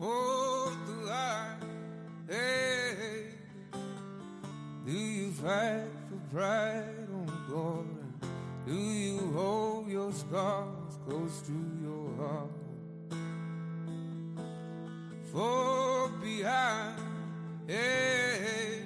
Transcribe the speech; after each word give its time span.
Oh, 0.00 0.74
hold 0.74 0.86
the 0.86 1.06
line? 1.10 1.56
Hey, 2.28 3.24
do 4.86 4.92
you 4.92 5.32
fight 5.32 5.88
for 6.08 6.36
pride 6.36 7.08
oh 7.12 7.16
on 7.16 7.44
glory? 7.48 7.86
Do 8.66 8.74
you 8.74 9.32
hold 9.32 9.88
your 9.88 10.12
scars 10.12 10.98
close 11.06 11.42
to 11.42 11.52
your 11.82 12.16
heart? 12.16 12.50
For 15.32 16.08
behind, 16.22 17.00
hey, 17.66 18.82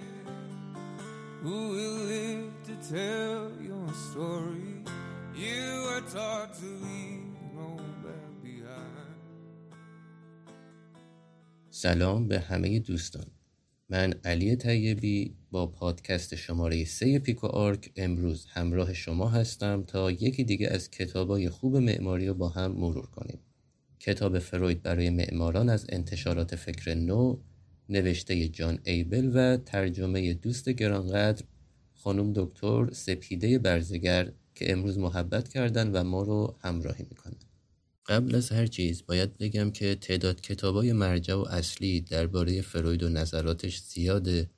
who 1.42 1.68
will 1.68 2.04
live 2.06 2.52
to 2.64 2.74
tell 2.88 3.52
your 3.60 3.88
story? 3.92 4.82
You 5.34 5.88
are 5.90 6.00
taught 6.00 6.54
to 6.54 6.91
سلام 11.82 12.28
به 12.28 12.40
همه 12.40 12.78
دوستان. 12.78 13.26
من 13.88 14.14
علی 14.24 14.56
طیبی 14.56 15.34
با 15.50 15.66
پادکست 15.66 16.34
شماره 16.34 16.84
سه 16.84 17.18
پیکو 17.18 17.46
آرک 17.46 17.90
امروز 17.96 18.46
همراه 18.48 18.94
شما 18.94 19.28
هستم 19.28 19.84
تا 19.86 20.10
یکی 20.10 20.44
دیگه 20.44 20.68
از 20.68 20.90
کتابای 20.90 21.48
خوب 21.48 21.76
معماری 21.76 22.26
رو 22.26 22.34
با 22.34 22.48
هم 22.48 22.72
مرور 22.72 23.06
کنیم. 23.06 23.38
کتاب 24.00 24.38
فروید 24.38 24.82
برای 24.82 25.10
معماران 25.10 25.68
از 25.68 25.86
انتشارات 25.88 26.56
فکر 26.56 26.94
نو 26.94 27.36
نوشته 27.88 28.48
جان 28.48 28.78
ایبل 28.84 29.30
و 29.34 29.56
ترجمه 29.56 30.34
دوست 30.34 30.68
گرانقدر 30.68 31.44
خانم 31.94 32.32
دکتر 32.32 32.90
سپیده 32.92 33.58
برزگر 33.58 34.32
که 34.54 34.72
امروز 34.72 34.98
محبت 34.98 35.48
کردن 35.48 35.90
و 35.90 36.04
ما 36.04 36.22
رو 36.22 36.56
همراهی 36.60 37.06
می‌کنن. 37.10 37.51
قبل 38.06 38.34
از 38.34 38.52
هر 38.52 38.66
چیز 38.66 39.02
باید 39.06 39.38
بگم 39.38 39.70
که 39.70 39.94
تعداد 39.94 40.40
کتابای 40.40 40.92
مرجع 40.92 41.34
و 41.34 41.44
اصلی 41.50 42.00
درباره 42.00 42.62
فروید 42.62 43.02
و 43.02 43.08
نظراتش 43.08 43.78
زیاده 43.80 44.50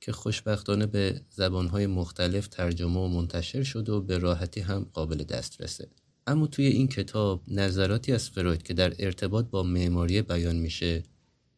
که 0.00 0.12
خوشبختانه 0.12 0.86
به 0.86 1.20
زبانهای 1.30 1.86
مختلف 1.86 2.48
ترجمه 2.48 3.00
و 3.00 3.08
منتشر 3.08 3.62
شد 3.62 3.88
و 3.88 4.00
به 4.00 4.18
راحتی 4.18 4.60
هم 4.60 4.86
قابل 4.92 5.24
دسترسه. 5.24 5.88
اما 6.26 6.46
توی 6.46 6.66
این 6.66 6.88
کتاب 6.88 7.42
نظراتی 7.48 8.12
از 8.12 8.30
فروید 8.30 8.62
که 8.62 8.74
در 8.74 8.94
ارتباط 8.98 9.46
با 9.46 9.62
معماری 9.62 10.22
بیان 10.22 10.56
میشه 10.56 11.02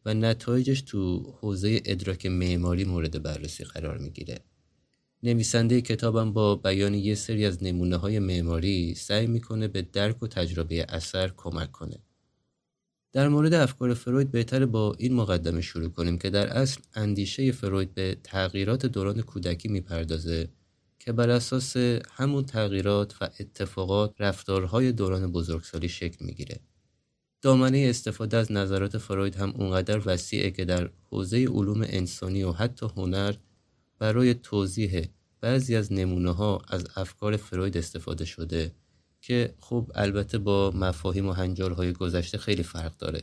و 0.05 0.13
نتایجش 0.13 0.81
تو 0.81 1.33
حوزه 1.41 1.81
ادراک 1.85 2.25
معماری 2.25 2.83
مورد 2.83 3.23
بررسی 3.23 3.63
قرار 3.63 3.97
می‌گیره. 3.97 4.39
نویسنده 5.23 5.81
کتابم 5.81 6.33
با 6.33 6.55
بیان 6.55 6.93
یه 6.93 7.15
سری 7.15 7.45
از 7.45 7.63
نمونه 7.63 7.97
های 7.97 8.19
معماری 8.19 8.95
سعی 8.95 9.27
می‌کنه 9.27 9.67
به 9.67 9.81
درک 9.81 10.23
و 10.23 10.27
تجربه 10.27 10.85
اثر 10.89 11.31
کمک 11.37 11.71
کنه. 11.71 11.99
در 13.13 13.27
مورد 13.27 13.53
افکار 13.53 13.93
فروید 13.93 14.31
بهتر 14.31 14.65
با 14.65 14.95
این 14.97 15.13
مقدمه 15.13 15.61
شروع 15.61 15.89
کنیم 15.89 16.17
که 16.17 16.29
در 16.29 16.47
اصل 16.47 16.81
اندیشه 16.93 17.51
فروید 17.51 17.93
به 17.93 18.17
تغییرات 18.23 18.85
دوران 18.85 19.21
کودکی 19.21 19.67
می‌پردازه 19.67 20.49
که 20.99 21.11
بر 21.11 21.29
اساس 21.29 21.77
همون 22.11 22.45
تغییرات 22.45 23.15
و 23.21 23.29
اتفاقات 23.39 24.13
رفتارهای 24.19 24.91
دوران 24.91 25.31
بزرگسالی 25.31 25.89
شکل 25.89 26.25
می‌گیره. 26.25 26.59
دامنه 27.41 27.85
استفاده 27.89 28.37
از 28.37 28.51
نظرات 28.51 28.97
فروید 28.97 29.35
هم 29.35 29.49
اونقدر 29.49 30.01
وسیعه 30.05 30.51
که 30.51 30.65
در 30.65 30.89
حوزه 31.09 31.37
علوم 31.37 31.81
انسانی 31.81 32.43
و 32.43 32.51
حتی 32.51 32.85
هنر 32.95 33.33
برای 34.01 34.33
توضیح 34.33 35.07
بعضی 35.41 35.75
از 35.75 35.93
نمونه 35.93 36.31
ها 36.31 36.61
از 36.67 36.87
افکار 36.95 37.37
فروید 37.37 37.77
استفاده 37.77 38.25
شده 38.25 38.71
که 39.21 39.53
خب 39.59 39.91
البته 39.95 40.37
با 40.37 40.71
مفاهیم 40.75 41.27
و 41.27 41.31
هنجارهای 41.31 41.93
گذشته 41.93 42.37
خیلی 42.37 42.63
فرق 42.63 42.97
داره 42.97 43.21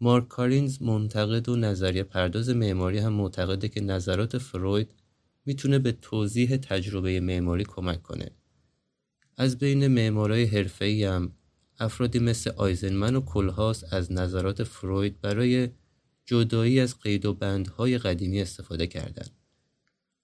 مارک 0.00 0.28
کارینز 0.28 0.82
منتقد 0.82 1.48
و 1.48 1.56
نظریه 1.56 2.02
پرداز 2.02 2.48
معماری 2.48 2.98
هم 2.98 3.12
معتقده 3.12 3.68
که 3.68 3.80
نظرات 3.80 4.38
فروید 4.38 4.90
می‌تونه 5.46 5.78
به 5.78 5.92
توضیح 5.92 6.56
تجربه 6.56 7.20
معماری 7.20 7.64
کمک 7.64 8.02
کنه 8.02 8.30
از 9.36 9.58
بین 9.58 9.86
معمارای 9.86 10.44
حرفه‌ای 10.44 11.04
هم 11.04 11.32
افرادی 11.78 12.18
مثل 12.18 12.50
آیزنمن 12.56 13.16
و 13.16 13.20
کلهاس 13.20 13.84
از 13.92 14.12
نظرات 14.12 14.64
فروید 14.64 15.20
برای 15.20 15.68
جدایی 16.26 16.80
از 16.80 16.98
قید 16.98 17.26
و 17.26 17.34
بندهای 17.34 17.98
قدیمی 17.98 18.40
استفاده 18.40 18.86
کردند. 18.86 19.41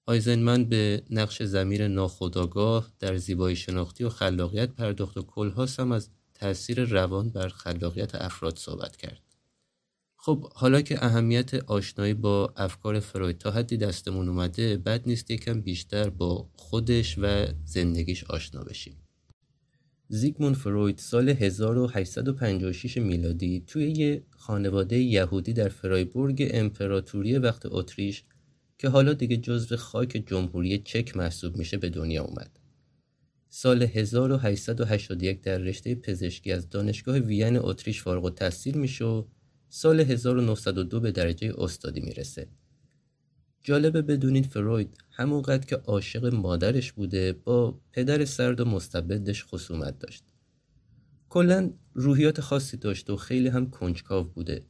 آیزنمن 0.08 0.64
به 0.64 1.02
نقش 1.10 1.42
زمیر 1.42 1.88
ناخودآگاه 1.88 2.92
در 2.98 3.16
زیبایی 3.16 3.56
شناختی 3.56 4.04
و 4.04 4.08
خلاقیت 4.08 4.70
پرداخت 4.70 5.16
و 5.16 5.22
کلهاس 5.22 5.80
هم 5.80 5.92
از 5.92 6.10
تاثیر 6.34 6.84
روان 6.84 7.30
بر 7.30 7.48
خلاقیت 7.48 8.14
افراد 8.14 8.58
صحبت 8.58 8.96
کرد. 8.96 9.22
خب 10.16 10.52
حالا 10.54 10.80
که 10.80 11.04
اهمیت 11.04 11.54
آشنایی 11.54 12.14
با 12.14 12.52
افکار 12.56 13.00
فروید 13.00 13.38
تا 13.38 13.50
حدی 13.50 13.76
دستمون 13.76 14.28
اومده 14.28 14.76
بد 14.76 15.02
نیست 15.06 15.30
یکم 15.30 15.60
بیشتر 15.60 16.10
با 16.10 16.48
خودش 16.56 17.18
و 17.18 17.46
زندگیش 17.64 18.24
آشنا 18.24 18.64
بشیم. 18.64 18.96
زیگموند 20.08 20.54
فروید 20.54 20.98
سال 20.98 21.28
1856 21.28 22.96
میلادی 22.96 23.64
توی 23.66 23.90
یه 23.90 24.22
خانواده 24.30 24.98
یهودی 24.98 25.52
در 25.52 25.68
فرایبورگ 25.68 26.50
امپراتوری 26.50 27.38
وقت 27.38 27.62
اتریش 27.66 28.24
که 28.78 28.88
حالا 28.88 29.12
دیگه 29.12 29.36
جزو 29.36 29.76
خاک 29.76 30.22
جمهوری 30.26 30.78
چک 30.78 31.16
محسوب 31.16 31.56
میشه 31.56 31.76
به 31.76 31.90
دنیا 31.90 32.24
اومد. 32.24 32.58
سال 33.48 33.82
1881 33.82 35.42
در 35.42 35.58
رشته 35.58 35.94
پزشکی 35.94 36.52
از 36.52 36.70
دانشگاه 36.70 37.18
وین 37.18 37.56
اتریش 37.56 38.02
فارغ 38.02 38.24
التحصیل 38.24 38.78
میشه 38.78 39.04
و 39.04 39.24
سال 39.68 40.00
1902 40.00 41.00
به 41.00 41.12
درجه 41.12 41.54
استادی 41.58 42.00
می‌رسه. 42.00 42.48
جالبه 43.62 44.02
بدونین 44.02 44.42
فروید 44.42 44.98
همونقدر 45.10 45.66
که 45.66 45.76
عاشق 45.76 46.34
مادرش 46.34 46.92
بوده 46.92 47.32
با 47.32 47.80
پدر 47.92 48.24
سرد 48.24 48.60
و 48.60 48.64
مستبدش 48.64 49.44
خصومت 49.44 49.98
داشت. 49.98 50.24
کلا 51.28 51.70
روحیات 51.94 52.40
خاصی 52.40 52.76
داشت 52.76 53.10
و 53.10 53.16
خیلی 53.16 53.48
هم 53.48 53.70
کنجکاو 53.70 54.24
بوده. 54.24 54.64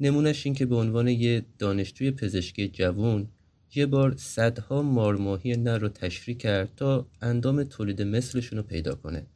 نمونش 0.00 0.46
این 0.46 0.54
که 0.54 0.66
به 0.66 0.76
عنوان 0.76 1.08
یه 1.08 1.44
دانشجوی 1.58 2.10
پزشکی 2.10 2.68
جوون 2.68 3.28
یه 3.74 3.86
بار 3.86 4.14
صدها 4.16 4.82
مارماهی 4.82 5.56
نر 5.56 5.78
رو 5.78 5.88
تشریح 5.88 6.36
کرد 6.36 6.72
تا 6.76 7.06
اندام 7.22 7.64
تولید 7.64 8.02
مثلشون 8.02 8.58
رو 8.58 8.62
پیدا 8.62 8.94
کنه 8.94 9.26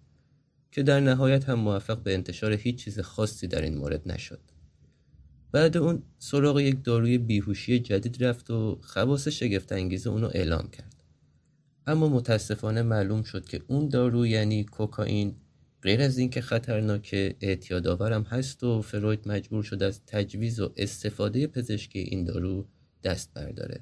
که 0.72 0.82
در 0.82 1.00
نهایت 1.00 1.48
هم 1.48 1.58
موفق 1.58 2.02
به 2.02 2.14
انتشار 2.14 2.52
هیچ 2.52 2.84
چیز 2.84 3.00
خاصی 3.00 3.46
در 3.46 3.62
این 3.62 3.76
مورد 3.76 4.12
نشد. 4.12 4.40
بعد 5.52 5.76
اون 5.76 6.02
سراغ 6.18 6.60
یک 6.60 6.84
داروی 6.84 7.18
بیهوشی 7.18 7.78
جدید 7.78 8.24
رفت 8.24 8.50
و 8.50 8.78
خواص 8.82 9.28
شگفت 9.28 9.72
انگیز 9.72 10.06
اونو 10.06 10.30
اعلام 10.34 10.68
کرد. 10.68 10.94
اما 11.86 12.08
متاسفانه 12.08 12.82
معلوم 12.82 13.22
شد 13.22 13.44
که 13.44 13.62
اون 13.66 13.88
دارو 13.88 14.26
یعنی 14.26 14.64
کوکائین 14.64 15.34
غیر 15.84 16.02
از 16.02 16.18
اینکه 16.18 16.40
خطرناک 16.40 17.36
اعتیادآورم 17.40 18.22
هست 18.22 18.64
و 18.64 18.82
فروید 18.82 19.28
مجبور 19.28 19.62
شد 19.62 19.82
از 19.82 20.00
تجویز 20.06 20.60
و 20.60 20.72
استفاده 20.76 21.46
پزشکی 21.46 21.98
این 21.98 22.24
دارو 22.24 22.66
دست 23.02 23.34
برداره. 23.34 23.80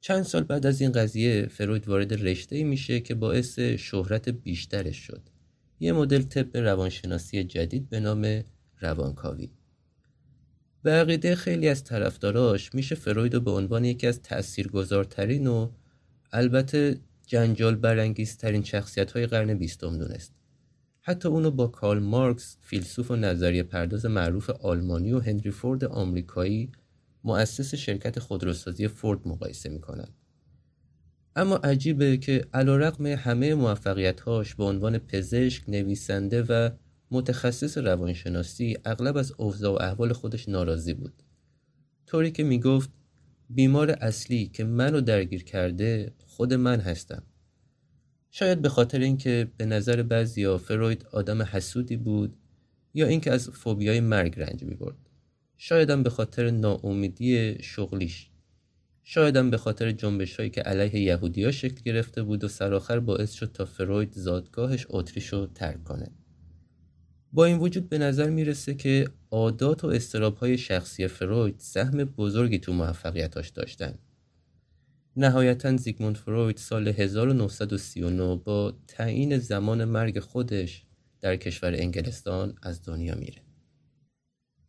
چند 0.00 0.22
سال 0.22 0.42
بعد 0.42 0.66
از 0.66 0.80
این 0.80 0.92
قضیه 0.92 1.46
فروید 1.46 1.88
وارد 1.88 2.26
رشته 2.26 2.64
میشه 2.64 3.00
که 3.00 3.14
باعث 3.14 3.58
شهرت 3.58 4.28
بیشترش 4.28 4.96
شد. 4.96 5.22
یه 5.80 5.92
مدل 5.92 6.22
طب 6.22 6.56
روانشناسی 6.56 7.44
جدید 7.44 7.88
به 7.88 8.00
نام 8.00 8.44
روانکاوی. 8.80 9.50
به 10.82 10.90
عقیده 10.90 11.34
خیلی 11.34 11.68
از 11.68 11.84
طرفداراش 11.84 12.74
میشه 12.74 12.94
فروید 12.94 13.34
رو 13.34 13.40
به 13.40 13.50
عنوان 13.50 13.84
یکی 13.84 14.06
از 14.06 14.22
تاثیرگذارترین 14.22 15.46
و 15.46 15.70
البته 16.32 17.00
جنجال 17.26 17.74
برانگیزترین 17.74 18.62
شخصیت 18.64 19.12
های 19.12 19.26
قرن 19.26 19.54
بیستم 19.54 19.98
دونست. 19.98 20.39
حتی 21.10 21.28
اونو 21.28 21.50
با 21.50 21.66
کارل 21.66 21.98
مارکس 22.02 22.56
فیلسوف 22.60 23.10
و 23.10 23.16
نظریه 23.16 23.62
پرداز 23.62 24.06
معروف 24.06 24.50
آلمانی 24.50 25.12
و 25.12 25.20
هنری 25.20 25.50
فورد 25.50 25.84
آمریکایی 25.84 26.72
مؤسس 27.24 27.74
شرکت 27.74 28.18
خودروسازی 28.18 28.88
فورد 28.88 29.28
مقایسه 29.28 29.68
می‌کنن. 29.68 30.08
اما 31.36 31.56
عجیبه 31.56 32.16
که 32.16 32.44
علیرغم 32.54 33.06
همه 33.06 33.54
موفقیت‌هاش 33.54 34.54
به 34.54 34.64
عنوان 34.64 34.98
پزشک، 34.98 35.68
نویسنده 35.68 36.42
و 36.42 36.70
متخصص 37.10 37.78
روانشناسی 37.78 38.76
اغلب 38.84 39.16
از 39.16 39.32
اوضاع 39.38 39.72
و 39.72 39.82
احوال 39.82 40.12
خودش 40.12 40.48
ناراضی 40.48 40.94
بود. 40.94 41.22
طوری 42.06 42.30
که 42.30 42.44
می‌گفت 42.44 42.90
بیمار 43.50 43.90
اصلی 43.90 44.46
که 44.46 44.64
منو 44.64 45.00
درگیر 45.00 45.44
کرده 45.44 46.12
خود 46.26 46.54
من 46.54 46.80
هستم. 46.80 47.22
شاید 48.30 48.62
به 48.62 48.68
خاطر 48.68 48.98
اینکه 48.98 49.48
به 49.56 49.64
نظر 49.64 50.02
بعضیا 50.02 50.58
فروید 50.58 51.06
آدم 51.12 51.42
حسودی 51.42 51.96
بود 51.96 52.36
یا 52.94 53.06
اینکه 53.06 53.32
از 53.32 53.50
فوبیای 53.50 54.00
مرگ 54.00 54.40
رنج 54.40 54.64
می‌برد. 54.64 54.96
شایدم 55.56 56.02
به 56.02 56.10
خاطر 56.10 56.50
ناامیدی 56.50 57.56
شغلیش. 57.62 58.30
شایدم 59.02 59.50
به 59.50 59.56
خاطر 59.56 59.92
جنبش 59.92 60.36
هایی 60.36 60.50
که 60.50 60.60
علیه 60.60 61.00
یهودیا 61.00 61.50
شکل 61.50 61.82
گرفته 61.84 62.22
بود 62.22 62.44
و 62.44 62.48
سرآخر 62.48 63.00
باعث 63.00 63.32
شد 63.32 63.52
تا 63.52 63.64
فروید 63.64 64.12
زادگاهش 64.12 64.86
اتریش 64.88 65.26
رو 65.26 65.46
ترک 65.46 65.84
کنه. 65.84 66.10
با 67.32 67.44
این 67.44 67.58
وجود 67.58 67.88
به 67.88 67.98
نظر 67.98 68.30
می‌رسه 68.30 68.74
که 68.74 69.08
عادات 69.30 69.84
و 69.84 69.86
استراب 69.86 70.36
های 70.36 70.58
شخصی 70.58 71.06
فروید 71.06 71.54
سهم 71.58 72.04
بزرگی 72.04 72.58
تو 72.58 72.72
موفقیتاش 72.72 73.48
داشتن 73.48 73.98
نهایتا 75.16 75.76
زیگموند 75.76 76.16
فروید 76.16 76.56
سال 76.56 76.88
1939 76.88 78.36
با 78.36 78.74
تعیین 78.88 79.38
زمان 79.38 79.84
مرگ 79.84 80.20
خودش 80.20 80.86
در 81.20 81.36
کشور 81.36 81.74
انگلستان 81.74 82.54
از 82.62 82.82
دنیا 82.84 83.14
میره. 83.14 83.42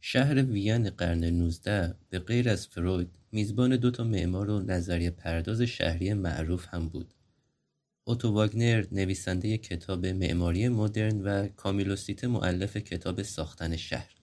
شهر 0.02 0.44
وین 0.44 0.90
قرن 0.90 1.24
19 1.24 1.96
به 2.10 2.20
غیر 2.20 2.50
از 2.50 2.68
فروید 2.68 3.10
میزبان 3.32 3.76
دو 3.76 3.92
تا 3.92 4.04
معمار 4.04 4.50
و 4.50 4.60
نظریه 4.60 5.10
پرداز 5.10 5.62
شهری 5.62 6.14
معروف 6.14 6.66
هم 6.70 6.90
بود. 6.90 7.14
اوتو 8.04 8.32
واگنر 8.32 8.86
نویسنده 8.92 9.58
کتاب 9.58 10.06
معماری 10.06 10.70
مدرن 10.70 11.22
و 11.22 11.48
کامیلوسیت 11.48 12.24
معلف 12.24 12.78
کتاب 12.78 13.22
ساختن 13.22 13.76
شهر 13.76 14.16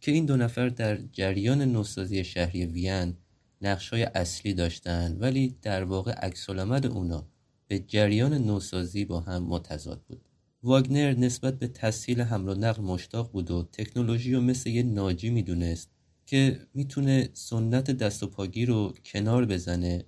که 0.00 0.12
این 0.12 0.26
دو 0.26 0.36
نفر 0.36 0.68
در 0.68 0.96
جریان 0.96 1.62
نوسازی 1.62 2.24
شهری 2.24 2.66
وین 2.66 3.16
نقشای 3.62 4.02
اصلی 4.02 4.54
داشتن 4.54 5.16
ولی 5.20 5.56
در 5.62 5.84
واقع 5.84 6.12
عکس 6.12 6.50
اونا 6.50 7.26
به 7.68 7.78
جریان 7.78 8.34
نوسازی 8.34 9.04
با 9.04 9.20
هم 9.20 9.42
متضاد 9.42 10.02
بود. 10.08 10.20
واگنر 10.62 11.12
نسبت 11.12 11.58
به 11.58 11.68
تسهیل 11.68 12.20
حمل 12.20 12.48
و 12.48 12.54
نقل 12.54 12.82
مشتاق 12.82 13.32
بود 13.32 13.50
و 13.50 13.68
تکنولوژی 13.72 14.34
رو 14.34 14.40
مثل 14.40 14.70
یه 14.70 14.82
ناجی 14.82 15.30
می‌دونست 15.30 15.90
که 16.26 16.60
می‌تونه 16.74 17.28
سنت 17.32 17.90
دست 17.90 18.22
و 18.22 18.26
پاگیر 18.26 18.68
رو 18.68 18.94
کنار 19.04 19.46
بزنه. 19.46 20.04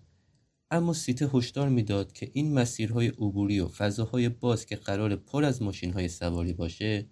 اما 0.71 0.93
سیته 0.93 1.31
هشدار 1.35 1.69
می‌داد 1.69 2.13
که 2.13 2.31
این 2.33 2.55
مسیرهای 2.55 3.09
عبوری 3.09 3.61
و 3.61 3.69
فضاهای 3.69 4.29
باز 4.29 4.67
که 4.67 4.77
قرار 4.77 5.17
پر 5.17 5.45
از 5.45 5.63
ماشینهای 5.63 6.09
سواری 6.09 6.53
باشه 6.53 7.07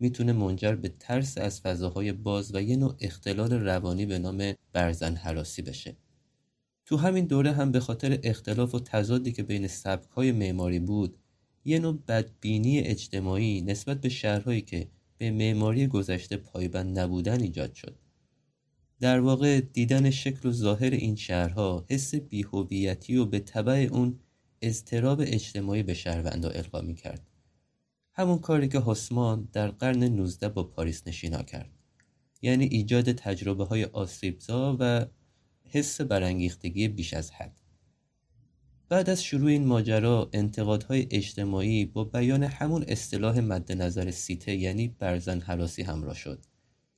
می‌تونه 0.00 0.32
منجر 0.32 0.74
به 0.74 0.88
ترس 1.00 1.38
از 1.38 1.60
فضاهای 1.60 2.12
باز 2.12 2.54
و 2.54 2.62
یه 2.62 2.76
نوع 2.76 2.96
اختلال 3.00 3.52
روانی 3.52 4.06
به 4.06 4.18
نام 4.18 4.52
برزن 4.72 5.14
حراسی 5.14 5.62
بشه 5.62 5.96
تو 6.86 6.96
همین 6.96 7.26
دوره 7.26 7.52
هم 7.52 7.72
به 7.72 7.80
خاطر 7.80 8.18
اختلاف 8.22 8.74
و 8.74 8.80
تضادی 8.80 9.32
که 9.32 9.42
بین 9.42 9.66
سبکهای 9.66 10.32
معماری 10.32 10.78
بود 10.78 11.16
یه 11.64 11.78
نوع 11.78 11.98
بدبینی 12.08 12.80
اجتماعی 12.80 13.60
نسبت 13.60 14.00
به 14.00 14.08
شهرهایی 14.08 14.60
که 14.60 14.88
به 15.18 15.30
معماری 15.30 15.86
گذشته 15.86 16.36
پایبند 16.36 16.98
نبودن 16.98 17.40
ایجاد 17.40 17.74
شد 17.74 17.98
در 19.00 19.20
واقع 19.20 19.60
دیدن 19.60 20.10
شکل 20.10 20.48
و 20.48 20.52
ظاهر 20.52 20.90
این 20.90 21.16
شهرها 21.16 21.86
حس 21.90 22.14
بیهویتی 22.14 23.16
و 23.16 23.24
به 23.24 23.38
طبع 23.38 23.88
اون 23.92 24.18
اضطراب 24.62 25.20
اجتماعی 25.20 25.82
به 25.82 25.94
شهروندا 25.94 26.48
القا 26.48 26.80
می 26.80 26.94
کرد. 26.94 27.26
همون 28.16 28.38
کاری 28.38 28.68
که 28.68 28.80
حسمان 28.86 29.48
در 29.52 29.68
قرن 29.68 30.04
19 30.04 30.48
با 30.48 30.62
پاریس 30.62 31.02
نشینا 31.06 31.42
کرد. 31.42 31.70
یعنی 32.42 32.64
ایجاد 32.64 33.12
تجربه 33.12 33.64
های 33.64 33.84
آسیبزا 33.84 34.76
و 34.80 35.06
حس 35.64 36.00
برانگیختگی 36.00 36.88
بیش 36.88 37.14
از 37.14 37.30
حد. 37.30 37.60
بعد 38.88 39.10
از 39.10 39.24
شروع 39.24 39.50
این 39.50 39.66
ماجرا 39.66 40.30
انتقادهای 40.32 41.06
اجتماعی 41.10 41.84
با 41.84 42.04
بیان 42.04 42.42
همون 42.42 42.84
اصطلاح 42.88 43.40
مد 43.40 43.72
نظر 43.72 44.10
سیته 44.10 44.54
یعنی 44.54 44.88
برزن 44.88 45.40
حراسی 45.40 45.82
همراه 45.82 46.14
شد 46.14 46.44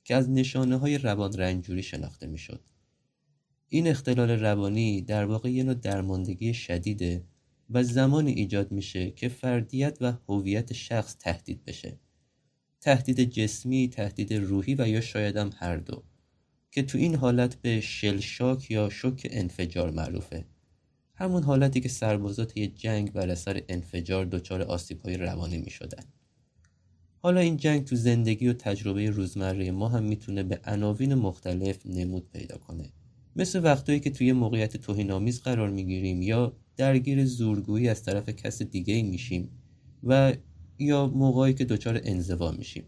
که 0.03 0.15
از 0.15 0.29
نشانه 0.29 0.75
های 0.75 0.97
روان 0.97 1.33
رنجوری 1.33 1.83
شناخته 1.83 2.27
می‌شد. 2.27 2.61
این 3.69 3.87
اختلال 3.87 4.29
روانی 4.29 5.01
در 5.01 5.25
واقع 5.25 5.51
یه 5.51 5.63
نوع 5.63 5.73
درماندگی 5.73 6.53
شدیده 6.53 7.23
و 7.69 7.83
زمانی 7.83 8.31
ایجاد 8.31 8.71
میشه 8.71 9.11
که 9.11 9.29
فردیت 9.29 9.97
و 10.01 10.13
هویت 10.29 10.73
شخص 10.73 11.15
تهدید 11.19 11.65
بشه. 11.65 11.99
تهدید 12.81 13.21
جسمی، 13.21 13.89
تهدید 13.89 14.33
روحی 14.33 14.75
و 14.75 14.87
یا 14.87 15.01
شاید 15.01 15.37
هم 15.37 15.49
هر 15.55 15.77
دو 15.77 16.03
که 16.71 16.83
تو 16.83 16.97
این 16.97 17.15
حالت 17.15 17.55
به 17.55 17.81
شلشاک 17.81 18.71
یا 18.71 18.89
شوک 18.89 19.27
انفجار 19.31 19.91
معروفه. 19.91 20.45
همون 21.15 21.43
حالتی 21.43 21.81
که 21.81 21.89
سربازات 21.89 22.57
یه 22.57 22.67
جنگ 22.67 23.11
بر 23.11 23.29
اثر 23.29 23.63
انفجار 23.69 24.25
دچار 24.25 24.61
آسیب 24.61 25.01
های 25.01 25.17
روانی 25.17 25.57
می 25.57 25.69
شدن. 25.69 26.03
حالا 27.19 27.39
این 27.39 27.57
جنگ 27.57 27.85
تو 27.85 27.95
زندگی 27.95 28.47
و 28.47 28.53
تجربه 28.53 29.09
روزمره 29.09 29.71
ما 29.71 29.89
هم 29.89 30.03
می‌تونه 30.03 30.43
به 30.43 30.59
عناوین 30.65 31.15
مختلف 31.15 31.85
نمود 31.85 32.29
پیدا 32.31 32.57
کنه 32.57 32.89
مثل 33.35 33.63
وقتایی 33.63 33.99
که 33.99 34.09
توی 34.09 34.31
موقعیت 34.31 34.77
توهینآمیز 34.77 35.41
قرار 35.41 35.69
می‌گیریم 35.69 36.21
یا 36.21 36.53
درگیر 36.77 37.25
زورگویی 37.25 37.89
از 37.89 38.03
طرف 38.03 38.29
کس 38.29 38.61
دیگه 38.61 39.03
میشیم 39.03 39.49
و 40.03 40.33
یا 40.79 41.07
موقعی 41.07 41.53
که 41.53 41.65
دچار 41.65 42.01
انزوا 42.03 42.51
میشیم 42.51 42.83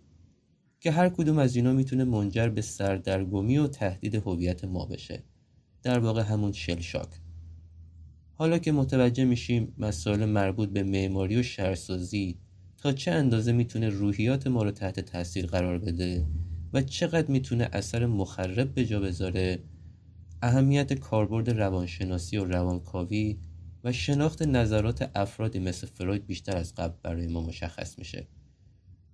که 0.79 0.91
هر 0.91 1.09
کدوم 1.09 1.37
از 1.37 1.55
اینا 1.55 1.73
می‌تونه 1.73 2.03
منجر 2.03 2.49
به 2.49 2.61
سردرگمی 2.61 3.57
و 3.57 3.67
تهدید 3.67 4.15
هویت 4.15 4.63
ما 4.63 4.85
بشه. 4.85 5.23
در 5.83 5.99
واقع 5.99 6.21
همون 6.21 6.51
شلشاک 6.51 7.09
حالا 8.33 8.57
که 8.57 8.71
متوجه 8.71 9.25
میشیم 9.25 9.73
مسائل 9.77 10.25
مربوط 10.25 10.69
به 10.69 10.83
معماری 10.83 11.35
و 11.35 11.43
شهرسازی 11.43 12.37
تا 12.77 12.91
چه 12.91 13.11
اندازه 13.11 13.51
می‌تونه 13.51 13.89
روحیات 13.89 14.47
ما 14.47 14.63
رو 14.63 14.71
تحت 14.71 14.99
تاثیر 14.99 15.45
قرار 15.45 15.79
بده 15.79 16.25
و 16.73 16.81
چقدر 16.81 17.31
می‌تونه 17.31 17.69
اثر 17.73 18.05
مخرب 18.05 18.73
به 18.73 18.85
جا 18.85 18.99
بذاره 18.99 19.59
اهمیت 20.41 20.93
کاربرد 20.93 21.49
روانشناسی 21.49 22.37
و 22.37 22.45
روانکاوی 22.45 23.37
و 23.83 23.91
شناخت 23.91 24.41
نظرات 24.41 25.11
افرادی 25.15 25.59
مثل 25.59 25.87
فروید 25.87 26.25
بیشتر 26.25 26.57
از 26.57 26.75
قبل 26.75 26.93
برای 27.03 27.27
ما 27.27 27.41
مشخص 27.41 27.99
میشه. 27.99 28.27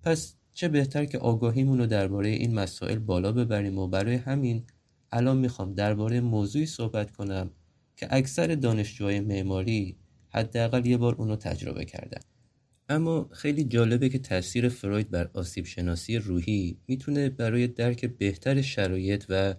پس 0.04 0.36
چه 0.54 0.68
بهتر 0.68 1.06
که 1.06 1.18
آگاهیمون 1.18 1.78
رو 1.78 1.86
درباره 1.86 2.30
این 2.30 2.54
مسائل 2.54 3.00
بالا 3.00 3.32
ببریم 3.32 3.78
و 3.78 3.88
برای 3.88 4.16
همین 4.16 4.64
الان 5.12 5.38
می‌خوام 5.38 5.74
درباره 5.74 6.22
موضوعی 6.22 6.66
صحبت 6.66 7.12
کنم 7.12 7.52
که 7.96 8.08
اکثر 8.10 8.56
دانشجوهای 8.56 9.20
معماری 9.20 9.98
حداقل 10.30 10.86
یه 10.86 10.98
بار 10.98 11.16
اونو 11.16 11.36
تجربه 11.36 11.86
کردن. 11.86 12.22
اما 12.90 13.30
خیلی 13.32 13.64
جالبه 13.64 14.10
که 14.10 14.20
تاثیر 14.20 14.70
فروید 14.70 15.10
بر 15.10 15.30
آسیب 15.34 15.66
شناسی 15.66 16.18
روحی 16.18 16.78
می‌تونه 16.88 17.30
برای 17.30 17.68
درک 17.68 18.06
بهتر 18.06 18.62
شرایط 18.62 19.26
و 19.30 19.56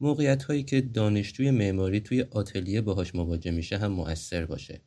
موقعیت 0.00 0.42
هایی 0.42 0.62
که 0.62 0.80
دانشجوی 0.80 1.50
معماری 1.50 2.00
توی 2.00 2.24
آتلیه 2.30 2.80
باهاش 2.80 3.14
مواجه 3.14 3.50
میشه 3.50 3.78
هم 3.78 3.92
مؤثر 3.92 4.46
باشه. 4.46 4.80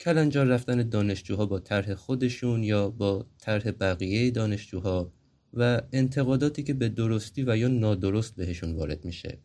کلنجار 0.00 0.46
رفتن 0.46 0.88
دانشجوها 0.88 1.46
با 1.46 1.60
طرح 1.60 1.94
خودشون 1.94 2.62
یا 2.62 2.90
با 2.90 3.26
طرح 3.38 3.70
بقیه 3.70 4.30
دانشجوها 4.30 5.12
و 5.54 5.82
انتقاداتی 5.92 6.62
که 6.62 6.74
به 6.74 6.88
درستی 6.88 7.42
و 7.42 7.56
یا 7.56 7.68
نادرست 7.68 8.36
بهشون 8.36 8.72
وارد 8.72 9.04
میشه. 9.04 9.38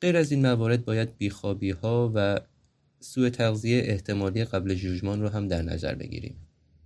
غیر 0.00 0.16
از 0.16 0.32
این 0.32 0.46
موارد 0.46 0.84
باید 0.84 1.18
بیخوابی 1.18 1.70
ها 1.70 2.12
و 2.14 2.40
سوء 3.00 3.30
تغذیه 3.30 3.82
احتمالی 3.86 4.44
قبل 4.44 4.74
جوجمان 4.74 5.22
رو 5.22 5.28
هم 5.28 5.48
در 5.48 5.62
نظر 5.62 5.94
بگیریم. 5.94 6.36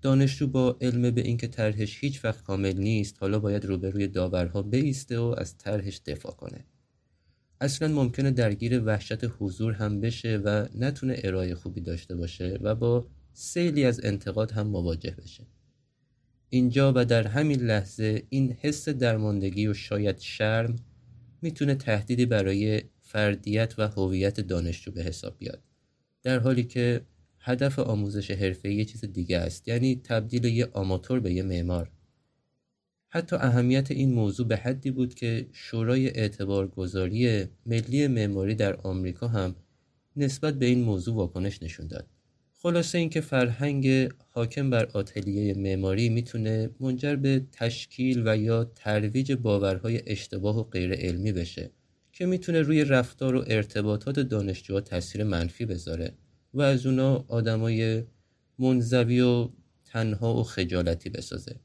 دانشجو 0.03 0.47
با 0.47 0.77
علم 0.81 1.11
به 1.11 1.21
اینکه 1.21 1.47
طرحش 1.47 1.99
هیچ 2.05 2.25
وقت 2.25 2.43
کامل 2.43 2.77
نیست 2.77 3.17
حالا 3.21 3.39
باید 3.39 3.65
روبروی 3.65 4.09
داورها 4.09 4.63
بیسته 4.63 5.19
و 5.19 5.35
از 5.39 5.59
طرحش 5.59 6.01
دفاع 6.07 6.33
کنه 6.33 6.65
اصلا 7.61 7.89
ممکنه 7.89 8.31
درگیر 8.31 8.83
وحشت 8.85 9.25
حضور 9.39 9.73
هم 9.73 10.01
بشه 10.01 10.37
و 10.45 10.67
نتونه 10.75 11.21
ارائه 11.25 11.55
خوبی 11.55 11.81
داشته 11.81 12.17
باشه 12.17 12.59
و 12.63 12.75
با 12.75 13.07
سیلی 13.33 13.85
از 13.85 14.05
انتقاد 14.05 14.51
هم 14.51 14.67
مواجه 14.67 15.11
بشه. 15.11 15.47
اینجا 16.51 16.93
و 16.97 17.05
در 17.05 17.27
همین 17.27 17.61
لحظه 17.61 18.23
این 18.29 18.57
حس 18.61 18.89
درماندگی 18.89 19.67
و 19.67 19.75
شاید 19.75 20.19
شرم 20.19 20.77
می‌تونه 21.43 21.75
تهدیدی 21.75 22.27
برای 22.27 22.83
فردیت 23.03 23.75
و 23.79 23.89
هویت 23.89 24.41
دانشجو 24.41 24.91
به 24.91 25.03
حساب 25.03 25.39
بیاد. 25.39 25.63
در 26.23 26.39
حالی 26.39 26.65
که 26.65 27.01
هدف 27.41 27.79
آموزش 27.79 28.31
حرفه 28.31 28.73
یه 28.73 28.85
چیز 28.85 29.05
دیگه 29.05 29.39
است 29.39 29.69
یعنی 29.69 30.01
تبدیل 30.05 30.45
یه 30.45 30.69
آماتور 30.73 31.21
به 31.21 31.33
یه 31.33 31.43
معمار. 31.43 31.91
حتی 33.09 33.37
اهمیت 33.37 33.91
این 33.91 34.15
موضوع 34.15 34.47
به 34.47 34.57
حدی 34.57 34.91
بود 34.91 35.15
که 35.15 35.47
شورای 35.53 36.09
اعتبارگذاری 36.09 37.47
ملی 37.67 38.07
معماری 38.07 38.55
در 38.55 38.77
آمریکا 38.77 39.29
هم 39.29 39.57
نسبت 40.17 40.55
به 40.55 40.67
این 40.67 40.83
موضوع 40.83 41.15
واکنش 41.15 41.63
نشون 41.63 41.87
داد. 41.87 42.07
خلاصه 42.63 42.99
اینکه 42.99 43.21
فرهنگ 43.21 44.09
حاکم 44.31 44.71
بر 44.71 44.85
آتلیه 44.95 45.55
معماری 45.55 46.09
می‌تونه 46.09 46.71
منجر 46.81 47.17
به 47.17 47.47
تشکیل 47.53 48.23
و 48.27 48.37
یا 48.37 48.65
ترویج 48.65 49.33
باورهای 49.33 50.03
اشتباه 50.07 50.59
و 50.59 50.63
غیر 50.63 50.93
علمی 50.93 51.33
بشه 51.33 51.71
که 52.13 52.27
می‌تونه 52.27 52.63
روی 52.63 52.85
رفتار 52.85 53.35
و 53.35 53.45
ارتباطات 53.47 54.21
دانشجوها 54.21 54.81
تاثیر 54.81 55.25
منفی 55.25 55.67
بذاره 55.67 56.15
و 56.55 56.63
از 56.63 56.87
اونا 56.87 57.25
آدمای 57.29 58.03
منزوی 58.59 59.21
و 59.21 59.49
تنها 59.85 60.35
و 60.35 60.43
خجالتی 60.43 61.11
بسازه. 61.11 61.57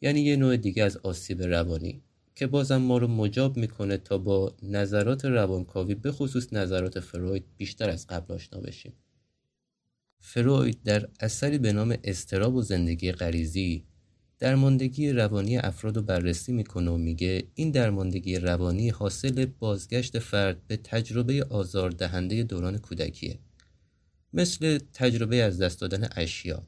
یعنی 0.00 0.20
یه 0.20 0.36
نوع 0.36 0.56
دیگه 0.56 0.84
از 0.84 0.96
آسیب 0.96 1.42
روانی 1.42 2.02
که 2.34 2.46
بازم 2.46 2.76
ما 2.76 2.98
رو 2.98 3.08
مجاب 3.08 3.56
می‌کنه 3.56 3.96
تا 3.96 4.18
با 4.18 4.56
نظرات 4.62 5.24
روانکاوی 5.24 5.94
به 5.94 6.12
خصوص 6.12 6.52
نظرات 6.52 7.00
فروید 7.00 7.44
بیشتر 7.56 7.90
از 7.90 8.06
قبل 8.06 8.34
آشنا 8.34 8.60
بشیم. 8.60 8.92
فروید 10.20 10.82
در 10.82 11.08
اثری 11.20 11.58
به 11.58 11.72
نام 11.72 11.96
استراب 12.04 12.54
و 12.54 12.62
زندگی 12.62 13.12
غریزی 13.12 13.84
درماندگی 14.38 15.12
روانی 15.12 15.58
افراد 15.58 15.96
رو 15.96 16.02
بررسی 16.02 16.52
می‌کنه 16.52 16.90
و 16.90 16.96
میگه 16.96 17.44
این 17.54 17.70
درماندگی 17.70 18.36
روانی 18.36 18.88
حاصل 18.88 19.46
بازگشت 19.46 20.18
فرد 20.18 20.66
به 20.66 20.76
تجربه 20.76 21.44
آزاردهنده 21.50 22.42
دوران 22.42 22.78
کودکیه. 22.78 23.38
مثل 24.32 24.78
تجربه 24.92 25.36
از 25.36 25.58
دست 25.58 25.80
دادن 25.80 26.08
اشیا. 26.16 26.62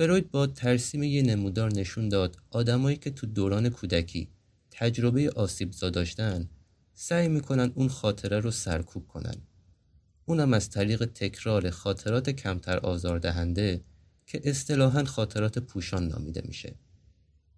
فروید 0.00 0.30
با 0.30 0.46
ترسیم 0.46 1.02
یه 1.02 1.22
نمودار 1.22 1.72
نشون 1.72 2.08
داد 2.08 2.36
آدمایی 2.50 2.96
که 2.96 3.10
تو 3.10 3.26
دوران 3.26 3.68
کودکی 3.68 4.28
تجربه 4.70 5.30
آسیبزا 5.30 5.90
داشتن 5.90 6.48
سعی 6.94 7.28
می‌کنن 7.28 7.72
اون 7.74 7.88
خاطره 7.88 8.40
رو 8.40 8.50
سرکوب 8.50 9.08
کنن. 9.08 9.34
اونم 10.24 10.54
از 10.54 10.70
طریق 10.70 11.04
تکرار 11.04 11.70
خاطرات 11.70 12.30
کمتر 12.30 12.78
آزاردهنده 12.78 13.84
که 14.26 14.40
اصطلاحا 14.44 15.04
خاطرات 15.04 15.58
پوشان 15.58 16.08
نامیده 16.08 16.42
میشه. 16.44 16.74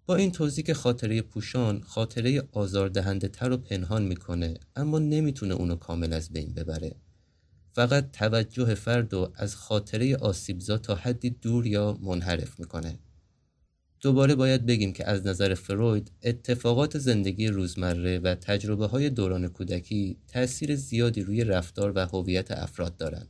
با 0.05 0.15
این 0.15 0.31
توضیح 0.31 0.63
که 0.63 0.73
خاطره 0.73 1.21
پوشان 1.21 1.81
خاطره 1.81 2.43
آزاردهنده 2.51 3.27
تر 3.27 3.51
و 3.51 3.57
پنهان 3.57 4.03
می‌کنه 4.03 4.53
اما 4.75 4.99
نمی‌تونه 4.99 5.53
اونو 5.53 5.75
کامل 5.75 6.13
از 6.13 6.29
بین 6.29 6.53
ببره. 6.53 6.95
فقط 7.73 8.11
توجه 8.11 8.75
فرد 8.75 9.13
و 9.13 9.31
از 9.35 9.55
خاطره 9.55 10.15
آسیبزا 10.15 10.77
تا 10.77 10.95
حدی 10.95 11.29
دور 11.29 11.67
یا 11.67 11.97
منحرف 12.01 12.59
می‌کنه 12.59 12.99
دوباره 14.01 14.35
باید 14.35 14.65
بگیم 14.65 14.93
که 14.93 15.09
از 15.09 15.27
نظر 15.27 15.53
فروید 15.53 16.11
اتفاقات 16.23 16.97
زندگی 16.97 17.47
روزمره 17.47 18.19
و 18.19 18.35
تجربه 18.35 18.87
های 18.87 19.09
دوران 19.09 19.47
کودکی 19.47 20.17
تأثیر 20.27 20.75
زیادی 20.75 21.21
روی 21.21 21.43
رفتار 21.43 21.91
و 21.95 21.99
هویت 21.99 22.51
افراد 22.51 22.97
دارند. 22.97 23.27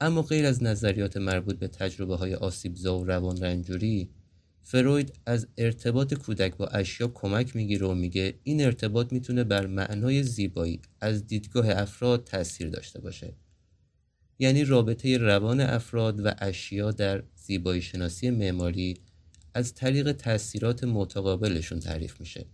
اما 0.00 0.22
غیر 0.22 0.46
از 0.46 0.62
نظریات 0.62 1.16
مربوط 1.16 1.58
به 1.58 1.68
تجربه 1.68 2.16
های 2.16 2.34
آسیبزا 2.34 2.98
و 2.98 3.04
روان 3.04 3.40
رنجوری 3.40 4.10
فروید 4.68 5.12
از 5.26 5.46
ارتباط 5.58 6.14
کودک 6.14 6.56
با 6.56 6.66
اشیا 6.66 7.08
کمک 7.08 7.56
می‌گیره 7.56 7.86
و 7.86 7.94
میگه 7.94 8.34
این 8.42 8.64
ارتباط 8.64 9.12
می‌تونه 9.12 9.44
بر 9.44 9.66
معنای 9.66 10.22
زیبایی 10.22 10.80
از 11.00 11.26
دیدگاه 11.26 11.70
افراد 11.70 12.24
تاثیر 12.24 12.68
داشته 12.68 13.00
باشه. 13.00 13.34
یعنی 14.38 14.64
رابطه 14.64 15.18
روان 15.18 15.60
افراد 15.60 16.26
و 16.26 16.34
اشیا 16.38 16.90
در 16.90 17.22
زیبایی 17.36 17.82
شناسی 17.82 18.30
معماری 18.30 18.94
از 19.54 19.74
طریق 19.74 20.12
تاثیرات 20.12 20.84
متقابلشون 20.84 21.80
تعریف 21.80 22.20
میشه. 22.20 22.46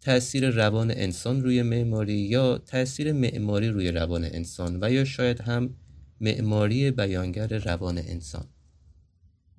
تأثیر 0.00 0.50
روان 0.50 0.90
انسان 0.90 1.42
روی 1.42 1.62
معماری 1.62 2.18
یا 2.18 2.58
تأثیر 2.58 3.12
معماری 3.12 3.68
روی 3.68 3.90
روان 3.90 4.24
انسان 4.24 4.78
و 4.80 4.92
یا 4.92 5.04
شاید 5.04 5.40
هم 5.40 5.76
معماری 6.20 6.90
بیانگر 6.90 7.58
روان 7.58 7.98
انسان. 7.98 8.53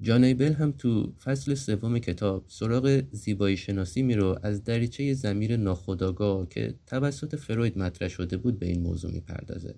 جان 0.02 0.24
ایبل 0.24 0.54
هم 0.54 0.72
تو 0.72 1.14
فصل 1.24 1.54
سوم 1.54 2.00
کتاب 2.00 2.46
سراغ 2.48 3.04
زیبایی 3.12 3.58
شناسی 3.58 4.02
میرو 4.02 4.40
از 4.44 4.64
دریچه 4.64 5.14
زمیر 5.14 5.58
ناخودآگاه 5.58 6.50
که 6.50 6.76
توسط 6.88 7.36
فروید 7.36 7.78
مطرح 7.78 8.08
شده 8.08 8.38
بود 8.38 8.60
به 8.60 8.66
این 8.66 8.82
موضوع 8.82 9.12
می‌پردازه 9.12 9.76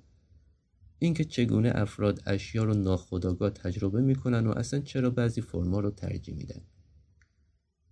اینکه 1.00 1.24
چگونه 1.24 1.72
افراد 1.76 2.22
اشیا 2.26 2.64
رو 2.64 2.74
ناخودآگاه 2.74 3.50
تجربه 3.50 4.02
می‌کنن 4.02 4.48
و 4.48 4.52
اصلا 4.52 4.80
چرا 4.80 5.10
بعضی 5.10 5.42
فرما 5.42 5.80
رو 5.80 5.92
ترجیح 5.92 6.36
میدن 6.36 6.62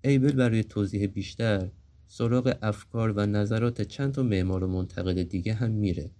ایبل 0.03 0.31
برای 0.31 0.63
توضیح 0.63 1.07
بیشتر 1.07 1.71
سراغ 2.07 2.57
افکار 2.61 3.11
و 3.11 3.25
نظرات 3.25 3.81
چند 3.81 4.11
تا 4.11 4.23
معمار 4.23 4.63
و 4.63 4.67
منتقد 4.67 5.23
دیگه 5.23 5.53
هم 5.53 5.71
میره 5.71 6.11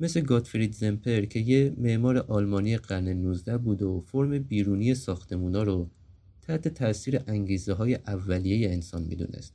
مثل 0.00 0.20
گاتفرید 0.20 0.74
زمپر 0.74 1.24
که 1.24 1.40
یه 1.40 1.74
معمار 1.78 2.18
آلمانی 2.18 2.76
قرن 2.76 3.08
19 3.08 3.58
بود 3.58 3.82
و 3.82 4.00
فرم 4.00 4.38
بیرونی 4.38 4.94
ساختمونا 4.94 5.62
رو 5.62 5.90
تحت 6.42 6.68
تاثیر 6.68 7.20
انگیزه 7.26 7.72
های 7.72 7.94
اولیه 7.94 8.70
انسان 8.70 9.02
می‌دونست 9.02 9.54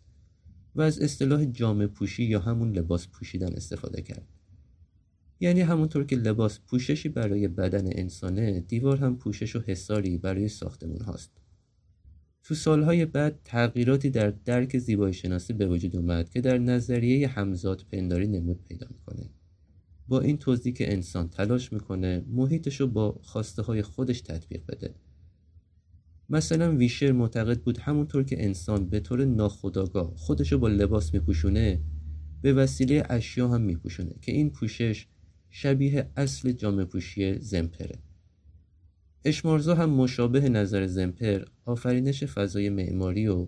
و 0.75 0.81
از 0.81 0.99
اصطلاح 0.99 1.45
جامعه 1.45 1.87
پوشی 1.87 2.23
یا 2.23 2.39
همون 2.39 2.71
لباس 2.71 3.07
پوشیدن 3.07 3.53
استفاده 3.53 4.01
کرد. 4.01 4.27
یعنی 5.39 5.61
همونطور 5.61 6.05
که 6.05 6.15
لباس 6.15 6.59
پوششی 6.59 7.09
برای 7.09 7.47
بدن 7.47 7.87
انسانه 7.91 8.59
دیوار 8.59 8.97
هم 8.97 9.17
پوشش 9.17 9.55
و 9.55 9.59
حساری 9.59 10.17
برای 10.17 10.47
ساختمون 10.47 11.01
هاست. 11.01 11.31
تو 12.43 12.55
سالهای 12.55 13.05
بعد 13.05 13.39
تغییراتی 13.43 14.09
در 14.09 14.29
درک 14.45 14.77
زیبایی 14.77 15.13
شناسی 15.13 15.53
به 15.53 15.67
وجود 15.67 15.95
اومد 15.95 16.29
که 16.29 16.41
در 16.41 16.57
نظریه 16.57 17.27
همزاد 17.27 17.85
پنداری 17.91 18.27
نمود 18.27 18.63
پیدا 18.63 18.87
می‌کنه. 18.89 19.29
با 20.07 20.21
این 20.21 20.37
توضیح 20.37 20.73
که 20.73 20.93
انسان 20.93 21.29
تلاش 21.29 21.73
می‌کنه 21.73 22.25
محیطش 22.27 22.81
رو 22.81 22.87
با 22.87 23.19
خواسته 23.21 23.61
های 23.61 23.81
خودش 23.81 24.21
تطبیق 24.21 24.65
بده. 24.67 24.95
مثلا 26.29 26.75
ویشر 26.75 27.11
معتقد 27.11 27.61
بود 27.61 27.77
همونطور 27.77 28.23
که 28.23 28.43
انسان 28.43 28.89
به 28.89 28.99
طور 28.99 29.25
ناخودآگاه 29.25 30.13
خودش 30.15 30.51
رو 30.51 30.59
با 30.59 30.67
لباس 30.67 31.13
میپوشونه 31.13 31.81
به 32.41 32.53
وسیله 32.53 33.03
اشیا 33.09 33.47
هم 33.47 33.61
میپوشونه 33.61 34.15
که 34.21 34.31
این 34.31 34.49
پوشش 34.49 35.07
شبیه 35.49 36.11
اصل 36.17 36.51
جامعه 36.51 36.85
پوشی 36.85 37.39
زمپره. 37.39 37.99
اشمارزا 39.25 39.75
هم 39.75 39.89
مشابه 39.89 40.49
نظر 40.49 40.87
زمپر 40.87 41.43
آفرینش 41.65 42.23
فضای 42.23 42.69
معماری 42.69 43.27
و 43.27 43.47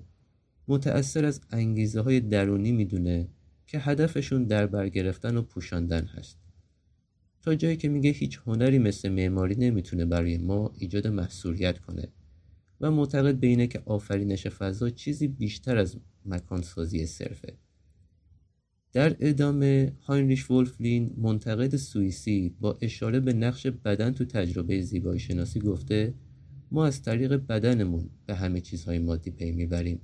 متأثر 0.67 1.25
از 1.25 1.41
انگیزه 1.51 2.01
های 2.01 2.19
درونی 2.19 2.71
می‌دونه 2.71 3.29
که 3.67 3.79
هدفشون 3.79 4.43
در 4.43 4.67
برگرفتن 4.67 5.37
و 5.37 5.41
پوشاندن 5.41 6.05
هست. 6.05 6.46
جایی 7.55 7.77
که 7.77 7.89
میگه 7.89 8.09
هیچ 8.09 8.39
هنری 8.45 8.79
مثل 8.79 9.09
معماری 9.09 9.55
نمی‌تونه 9.55 10.05
برای 10.05 10.37
ما 10.37 10.73
ایجاد 10.77 11.07
محصوریت 11.07 11.79
کنه. 11.79 12.07
و 12.81 12.91
معتقد 12.91 13.35
به 13.35 13.47
اینه 13.47 13.67
که 13.67 13.81
آفرینش 13.85 14.47
فضا 14.47 14.89
چیزی 14.89 15.27
بیشتر 15.27 15.77
از 15.77 15.97
مکانسازی 16.25 17.05
صرفه. 17.05 17.53
در 18.93 19.15
ادامه 19.19 19.93
هاینریش 20.01 20.51
ولفلین 20.51 21.13
منتقد 21.17 21.75
سوئیسی 21.75 22.55
با 22.59 22.77
اشاره 22.81 23.19
به 23.19 23.33
نقش 23.33 23.67
بدن 23.67 24.11
تو 24.11 24.25
تجربه 24.25 24.81
زیبایی 24.81 25.19
شناسی 25.19 25.59
گفته 25.59 26.13
ما 26.71 26.85
از 26.85 27.01
طریق 27.01 27.33
بدنمون 27.33 28.09
به 28.25 28.35
همه 28.35 28.61
چیزهای 28.61 28.99
مادی 28.99 29.31
پی 29.31 29.51
می‌بریم 29.51 30.01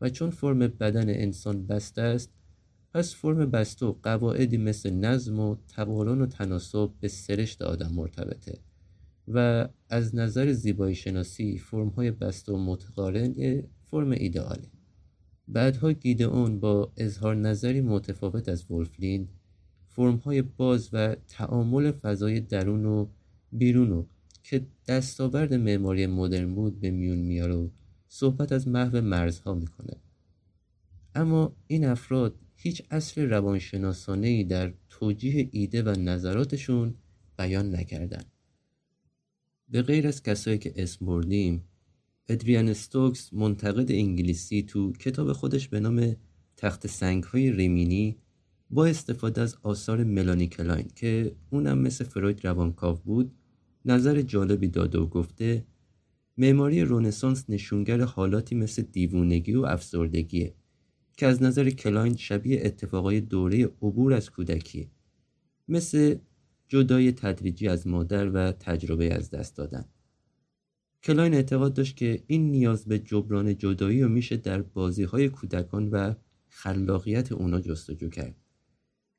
و 0.00 0.08
چون 0.08 0.30
فرم 0.30 0.58
بدن 0.58 1.08
انسان 1.08 1.66
بسته 1.66 2.02
است 2.02 2.30
پس 2.94 3.14
فرم 3.14 3.50
بسته 3.50 3.86
و 3.86 3.94
قواعدی 4.02 4.56
مثل 4.56 4.90
نظم 4.90 5.40
و 5.40 5.56
توارن 5.68 6.20
و 6.20 6.26
تناسب 6.26 6.90
به 7.00 7.08
سرشت 7.08 7.62
آدم 7.62 7.92
مرتبطه 7.92 8.58
و 9.28 9.68
از 9.88 10.14
نظر 10.14 10.52
زیبایی 10.52 10.94
شناسی 10.94 11.58
فرم 11.58 11.88
های 11.88 12.10
بسته 12.10 12.52
و 12.52 12.56
متقارن 12.56 13.62
فرم 13.90 14.10
ایدئاله. 14.10 14.68
بعدها 15.48 15.92
گیدئون 15.92 16.60
با 16.60 16.92
اظهار 16.96 17.34
نظری 17.34 17.80
متفاوت 17.80 18.48
از 18.48 18.70
ولفلین 18.70 19.28
فرمهای 19.88 20.42
باز 20.42 20.88
و 20.92 21.16
تعامل 21.28 21.92
فضای 21.92 22.40
درون 22.40 22.86
و 22.86 23.06
بیرون 23.52 24.06
که 24.42 24.66
دستاورد 24.88 25.54
معماری 25.54 26.06
مدرن 26.06 26.54
بود 26.54 26.80
به 26.80 26.90
میون 26.90 27.18
میاره 27.18 27.54
و 27.54 27.68
صحبت 28.08 28.52
از 28.52 28.68
محو 28.68 29.00
مرزها 29.00 29.54
می‌کنه. 29.54 29.96
اما 31.14 31.56
این 31.66 31.84
افراد 31.84 32.34
هیچ 32.62 32.82
اصل 32.90 33.20
روانشناسانه 33.20 34.26
ای 34.26 34.44
در 34.44 34.72
توجیه 34.88 35.48
ایده 35.52 35.82
و 35.82 35.88
نظراتشون 35.88 36.94
بیان 37.38 37.74
نکردن. 37.76 38.22
به 39.68 39.82
غیر 39.82 40.06
از 40.06 40.22
کسایی 40.22 40.58
که 40.58 40.72
اسم 40.76 41.06
بردیم 41.06 41.64
ادریان 42.28 42.68
استوکس 42.68 43.32
منتقد 43.32 43.90
انگلیسی 43.92 44.62
تو 44.62 44.92
کتاب 44.92 45.32
خودش 45.32 45.68
به 45.68 45.80
نام 45.80 46.16
تخت 46.56 46.86
سنگ 46.86 47.24
های 47.24 47.52
ریمینی 47.52 48.16
با 48.70 48.86
استفاده 48.86 49.40
از 49.40 49.56
آثار 49.62 50.04
ملانی 50.04 50.46
کلاین 50.46 50.88
که 50.94 51.36
اونم 51.50 51.78
مثل 51.78 52.04
فروید 52.04 52.46
روانکاو 52.46 52.96
بود 52.96 53.32
نظر 53.84 54.22
جالبی 54.22 54.68
داده 54.68 54.98
و 54.98 55.06
گفته 55.06 55.64
معماری 56.38 56.82
رونسانس 56.82 57.44
نشونگر 57.48 58.00
حالاتی 58.00 58.54
مثل 58.54 58.82
دیوونگی 58.82 59.54
و 59.54 59.64
افسردگیه. 59.64 60.54
که 61.20 61.26
از 61.26 61.42
نظر 61.42 61.70
کلاین 61.70 62.16
شبیه 62.16 62.60
اتفاقای 62.64 63.20
دوره 63.20 63.64
عبور 63.64 64.12
از 64.12 64.30
کودکی 64.30 64.90
مثل 65.68 66.16
جدای 66.68 67.12
تدریجی 67.12 67.68
از 67.68 67.86
مادر 67.86 68.30
و 68.30 68.52
تجربه 68.52 69.14
از 69.14 69.30
دست 69.30 69.56
دادن 69.56 69.84
کلاین 71.02 71.34
اعتقاد 71.34 71.74
داشت 71.74 71.96
که 71.96 72.22
این 72.26 72.50
نیاز 72.50 72.84
به 72.84 72.98
جبران 72.98 73.58
جدایی 73.58 74.02
رو 74.02 74.08
میشه 74.08 74.36
در 74.36 74.62
بازی 74.62 75.02
های 75.02 75.28
کودکان 75.28 75.88
و 75.88 76.14
خلاقیت 76.48 77.32
اونا 77.32 77.60
جستجو 77.60 78.08
کرد. 78.08 78.36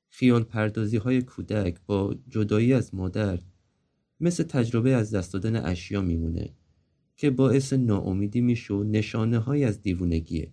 خیال 0.09 0.43
پردازی 0.43 0.97
های 0.97 1.21
کودک 1.21 1.77
با 1.85 2.15
جدایی 2.29 2.73
از 2.73 2.95
مادر 2.95 3.39
مثل 4.19 4.43
تجربه 4.43 4.91
از 4.91 5.15
دست 5.15 5.33
دادن 5.33 5.55
اشیا 5.55 6.01
میمونه 6.01 6.53
که 7.15 7.29
باعث 7.29 7.73
ناامیدی 7.73 8.41
میشه 8.41 8.73
و 8.73 8.83
نشانه 8.83 9.37
های 9.37 9.63
از 9.63 9.81
دیوونگیه. 9.81 10.51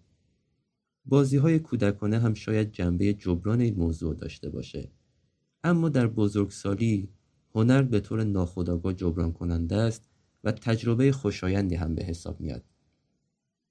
بازی 1.09 1.37
های 1.37 1.59
کودکانه 1.59 2.19
هم 2.19 2.35
شاید 2.35 2.73
جنبه 2.73 3.15
جبران 3.15 3.61
این 3.61 3.75
موضوع 3.75 4.15
داشته 4.15 4.51
باشه. 4.51 4.91
اما 5.65 5.89
در 5.89 6.07
بزرگسالی 6.07 7.09
هنر 7.55 7.83
به 7.83 8.01
طور 8.01 8.25
ناخودآگاه 8.25 8.95
جبران 8.95 9.33
کننده 9.33 9.77
است 9.77 10.09
و 10.45 10.53
تجربه 10.53 11.13
خوشایندی 11.13 11.75
هم 11.75 11.95
به 11.95 12.05
حساب 12.05 12.41
میاد 12.41 12.65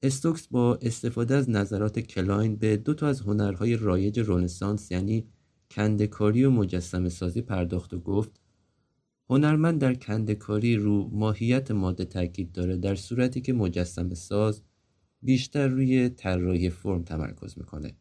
استوکس 0.04 0.48
با 0.48 0.76
استفاده 0.82 1.36
از 1.36 1.50
نظرات 1.50 2.00
کلاین 2.00 2.56
به 2.56 2.78
دو 2.78 2.94
تا 2.94 3.08
از 3.08 3.22
هنرهای 3.22 3.76
رایج 3.76 4.20
رونسانس 4.20 4.92
یعنی 4.92 5.28
کنده‌کاری 5.72 6.46
و 6.46 6.52
مجسمه 6.52 7.10
سازی 7.10 7.42
پرداخت 7.42 7.94
و 7.94 8.00
گفت 8.00 8.42
هنرمند 9.30 9.82
در 9.82 9.94
کنده‌کاری 9.94 10.76
رو 10.76 11.10
ماهیت 11.14 11.72
ماده 11.72 12.06
تاکید 12.06 12.52
داره 12.52 12.78
در 12.78 12.96
صورتی 12.96 13.42
که 13.42 13.54
مجسمه 13.54 14.14
ساز 14.14 14.62
بیشتر 15.22 15.68
روی 15.68 16.10
طراحی 16.10 16.70
فرم 16.70 17.04
تمرکز 17.04 17.58
می‌کنه. 17.58 17.96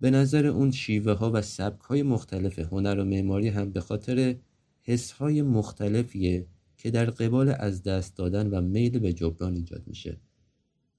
به 0.00 0.10
نظر 0.10 0.46
اون 0.46 0.70
شیوه 0.70 1.12
ها 1.12 1.30
و 1.34 1.42
سبک 1.42 1.80
های 1.80 2.02
مختلف 2.02 2.58
هنر 2.58 2.98
و 2.98 3.04
معماری 3.04 3.48
هم 3.48 3.70
به 3.70 3.80
خاطر 3.80 4.36
حس 4.82 5.12
های 5.12 5.42
مختلفیه 5.42 6.46
که 6.76 6.90
در 6.90 7.04
قبال 7.04 7.54
از 7.58 7.82
دست 7.82 8.16
دادن 8.16 8.50
و 8.50 8.60
میل 8.60 8.98
به 8.98 9.12
جبران 9.12 9.54
ایجاد 9.54 9.82
میشه. 9.86 10.16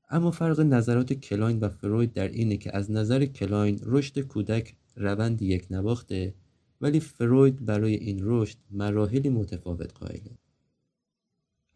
اما 0.10 0.32
فرق 0.32 0.60
نظرات 0.60 1.14
کلاین 1.14 1.60
و 1.60 1.70
فروید 1.70 2.14
در 2.14 2.28
اینه 2.28 2.58
که 2.58 2.78
از 2.78 2.92
نظر 2.92 3.26
کلاین 3.26 3.80
رشد 3.84 4.20
کودک 4.20 4.76
روند 4.96 5.42
یک 5.42 5.68
نواخته 5.72 6.34
ولی 6.82 7.00
فروید 7.00 7.66
برای 7.66 7.96
این 7.96 8.20
رشد 8.22 8.58
مراحلی 8.72 9.30
متفاوت 9.30 9.94
قائله. 9.94 10.38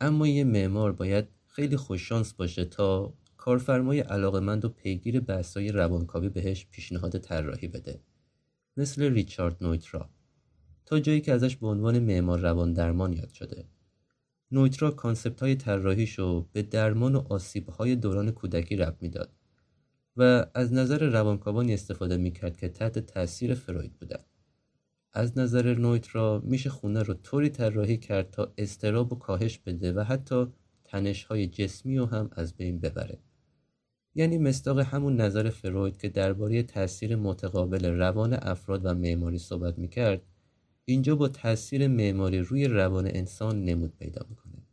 اما 0.02 0.28
یه 0.28 0.44
معمار 0.44 0.92
باید 0.92 1.26
خیلی 1.48 1.78
خوششانس 1.78 2.34
باشه 2.34 2.66
تا 2.66 3.14
کارفرمای 3.42 4.00
علاقمند 4.00 4.66
و 4.66 4.70
پیگیر 4.70 5.20
بحثای 5.20 5.72
روانکاوی 5.72 6.30
بهش 6.30 6.68
پیشنهاد 6.72 7.18
طراحی 7.18 7.68
بده. 7.68 8.00
مثل 8.78 9.14
ریچارد 9.14 9.64
نویترا. 9.64 10.10
تا 10.86 11.00
جایی 11.00 11.22
که 11.22 11.34
ازش 11.34 11.56
به 11.56 11.68
عنوان 11.68 12.00
معمار 12.00 12.40
روان 12.40 12.74
درمان 12.74 13.14
یاد 13.14 13.30
شده. 13.30 13.66
نویترا 14.52 14.92
کانسپت 14.92 15.42
های 15.42 15.56
طراحیشو 15.56 16.48
به 16.54 16.62
درمان 16.62 17.16
و 17.16 17.24
آسیب 17.30 17.70
های 17.70 17.96
دوران 17.96 18.32
کودکی 18.32 18.76
رب 18.76 18.98
می‌داد 19.02 19.32
و 20.18 20.46
از 20.54 20.74
نظر 20.74 21.10
روانکاوانی 21.10 21.74
استفاده 21.74 22.18
می‌کرد 22.18 22.58
که 22.58 22.70
تحت 22.70 23.00
تاثیر 23.00 23.54
فروید 23.54 23.94
بودن 23.94 24.24
از 25.14 25.38
نظر 25.38 25.74
نویترا 25.74 26.42
میشه 26.46 26.70
خونه 26.70 27.04
رو 27.04 27.14
طوری 27.14 27.50
طراحی 27.50 27.98
کرد 27.98 28.32
تا 28.32 28.54
استراب 28.58 29.14
و 29.14 29.16
کاهش 29.16 29.58
بده 29.58 29.94
و 29.94 30.00
حتی 30.00 30.48
تنش 30.84 31.24
های 31.24 31.48
جسمی 31.48 31.98
رو 31.98 32.06
هم 32.06 32.30
از 32.32 32.58
بین 32.58 32.80
ببره. 32.80 33.20
یعنی 34.16 34.38
مستاق 34.38 34.80
همون 34.80 35.22
نظر 35.22 35.50
فروید 35.50 35.98
که 35.98 36.10
درباره 36.10 36.64
تاثیر 36.64 37.16
متقابل 37.16 37.86
روان 37.86 38.34
افراد 38.34 38.86
و 38.86 38.94
معماری 38.94 39.38
صحبت 39.38 39.78
می‌کرد 39.78 40.22
اینجا 40.86 41.16
با 41.16 41.28
تاثیر 41.28 41.88
معماری 41.88 42.40
روی 42.40 42.68
روان 42.68 43.08
انسان 43.08 43.66
نمود 43.66 43.94
پیدا 44.00 44.26
می‌کنه. 44.30 44.64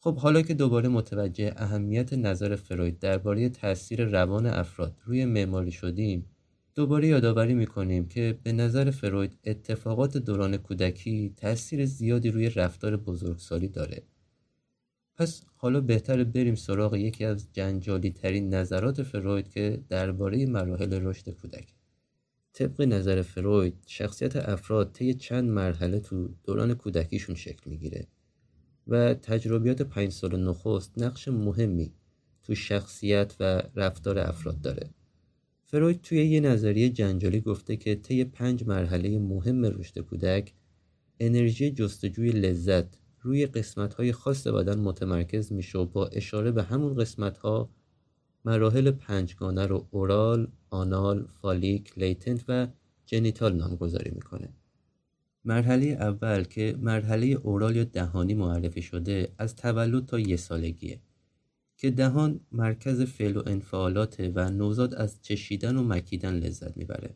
خب 0.00 0.16
حالا 0.16 0.42
که 0.42 0.54
دوباره 0.54 0.88
متوجه 0.88 1.54
اهمیت 1.56 2.12
نظر 2.12 2.56
فروید 2.56 2.98
درباره 2.98 3.48
تاثیر 3.48 4.04
روان 4.04 4.46
افراد 4.46 4.96
روی 5.04 5.24
معماری 5.24 5.70
شدیم 5.70 6.26
دوباره 6.74 7.08
یادآوری 7.08 7.54
می‌کنیم 7.54 8.08
که 8.08 8.38
به 8.42 8.52
نظر 8.52 8.90
فروید 8.90 9.38
اتفاقات 9.44 10.16
دوران 10.16 10.56
کودکی 10.56 11.34
تاثیر 11.36 11.86
زیادی 11.86 12.30
روی 12.30 12.48
رفتار 12.48 12.96
بزرگسالی 12.96 13.68
داره. 13.68 14.02
پس 15.16 15.42
حالا 15.56 15.80
بهتر 15.80 16.24
بریم 16.24 16.54
سراغ 16.54 16.94
یکی 16.94 17.24
از 17.24 17.48
جنجالی 17.52 18.10
ترین 18.10 18.54
نظرات 18.54 19.02
فروید 19.02 19.48
که 19.48 19.82
درباره 19.88 20.46
مراحل 20.46 20.92
رشد 20.92 21.30
کودک. 21.30 21.74
طبق 22.52 22.82
نظر 22.82 23.22
فروید 23.22 23.74
شخصیت 23.86 24.36
افراد 24.36 24.92
طی 24.92 25.14
چند 25.14 25.50
مرحله 25.50 26.00
تو 26.00 26.28
دوران 26.44 26.74
کودکیشون 26.74 27.34
شکل 27.34 27.70
می‌گیره 27.70 28.06
و 28.86 29.14
تجربیات 29.14 29.82
پنج 29.82 30.12
سال 30.12 30.48
نخست 30.48 30.98
نقش 30.98 31.28
مهمی 31.28 31.92
تو 32.42 32.54
شخصیت 32.54 33.34
و 33.40 33.62
رفتار 33.76 34.18
افراد 34.18 34.60
داره. 34.60 34.90
فروید 35.66 36.00
توی 36.00 36.24
یه 36.26 36.40
نظریه 36.40 36.88
جنجالی 36.88 37.40
گفته 37.40 37.76
که 37.76 37.94
طی 37.94 38.24
پنج 38.24 38.64
مرحله 38.66 39.18
مهم 39.18 39.64
رشد 39.64 39.98
کودک 39.98 40.52
انرژی 41.20 41.70
جستجوی 41.70 42.30
لذت 42.30 43.01
روی 43.22 43.46
قسمت 43.46 43.94
های 43.94 44.12
خاص 44.12 44.46
بدن 44.46 44.78
متمرکز 44.78 45.52
میشه 45.52 45.78
و 45.78 45.84
با 45.84 46.06
اشاره 46.06 46.50
به 46.50 46.62
همون 46.62 46.94
قسمت 46.94 47.38
ها 47.38 47.70
مراحل 48.44 48.90
پنجگانه 48.90 49.66
رو 49.66 49.88
اورال، 49.90 50.48
آنال، 50.70 51.26
فالیک، 51.26 51.98
لیتنت 51.98 52.44
و 52.48 52.68
جنیتال 53.06 53.56
نامگذاری 53.56 54.10
می‌کنه. 54.10 54.48
مرحله 55.44 55.86
اول 55.86 56.44
که 56.44 56.76
مرحله 56.80 57.26
اورال 57.26 57.76
یا 57.76 57.84
دهانی 57.84 58.34
معرفی 58.34 58.82
شده 58.82 59.32
از 59.38 59.56
تولد 59.56 60.06
تا 60.06 60.18
یه 60.18 60.36
سالگیه 60.36 61.00
که 61.76 61.90
دهان 61.90 62.40
مرکز 62.52 63.00
فعل 63.00 63.36
و 63.36 63.42
انفعالاته 63.46 64.32
و 64.34 64.50
نوزاد 64.50 64.94
از 64.94 65.22
چشیدن 65.22 65.76
و 65.76 65.82
مکیدن 65.82 66.34
لذت 66.34 66.76
می‌بره 66.76 67.14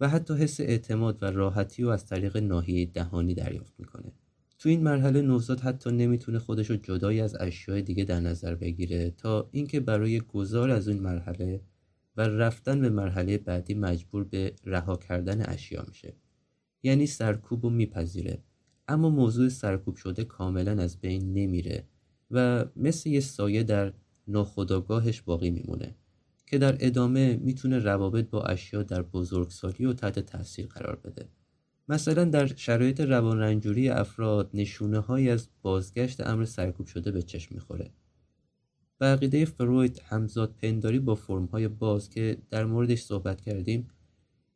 و 0.00 0.08
حتی 0.08 0.34
حس 0.34 0.60
اعتماد 0.60 1.22
و 1.22 1.26
راحتی 1.26 1.82
رو 1.82 1.88
از 1.88 2.06
طریق 2.06 2.36
ناحیه 2.36 2.86
دهانی 2.86 3.34
دریافت 3.34 3.74
می‌کنه. 3.78 4.12
تو 4.64 4.70
این 4.70 4.82
مرحله 4.82 5.22
نوزاد 5.22 5.60
حتی 5.60 5.90
نمی‌تونه 5.90 6.38
خودش 6.38 6.70
رو 6.70 6.76
جدایی 6.76 7.20
از 7.20 7.36
اشیاء 7.40 7.80
دیگه 7.80 8.04
در 8.04 8.20
نظر 8.20 8.54
بگیره 8.54 9.10
تا 9.10 9.48
اینکه 9.52 9.80
برای 9.80 10.20
گذار 10.20 10.70
از 10.70 10.88
این 10.88 11.00
مرحله 11.00 11.60
و 12.16 12.20
رفتن 12.20 12.80
به 12.80 12.90
مرحله 12.90 13.38
بعدی 13.38 13.74
مجبور 13.74 14.24
به 14.24 14.54
رها 14.64 14.96
کردن 14.96 15.42
اشیا 15.42 15.84
میشه. 15.88 16.14
یعنی 16.82 17.06
سرکوب 17.06 17.64
رو 17.64 17.70
میپذیره. 17.70 18.42
اما 18.88 19.10
موضوع 19.10 19.48
سرکوب 19.48 19.96
شده 19.96 20.24
کاملا 20.24 20.82
از 20.82 21.00
بین 21.00 21.32
نمیره 21.32 21.84
و 22.30 22.64
مثل 22.76 23.10
یه 23.10 23.20
سایه 23.20 23.62
در 23.62 23.92
ناخداگاهش 24.28 25.20
باقی 25.20 25.50
میمونه 25.50 25.94
که 26.46 26.58
در 26.58 26.76
ادامه 26.80 27.36
می‌تونه 27.36 27.78
روابط 27.78 28.30
با 28.30 28.42
اشیا 28.42 28.82
در 28.82 29.02
بزرگسالی 29.02 29.84
و 29.84 29.92
تحت 29.92 30.18
تاثیر 30.18 30.66
قرار 30.66 30.96
بده. 30.96 31.28
مثلا 31.88 32.24
در 32.24 32.46
شرایط 32.46 33.00
روان 33.00 33.38
رنجوری 33.38 33.88
افراد 33.88 34.50
نشونه 34.54 34.98
های 34.98 35.30
از 35.30 35.48
بازگشت 35.62 36.20
امر 36.20 36.44
سرکوب 36.44 36.86
شده 36.86 37.10
به 37.10 37.22
چشم 37.22 37.54
می‌خوره. 37.54 37.90
به 38.98 39.06
عقیده 39.06 39.44
فروید 39.44 40.02
همزاد 40.04 40.54
پنداری 40.62 40.98
با 40.98 41.14
فرم 41.14 41.44
های 41.44 41.68
باز 41.68 42.10
که 42.10 42.38
در 42.50 42.64
موردش 42.64 43.02
صحبت 43.02 43.40
کردیم 43.40 43.88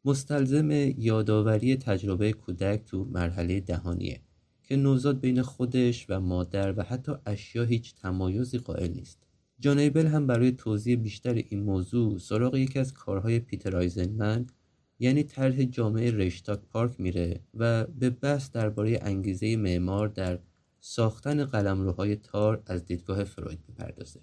مستلزم 0.05 0.71
یادآوری 0.99 1.77
تجربه 1.77 2.33
کودک 2.33 2.85
تو 2.85 3.05
مرحله 3.05 3.61
دهانیه 3.61 4.21
که 4.63 4.77
نوزاد 4.77 5.21
بین 5.21 5.43
خودش 5.43 6.07
و 6.09 6.21
مادر 6.21 6.79
و 6.79 6.83
حتی 6.83 7.13
اشیا 7.27 7.65
هیچ 7.65 7.95
تمایزی 7.95 8.59
قائل 8.59 8.93
نیست. 8.93 9.19
جانیبل 9.61 10.07
هم 10.07 10.27
برای 10.27 10.53
توضیح 10.53 10.97
بیشتر 10.97 11.35
این 11.35 11.63
موضوع 11.63 12.19
سراغ 12.19 12.57
یکی 12.57 12.79
از 12.79 12.93
کارهای 12.93 13.39
پیتر 13.39 13.77
آیزنمن 13.77 14.47
یعنی 14.99 15.23
طرح 15.23 15.65
جامعه 15.65 16.11
ریشتاک 16.11 16.61
پارک 16.61 17.01
میره 17.01 17.41
و 17.55 17.85
به 17.85 18.11
بحث 18.11 18.51
درباره 18.51 18.99
انگیزه 19.03 19.57
معمار 19.57 20.09
در 20.09 20.39
ساختن 20.81 21.45
قلمروهای 21.45 22.17
تار 22.17 22.63
از 22.67 22.85
دیدگاه 22.85 23.25
فروید 23.25 23.59
می‌پردازه. 23.69 24.21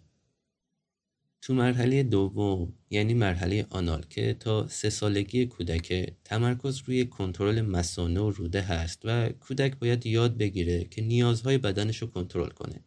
تو 1.41 1.53
مرحله 1.53 2.03
دوم 2.03 2.73
یعنی 2.89 3.13
مرحله 3.13 3.65
آنال 3.69 4.05
که 4.09 4.33
تا 4.33 4.67
سه 4.67 4.89
سالگی 4.89 5.45
کودک 5.45 6.13
تمرکز 6.23 6.81
روی 6.85 7.05
کنترل 7.05 7.61
مسانه 7.61 8.19
و 8.19 8.29
روده 8.29 8.61
هست 8.61 9.01
و 9.03 9.29
کودک 9.29 9.79
باید 9.79 10.05
یاد 10.05 10.37
بگیره 10.37 10.85
که 10.85 11.01
نیازهای 11.01 11.57
بدنش 11.57 11.97
رو 11.97 12.07
کنترل 12.07 12.49
کنه. 12.49 12.83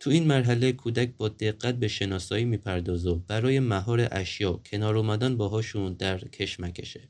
تو 0.00 0.10
این 0.10 0.26
مرحله 0.26 0.72
کودک 0.72 1.10
با 1.16 1.28
دقت 1.28 1.74
به 1.74 1.88
شناسایی 1.88 2.44
می‌پردازه 2.44 3.10
و 3.10 3.14
برای 3.14 3.60
مهار 3.60 4.08
اشیا 4.10 4.52
کنار 4.52 4.96
اومدن 4.96 5.36
باهاشون 5.36 5.92
در 5.92 6.18
کشمکشه. 6.18 7.08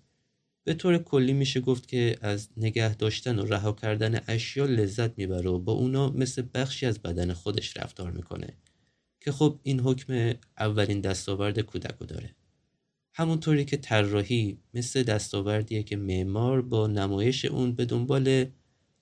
به 0.64 0.74
طور 0.74 0.98
کلی 0.98 1.32
میشه 1.32 1.60
گفت 1.60 1.88
که 1.88 2.16
از 2.20 2.48
نگه 2.56 2.94
داشتن 2.94 3.38
و 3.38 3.44
رها 3.44 3.72
کردن 3.72 4.20
اشیا 4.28 4.66
لذت 4.66 5.18
می‌بره 5.18 5.50
و 5.50 5.58
با 5.58 5.72
اونا 5.72 6.10
مثل 6.10 6.42
بخشی 6.54 6.86
از 6.86 6.98
بدن 6.98 7.32
خودش 7.32 7.76
رفتار 7.76 8.10
می‌کنه 8.10 8.48
که 9.20 9.32
خب 9.32 9.58
این 9.62 9.80
حکم 9.80 10.34
اولین 10.58 11.00
دستاورد 11.00 11.60
کودک 11.60 11.98
داره. 12.08 12.34
همونطوری 13.12 13.64
که 13.64 13.76
طراحی 13.76 14.58
مثل 14.74 15.02
دستاوردیه 15.02 15.82
که 15.82 15.96
معمار 15.96 16.62
با 16.62 16.86
نمایش 16.86 17.44
اون 17.44 17.72
به 17.72 17.84
دنبال 17.84 18.46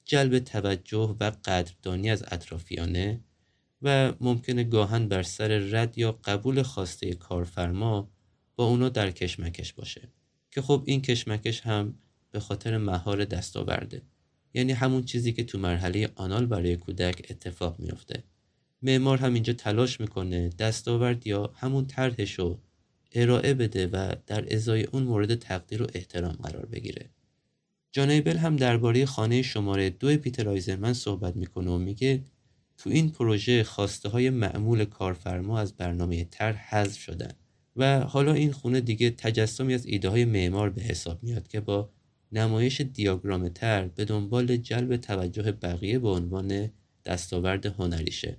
جلب 0.04 0.38
توجه 0.38 1.16
و 1.20 1.30
قدردانی 1.44 2.10
از 2.10 2.24
اطرافیانه 2.26 3.20
و 3.86 4.12
ممکنه 4.20 4.64
گاهن 4.64 5.08
بر 5.08 5.22
سر 5.22 5.48
رد 5.48 5.98
یا 5.98 6.12
قبول 6.12 6.62
خواسته 6.62 7.14
کارفرما 7.14 8.10
با 8.56 8.64
اونا 8.64 8.88
در 8.88 9.10
کشمکش 9.10 9.72
باشه 9.72 10.08
که 10.50 10.62
خب 10.62 10.82
این 10.86 11.02
کشمکش 11.02 11.60
هم 11.60 11.94
به 12.30 12.40
خاطر 12.40 12.78
مهار 12.78 13.24
دستاورده. 13.24 14.02
یعنی 14.54 14.72
همون 14.72 15.04
چیزی 15.04 15.32
که 15.32 15.44
تو 15.44 15.58
مرحله 15.58 16.10
آنال 16.14 16.46
برای 16.46 16.76
کودک 16.76 17.26
اتفاق 17.30 17.78
میافته. 17.78 18.24
معمار 18.82 19.18
هم 19.18 19.34
اینجا 19.34 19.52
تلاش 19.52 20.00
می‌کنه 20.00 20.48
دستاورد 20.48 21.26
یا 21.26 21.52
همون 21.56 21.86
طرحش 21.86 22.38
رو 22.38 22.58
ارائه 23.12 23.54
بده 23.54 23.86
و 23.86 24.14
در 24.26 24.54
ازای 24.54 24.84
اون 24.84 25.02
مورد 25.02 25.34
تقدیر 25.34 25.82
و 25.82 25.86
احترام 25.94 26.32
قرار 26.32 26.66
بگیره. 26.66 27.10
جانیبل 27.92 28.36
هم 28.36 28.56
درباره 28.56 29.06
خانه 29.06 29.42
شماره 29.42 29.90
دو 29.90 30.16
پیتر 30.16 30.48
آیزرمن 30.48 30.92
صحبت 30.92 31.36
می‌کنه 31.36 31.70
و 31.70 31.78
میگه 31.78 32.22
تو 32.78 32.90
این 32.90 33.10
پروژه 33.10 33.64
خواسته 33.64 34.08
های 34.08 34.30
معمول 34.30 34.84
کارفرما 34.84 35.58
از 35.58 35.76
برنامه 35.76 36.24
تر 36.24 36.52
حذف 36.52 37.00
شدن 37.00 37.32
و 37.76 38.00
حالا 38.00 38.32
این 38.32 38.52
خونه 38.52 38.80
دیگه 38.80 39.10
تجسمی 39.10 39.74
از 39.74 39.86
ایده 39.86 40.08
های 40.08 40.24
معمار 40.24 40.70
به 40.70 40.82
حساب 40.82 41.22
میاد 41.22 41.48
که 41.48 41.60
با 41.60 41.90
نمایش 42.32 42.80
دیاگرام 42.80 43.48
تر 43.48 43.88
به 43.88 44.04
دنبال 44.04 44.56
جلب 44.56 44.96
توجه 44.96 45.52
بقیه 45.52 45.98
به 45.98 46.08
عنوان 46.08 46.70
دستاورد 47.04 47.66
هنریشه. 47.66 48.36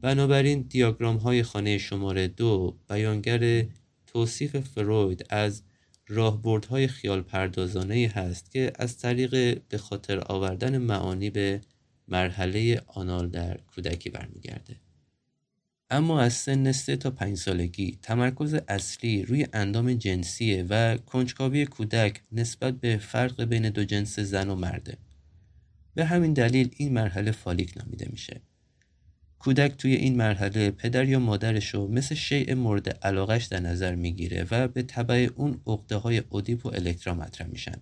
بنابراین 0.00 0.62
دیاگرام 0.62 1.16
های 1.16 1.42
خانه 1.42 1.78
شماره 1.78 2.28
دو 2.28 2.76
بیانگر 2.88 3.64
توصیف 4.06 4.56
فروید 4.56 5.26
از 5.30 5.62
راهبردهای 6.08 6.88
خیال 6.88 7.22
پردازانه 7.22 8.12
هست 8.14 8.50
که 8.50 8.72
از 8.74 8.98
طریق 8.98 9.62
به 9.68 9.78
خاطر 9.78 10.22
آوردن 10.26 10.78
معانی 10.78 11.30
به 11.30 11.60
مرحله 12.10 12.82
آنال 12.86 13.28
در 13.28 13.56
کودکی 13.56 14.10
برمیگرده. 14.10 14.76
اما 15.90 16.20
از 16.20 16.32
سن 16.32 16.72
سه 16.72 16.96
تا 16.96 17.10
پنج 17.10 17.38
سالگی 17.38 17.98
تمرکز 18.02 18.54
اصلی 18.68 19.22
روی 19.22 19.46
اندام 19.52 19.94
جنسیه 19.94 20.66
و 20.68 20.96
کنجکاوی 20.96 21.66
کودک 21.66 22.22
نسبت 22.32 22.74
به 22.74 22.98
فرق 22.98 23.44
بین 23.44 23.70
دو 23.70 23.84
جنس 23.84 24.18
زن 24.18 24.48
و 24.48 24.54
مرده. 24.54 24.96
به 25.94 26.04
همین 26.04 26.32
دلیل 26.32 26.70
این 26.76 26.92
مرحله 26.92 27.30
فالیک 27.30 27.72
نامیده 27.76 28.08
میشه. 28.10 28.40
کودک 29.38 29.76
توی 29.76 29.94
این 29.94 30.16
مرحله 30.16 30.70
پدر 30.70 31.08
یا 31.08 31.18
مادرش 31.18 31.74
رو 31.74 31.88
مثل 31.88 32.14
شیء 32.14 32.54
مورد 32.54 32.88
علاقش 32.88 33.44
در 33.44 33.60
نظر 33.60 33.94
می‌گیره 33.94 34.46
و 34.50 34.68
به 34.68 34.82
طبع 34.82 35.28
اون 35.36 35.60
عقده 35.66 35.96
های 35.96 36.18
اودیپ 36.18 36.66
و 36.66 36.68
الکترا 36.68 37.14
مطرح 37.14 37.46
میشن 37.46 37.76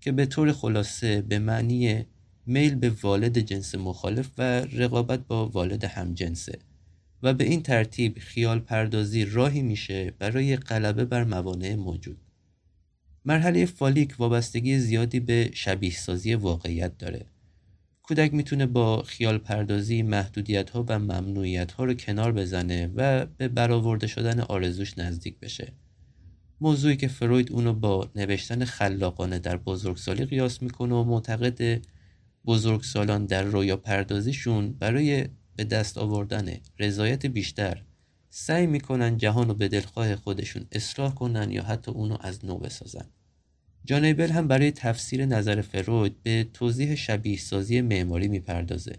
که 0.00 0.12
به 0.12 0.26
طور 0.26 0.52
خلاصه 0.52 1.22
به 1.22 1.38
معنی 1.38 2.06
میل 2.48 2.74
به 2.74 2.90
والد 2.90 3.38
جنس 3.38 3.74
مخالف 3.74 4.30
و 4.38 4.42
رقابت 4.60 5.20
با 5.26 5.48
والد 5.48 5.84
همجنسه. 5.84 6.58
و 7.22 7.34
به 7.34 7.44
این 7.44 7.62
ترتیب 7.62 8.18
خیال 8.18 8.58
پردازی 8.58 9.24
راهی 9.24 9.62
میشه 9.62 10.12
برای 10.18 10.56
غلبه 10.56 11.04
بر 11.04 11.24
موانع 11.24 11.74
موجود. 11.74 12.18
مرحله 13.24 13.66
فالیک 13.66 14.14
وابستگی 14.18 14.78
زیادی 14.78 15.20
به 15.20 15.50
شبیه 15.54 15.90
سازی 15.90 16.34
واقعیت 16.34 16.98
داره. 16.98 17.26
کودک 18.02 18.34
می‌تونه 18.34 18.66
با 18.66 19.02
خیال 19.02 19.38
پردازی 19.38 20.02
محدودیت 20.02 20.70
ها 20.70 20.84
و 20.88 20.98
ممنوعیت 20.98 21.72
ها 21.72 21.84
رو 21.84 21.94
کنار 21.94 22.32
بزنه 22.32 22.90
و 22.96 23.26
به 23.26 23.48
برآورده 23.48 24.06
شدن 24.06 24.40
آرزوش 24.40 24.98
نزدیک 24.98 25.40
بشه. 25.40 25.72
موضوعی 26.60 26.96
که 26.96 27.08
فروید 27.08 27.52
اونو 27.52 27.72
با 27.72 28.10
نوشتن 28.16 28.64
خلاقانه 28.64 29.38
در 29.38 29.56
بزرگسالی 29.56 30.24
قیاس 30.24 30.62
می‌کنه 30.62 30.94
و 30.94 31.04
معتقد 31.04 31.80
بزرگسالان 32.46 33.26
در 33.26 33.42
رویا 33.42 33.76
پردازیشون 33.76 34.72
برای 34.72 35.28
به 35.56 35.64
دست 35.64 35.98
آوردن 35.98 36.52
رضایت 36.78 37.26
بیشتر 37.26 37.82
سعی 38.30 38.66
می‌کنن 38.66 39.16
جهان 39.16 39.48
رو 39.48 39.54
به 39.54 39.68
دلخواه 39.68 40.16
خودشون 40.16 40.66
اصلاح 40.72 41.14
کنن 41.14 41.50
یا 41.50 41.62
حتی 41.62 41.90
اونو 41.90 42.16
از 42.20 42.44
نو 42.44 42.58
بسازن. 42.58 43.06
جانیبل 43.84 44.30
هم 44.30 44.48
برای 44.48 44.70
تفسیر 44.70 45.26
نظر 45.26 45.60
فروید 45.60 46.22
به 46.22 46.46
توضیح 46.54 46.94
شبیه 46.94 47.38
سازی 47.38 47.80
معماری 47.80 48.28
می‌پردازه. 48.28 48.98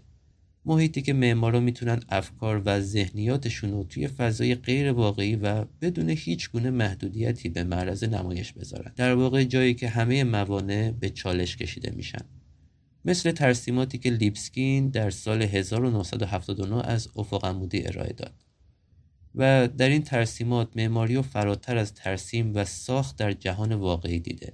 محیطی 0.64 1.02
که 1.02 1.12
معمارا 1.12 1.60
می‌تونن 1.60 2.02
افکار 2.08 2.62
و 2.64 2.80
ذهنیاتشون 2.80 3.70
رو 3.70 3.84
توی 3.84 4.08
فضای 4.08 4.54
غیر 4.54 4.92
واقعی 4.92 5.36
و 5.36 5.64
بدون 5.82 6.10
هیچ 6.10 6.50
گونه 6.50 6.70
محدودیتی 6.70 7.48
به 7.48 7.64
معرض 7.64 8.04
نمایش 8.04 8.52
بذارن. 8.52 8.92
در 8.96 9.14
واقع 9.14 9.44
جایی 9.44 9.74
که 9.74 9.88
همه 9.88 10.24
موانع 10.24 10.90
به 10.90 11.10
چالش 11.10 11.56
کشیده 11.56 11.92
میشن. 11.96 12.24
مثل 13.04 13.30
ترسیماتی 13.30 13.98
که 13.98 14.10
لیبسکین 14.10 14.88
در 14.88 15.10
سال 15.10 15.42
1979 15.42 16.82
از 16.86 17.08
افق 17.16 17.44
عمودی 17.44 17.86
ارائه 17.86 18.12
داد. 18.12 18.34
و 19.34 19.68
در 19.68 19.88
این 19.88 20.02
ترسیمات 20.02 20.68
معماری 20.76 21.16
و 21.16 21.22
فراتر 21.22 21.76
از 21.76 21.94
ترسیم 21.94 22.54
و 22.54 22.64
ساخت 22.64 23.16
در 23.16 23.32
جهان 23.32 23.74
واقعی 23.74 24.20
دیده. 24.20 24.52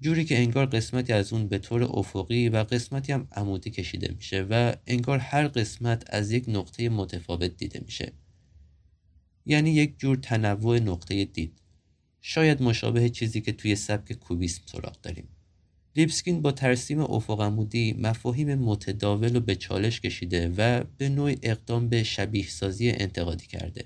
جوری 0.00 0.24
که 0.24 0.38
انگار 0.38 0.66
قسمتی 0.66 1.12
از 1.12 1.32
اون 1.32 1.48
به 1.48 1.58
طور 1.58 1.82
افقی 1.82 2.48
و 2.48 2.56
قسمتی 2.56 3.12
هم 3.12 3.28
عمودی 3.32 3.70
کشیده 3.70 4.14
میشه 4.16 4.46
و 4.50 4.74
انگار 4.86 5.18
هر 5.18 5.48
قسمت 5.48 6.04
از 6.06 6.32
یک 6.32 6.44
نقطه 6.48 6.88
متفاوت 6.88 7.56
دیده 7.56 7.80
میشه 7.84 8.12
یعنی 9.46 9.70
یک 9.70 9.98
جور 9.98 10.16
تنوع 10.16 10.78
نقطه 10.78 11.24
دید 11.24 11.62
شاید 12.20 12.62
مشابه 12.62 13.08
چیزی 13.08 13.40
که 13.40 13.52
توی 13.52 13.76
سبک 13.76 14.12
کوبیسم 14.12 14.62
سراغ 14.66 15.00
داریم 15.00 15.28
لیبسکین 15.96 16.42
با 16.42 16.52
ترسیم 16.52 17.00
افق 17.00 17.40
عمودی 17.40 17.96
مفاهیم 17.98 18.54
متداول 18.54 19.36
و 19.36 19.40
به 19.40 19.54
چالش 19.54 20.00
کشیده 20.00 20.48
و 20.56 20.84
به 20.98 21.08
نوع 21.08 21.34
اقدام 21.42 21.88
به 21.88 22.02
شبیه 22.02 22.48
سازی 22.48 22.90
انتقادی 22.90 23.46
کرده. 23.46 23.84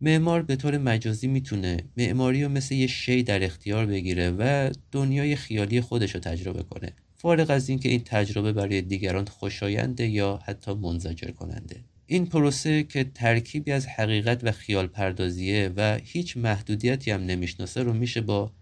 معمار 0.00 0.42
به 0.42 0.56
طور 0.56 0.78
مجازی 0.78 1.26
می‌تونه 1.26 1.76
معماری 1.96 2.44
رو 2.44 2.48
مثل 2.48 2.74
یه 2.74 2.86
شی 2.86 3.22
در 3.22 3.44
اختیار 3.44 3.86
بگیره 3.86 4.30
و 4.30 4.70
دنیای 4.92 5.36
خیالی 5.36 5.80
خودش 5.80 6.14
رو 6.14 6.20
تجربه 6.20 6.62
کنه. 6.62 6.92
فارغ 7.16 7.50
از 7.50 7.68
اینکه 7.68 7.88
این 7.88 8.02
تجربه 8.04 8.52
برای 8.52 8.82
دیگران 8.82 9.24
خوشاینده 9.24 10.06
یا 10.06 10.40
حتی 10.44 10.74
منزجر 10.74 11.30
کننده 11.30 11.76
این 12.06 12.26
پروسه 12.26 12.82
که 12.82 13.04
ترکیبی 13.04 13.72
از 13.72 13.86
حقیقت 13.86 14.44
و 14.44 14.52
خیال 14.52 14.86
پردازیه 14.86 15.72
و 15.76 15.98
هیچ 16.04 16.36
محدودیتی 16.36 17.10
هم 17.10 17.20
نمی‌شناسه 17.20 17.82
رو 17.82 17.92
میشه 17.92 18.20
با 18.20 18.52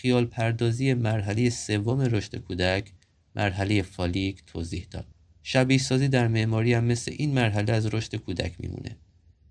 خیال 0.00 0.24
پردازی 0.24 0.94
مرحله 0.94 1.50
سوم 1.50 2.00
رشد 2.00 2.36
کودک 2.36 2.92
مرحله 3.36 3.82
فالیک 3.82 4.42
توضیح 4.46 4.86
داد. 4.90 5.06
شبیه 5.42 5.78
سازی 5.78 6.08
در 6.08 6.28
معماری 6.28 6.72
هم 6.72 6.84
مثل 6.84 7.12
این 7.16 7.34
مرحله 7.34 7.72
از 7.72 7.94
رشد 7.94 8.16
کودک 8.16 8.52
میمونه 8.58 8.96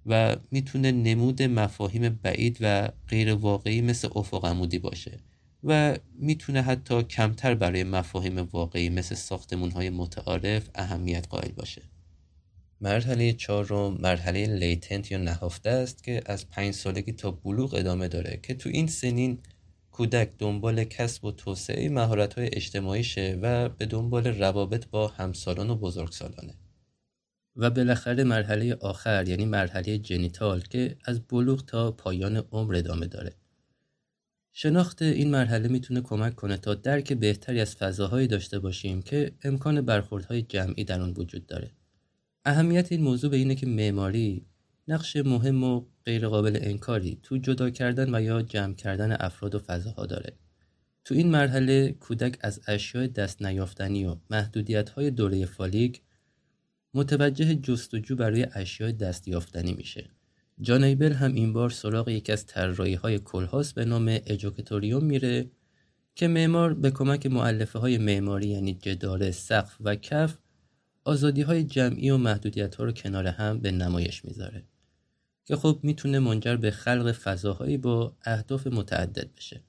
و 0.06 0.36
می‌تونه 0.52 0.92
نمود 0.92 1.44
مفاهیم 1.44 2.10
بعید 2.10 2.58
و 2.62 2.90
غیر 3.08 3.34
واقعی 3.34 3.82
مثل 3.82 4.10
افق 4.16 4.46
عمودی 4.46 4.80
باشه 4.80 5.20
و 5.64 5.98
می‌تونه 6.20 6.62
حتی 6.62 7.04
کمتر 7.04 7.56
برای 7.56 7.84
مفاهیم 7.84 8.38
واقعی 8.38 8.90
مثل 8.90 9.16
ساختمون 9.16 9.72
های 9.72 9.90
متعارف 9.90 10.70
اهمیت 10.76 11.28
قائل 11.28 11.52
باشه. 11.52 11.82
مرحله 12.82 13.34
چهارم 13.34 13.98
مرحله 14.02 14.46
لیتنت 14.46 15.12
یا 15.12 15.18
نهفته 15.18 15.70
است 15.70 16.04
که 16.04 16.22
از 16.26 16.50
پنج 16.50 16.74
سالگی 16.74 17.12
تا 17.12 17.32
بلوغ 17.32 17.74
ادامه 17.74 18.08
داره 18.08 18.40
که 18.44 18.54
تو 18.54 18.70
این 18.70 18.88
سنین 18.88 19.40
کودک 19.98 20.32
دنبال 20.40 20.84
کسب 20.84 21.26
و 21.26 21.32
توسعه 21.32 21.90
مهارت 21.90 22.34
های 22.34 22.50
اجتماعی 22.54 23.04
شه 23.04 23.40
و 23.42 23.70
به 23.70 23.86
دنبال 23.86 24.28
روابط 24.28 24.88
با 24.88 25.08
همسالان 25.08 25.70
و 25.70 25.76
بزرگسالانه. 25.76 26.54
و 27.56 27.70
بالاخره 27.70 28.24
مرحله 28.24 28.74
آخر 28.74 29.28
یعنی 29.28 29.46
مرحله 29.46 29.98
جنیتال 29.98 30.62
که 30.62 30.98
از 31.06 31.20
بلوغ 31.20 31.66
تا 31.66 31.92
پایان 31.92 32.38
عمر 32.38 32.76
ادامه 32.76 33.08
داره. 33.08 33.36
شناخت 34.54 35.02
این 35.02 35.32
مرحله 35.32 35.68
می‌تونه 35.68 36.02
کمک 36.02 36.36
کنه 36.36 36.58
تا 36.58 36.76
درک 36.76 37.14
بهتری 37.14 37.62
از 37.62 37.76
فضاهایی 37.76 38.28
داشته 38.28 38.60
باشیم 38.60 39.02
که 39.02 39.32
امکان 39.44 39.82
برخوردهای 39.82 40.42
جمعی 40.42 40.84
در 40.84 41.02
آن 41.02 41.14
وجود 41.18 41.46
داره. 41.46 41.72
اهمیت 42.46 42.92
این 42.92 43.02
موضوع 43.04 43.32
به 43.32 43.38
اینه 43.38 43.56
که 43.56 43.66
معماری 43.66 44.46
نقش 44.88 45.16
مهم 45.16 45.64
و 45.64 45.86
غیرقابل 46.06 46.60
انکاری 46.62 47.20
تو 47.24 47.38
جدا 47.38 47.70
کردن 47.70 48.16
و 48.16 48.22
یا 48.22 48.42
جمع 48.42 48.74
کردن 48.74 49.12
افراد 49.20 49.56
و 49.56 49.60
فضاها 49.60 50.06
داره 50.06 50.34
تو 51.06 51.16
این 51.16 51.32
مرحله 51.32 51.92
کودک 51.92 52.38
از 52.42 52.62
اشیاء 52.68 53.08
دست 53.08 53.42
نیافتنی 53.42 54.06
و 54.06 54.16
محدودیت 54.30 54.90
های 54.90 55.12
دوره 55.12 55.46
فالیک 55.46 56.02
متوجه 56.94 57.56
جستجو 57.56 58.16
برای 58.16 58.48
اشیاء 58.54 58.92
دستیافتنی 58.92 59.74
میشه. 59.74 60.10
جان 60.62 60.84
ایبل 60.84 61.14
هم 61.14 61.34
این 61.34 61.54
بار 61.54 61.70
سراغ 61.70 62.10
یکی 62.10 62.32
از 62.32 62.46
طراحی 62.46 62.94
های 62.94 63.20
کلهاس 63.20 63.74
به 63.74 63.86
نام 63.86 64.20
اجوکتوریوم 64.26 65.04
میره 65.04 65.52
که 66.16 66.28
معمار 66.28 66.74
به 66.74 66.92
کمک 66.92 67.26
معلفه 67.26 67.80
های 67.80 67.98
معماری 67.98 68.48
یعنی 68.48 68.74
جداره، 68.74 69.32
سقف 69.32 69.78
و 69.82 69.96
کف 69.96 70.38
آزادی 71.04 71.42
های 71.42 71.64
جمعی 71.64 72.10
و 72.10 72.18
محدودیت 72.18 72.76
ها 72.76 72.84
رو 72.84 72.92
کنار 72.92 73.28
هم 73.28 73.60
به 73.60 73.72
نمایش 73.72 74.26
می‌ذاره 74.26 74.64
که 75.48 75.56
خب 75.56 75.80
می‌تونه 75.84 76.20
منجر 76.20 76.56
به 76.56 76.72
خلق 76.72 77.12
فضاهایی 77.12 77.78
با 77.78 78.16
اهداف 78.24 78.68
متعدد 78.68 79.30
بشه. 79.38 79.64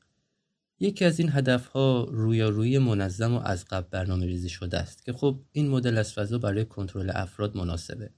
یکی 0.81 1.05
از 1.05 1.21
این 1.21 1.31
هدفها 1.33 2.09
رویارویی 2.11 2.79
منظم 2.79 3.35
و 3.35 3.41
از 3.45 3.65
قبل 3.65 3.87
برنامه 3.91 4.27
ریزی 4.27 4.49
شده 4.49 4.79
است 4.79 5.05
که 5.05 5.13
خب 5.13 5.41
این 5.53 5.69
مدل 5.69 5.99
از 5.99 6.13
فضا 6.13 6.39
برای 6.39 6.65
کنترل 6.65 7.11
افراد 7.15 7.57
مناسبه 7.57 8.11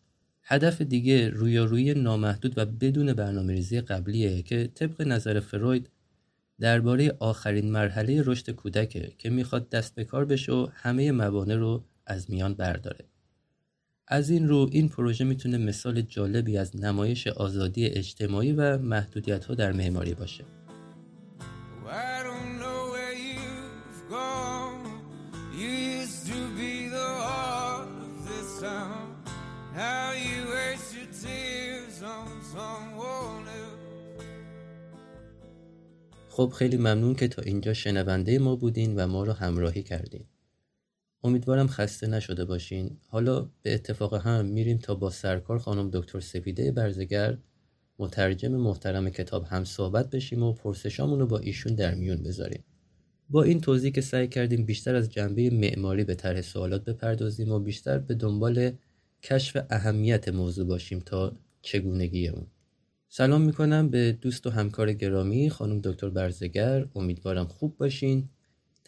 هدف 0.42 0.80
دیگه 0.82 1.28
رویارویی 1.28 1.94
نامحدود 1.94 2.58
و 2.58 2.66
بدون 2.66 3.12
برنامه 3.12 3.52
ریزی 3.52 3.80
قبلیه 3.80 4.42
که 4.42 4.70
طبق 4.74 5.02
نظر 5.02 5.40
فروید 5.40 5.90
درباره 6.60 7.16
آخرین 7.18 7.70
مرحله 7.70 8.22
رشد 8.22 8.50
کودکه 8.50 9.12
که 9.18 9.30
می‌خواد 9.30 9.68
دست 9.68 9.94
به 9.94 10.04
کار 10.04 10.24
بشه 10.24 10.52
و 10.52 10.68
همه 10.74 11.12
موانع 11.12 11.54
رو 11.54 11.84
از 12.06 12.30
میان 12.30 12.54
برداره 12.54 13.09
از 14.12 14.30
این 14.30 14.48
رو 14.48 14.68
این 14.72 14.88
پروژه 14.88 15.24
می‌تونه 15.24 15.58
مثال 15.58 16.00
جالبی 16.00 16.58
از 16.58 16.76
نمایش 16.76 17.26
آزادی 17.26 17.86
اجتماعی 17.86 18.52
و 18.52 18.78
محدودیت 18.78 19.44
ها 19.44 19.54
در 19.54 19.72
معماری 19.72 20.14
باشه. 20.14 20.44
خب 36.28 36.52
خیلی 36.58 36.76
ممنون 36.76 37.14
که 37.14 37.28
تا 37.28 37.42
اینجا 37.42 37.74
شنونده 37.74 38.38
ما 38.38 38.56
بودین 38.56 38.96
و 38.96 39.06
ما 39.06 39.24
رو 39.24 39.32
همراهی 39.32 39.82
کردین. 39.82 40.24
امیدوارم 41.24 41.66
خسته 41.66 42.06
نشده 42.06 42.44
باشین. 42.44 42.96
حالا 43.08 43.48
به 43.62 43.74
اتفاق 43.74 44.14
هم 44.14 44.46
میریم 44.46 44.78
تا 44.78 44.94
با 44.94 45.10
سرکار 45.10 45.58
خانم 45.58 45.90
دکتر 45.92 46.20
سپیده 46.20 46.72
برزگر 46.72 47.38
مترجم 47.98 48.52
محترم 48.56 49.10
کتاب 49.10 49.44
هم 49.44 49.64
صحبت 49.64 50.10
بشیم 50.10 50.42
و 50.42 50.52
پرسشامون 50.52 51.24
با 51.24 51.38
ایشون 51.38 51.74
در 51.74 51.94
میون 51.94 52.22
بذاریم. 52.22 52.64
با 53.30 53.42
این 53.42 53.60
توضیح 53.60 53.92
که 53.92 54.00
سعی 54.00 54.28
کردیم 54.28 54.64
بیشتر 54.64 54.94
از 54.94 55.08
جنبه 55.08 55.50
معماری 55.50 56.04
به 56.04 56.14
طرح 56.14 56.40
سوالات 56.40 56.84
بپردازیم 56.84 57.52
و 57.52 57.58
بیشتر 57.58 57.98
به 57.98 58.14
دنبال 58.14 58.72
کشف 59.22 59.64
اهمیت 59.70 60.28
موضوع 60.28 60.66
باشیم 60.66 60.98
تا 60.98 61.32
چگونگی 61.62 62.28
اون 62.28 62.46
سلام 63.08 63.42
می‌کنم 63.42 63.88
به 63.88 64.12
دوست 64.12 64.46
و 64.46 64.50
همکار 64.50 64.92
گرامی 64.92 65.50
خانم 65.50 65.80
دکتر 65.80 66.10
برزگر. 66.10 66.86
امیدوارم 66.94 67.46
خوب 67.46 67.76
باشین. 67.76 68.28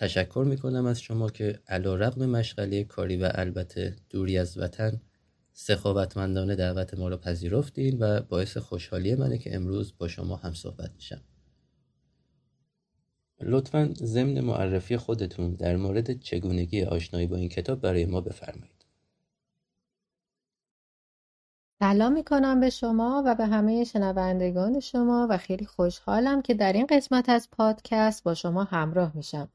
تشکر 0.03 0.45
می‌کنم 0.49 0.87
از 0.87 1.01
شما 1.01 1.31
که 1.31 1.61
علا 1.69 1.95
رقم 1.95 2.27
مشغله 2.27 2.85
کاری 2.85 3.17
و 3.17 3.31
البته 3.35 3.97
دوری 4.11 4.39
از 4.39 4.59
وطن 4.59 5.01
سخاوتمندانه 5.53 6.57
دعوت 6.57 6.95
ما 6.95 7.09
را 7.09 7.17
پذیرفتین 7.17 7.99
و 7.99 8.21
باعث 8.21 8.57
خوشحالی 8.57 9.15
منه 9.15 9.39
که 9.39 9.55
امروز 9.55 9.95
با 9.99 10.09
شما 10.09 10.37
هم 10.37 10.55
صحبت 10.55 10.91
میشم. 10.95 11.21
لطفا 13.41 13.95
ضمن 13.97 14.41
معرفی 14.41 14.97
خودتون 14.97 15.55
در 15.55 15.77
مورد 15.77 16.21
چگونگی 16.21 16.83
آشنایی 16.83 17.27
با 17.27 17.37
این 17.37 17.49
کتاب 17.49 17.81
برای 17.81 18.07
ما 18.07 18.21
بفرمایید. 18.21 18.87
سلام 21.79 22.13
می‌کنم 22.13 22.61
به 22.61 22.71
شما 22.71 23.23
و 23.27 23.35
به 23.35 23.47
همه 23.47 23.85
شنوندگان 23.85 24.81
شما 24.81 25.27
و 25.31 25.39
خیلی 25.39 25.67
خوشحالم 25.67 26.43
که 26.43 26.55
در 26.55 26.73
این 26.73 26.87
قسمت 26.87 27.29
از 27.29 27.49
پادکست 27.51 28.25
با 28.25 28.35
شما 28.35 28.65
همراه 28.65 29.17
میشم. 29.17 29.49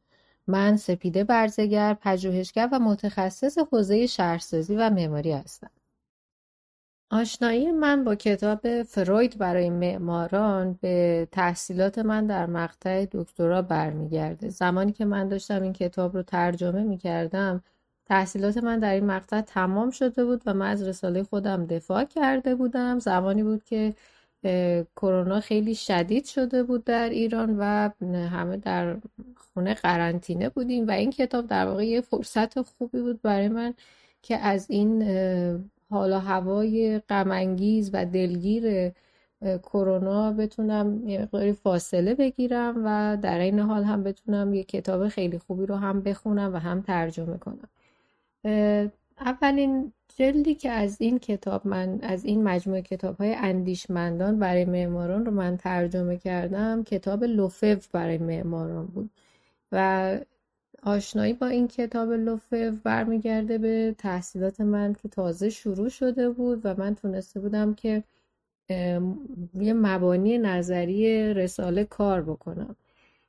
من 0.48 0.76
سپیده 0.78 1.24
برزگر 1.24 1.94
پژوهشگر 1.94 2.70
و 2.72 2.80
متخصص 2.80 3.58
حوزه 3.58 4.08
شهرسازی 4.08 4.76
و 4.76 4.90
معماری 4.90 5.32
هستم. 5.32 5.70
آشنایی 7.12 7.72
من 7.72 8.04
با 8.04 8.16
کتاب 8.16 8.84
فروید 8.84 9.38
برای 9.38 9.70
معماران 9.70 10.80
به 10.82 11.28
تحصیلات 11.32 12.00
من 12.00 12.28
در 12.28 12.46
مقطع 12.46 13.06
دکترا 13.12 13.62
برمیگرده. 13.62 14.50
زمانی 14.50 14.92
که 14.92 15.06
من 15.06 15.28
داشتم 15.28 15.62
این 15.62 15.74
کتاب 15.74 16.18
رو 16.18 16.24
ترجمه 16.24 16.84
می 16.84 16.98
کردم 16.98 17.64
تحصیلات 18.06 18.58
من 18.58 18.80
در 18.80 18.94
این 18.94 19.06
مقطع 19.06 19.42
تمام 19.42 19.90
شده 19.92 20.26
بود 20.26 20.42
و 20.46 20.54
من 20.54 20.70
از 20.70 20.88
رساله 20.88 21.24
خودم 21.24 21.66
دفاع 21.66 22.04
کرده 22.04 22.56
بودم. 22.56 23.00
زمانی 23.00 23.44
بود 23.44 23.64
که 23.64 23.96
کرونا 24.96 25.40
خیلی 25.40 25.76
شدید 25.76 26.26
شده 26.26 26.64
بود 26.64 26.84
در 26.84 27.10
ایران 27.10 27.58
و 27.60 27.90
همه 28.14 28.58
در 28.58 28.98
خونه 29.36 29.74
قرنطینه 29.74 30.50
بودیم 30.50 30.88
و 30.88 30.92
این 30.92 31.12
کتاب 31.12 31.48
در 31.48 31.66
واقع 31.66 31.86
یه 31.86 32.02
فرصت 32.02 32.62
خوبی 32.62 33.02
بود 33.02 33.22
برای 33.22 33.48
من 33.48 33.74
که 34.22 34.38
از 34.38 34.70
این 34.70 35.04
حالا 35.90 36.20
هوای 36.20 37.00
غمانگیز 37.10 37.90
و 37.94 38.06
دلگیر 38.06 38.92
کرونا 39.42 40.32
بتونم 40.34 41.08
یه 41.08 41.54
فاصله 41.54 42.16
بگیرم 42.16 42.76
و 42.86 43.18
در 43.22 43.40
این 43.40 43.60
حال 43.60 43.84
هم 43.84 44.04
بتونم 44.04 44.54
یه 44.54 44.64
کتاب 44.64 45.08
خیلی 45.08 45.40
خوبی 45.40 45.66
رو 45.66 45.76
هم 45.76 46.02
بخونم 46.02 46.54
و 46.54 46.58
هم 46.58 46.82
ترجمه 46.82 47.38
کنم. 47.38 47.70
اولین 49.20 49.94
جلدی 50.18 50.56
که 50.56 50.72
از 50.72 50.98
این 51.02 51.20
کتاب 51.20 51.68
من 51.68 52.00
از 52.02 52.26
این 52.26 52.44
مجموعه 52.44 52.82
کتاب 52.82 53.18
های 53.18 53.36
اندیشمندان 53.36 54.40
برای 54.40 54.66
معماران 54.66 55.26
رو 55.26 55.32
من 55.32 55.58
ترجمه 55.58 56.18
کردم 56.18 56.84
کتاب 56.84 57.24
لوفف 57.24 57.88
برای 57.88 58.18
معماران 58.18 58.86
بود. 58.86 59.10
و 59.72 60.20
آشنایی 60.84 61.34
با 61.34 61.48
این 61.48 61.68
کتاب 61.68 62.12
لوفف 62.12 62.82
برمیگرده 62.84 63.58
به 63.58 63.96
تحصیلات 63.98 64.62
من 64.62 64.94
که 64.94 65.10
تازه 65.10 65.50
شروع 65.50 65.90
شده 65.90 66.30
بود 66.30 66.62
و 66.66 66.76
من 66.78 66.96
تونسته 66.96 67.40
بودم 67.40 67.74
که 67.74 68.04
یه 69.54 69.74
مبانی 69.74 70.38
نظری 70.38 71.34
رساله 71.34 71.84
کار 71.86 72.22
بکنم. 72.22 72.76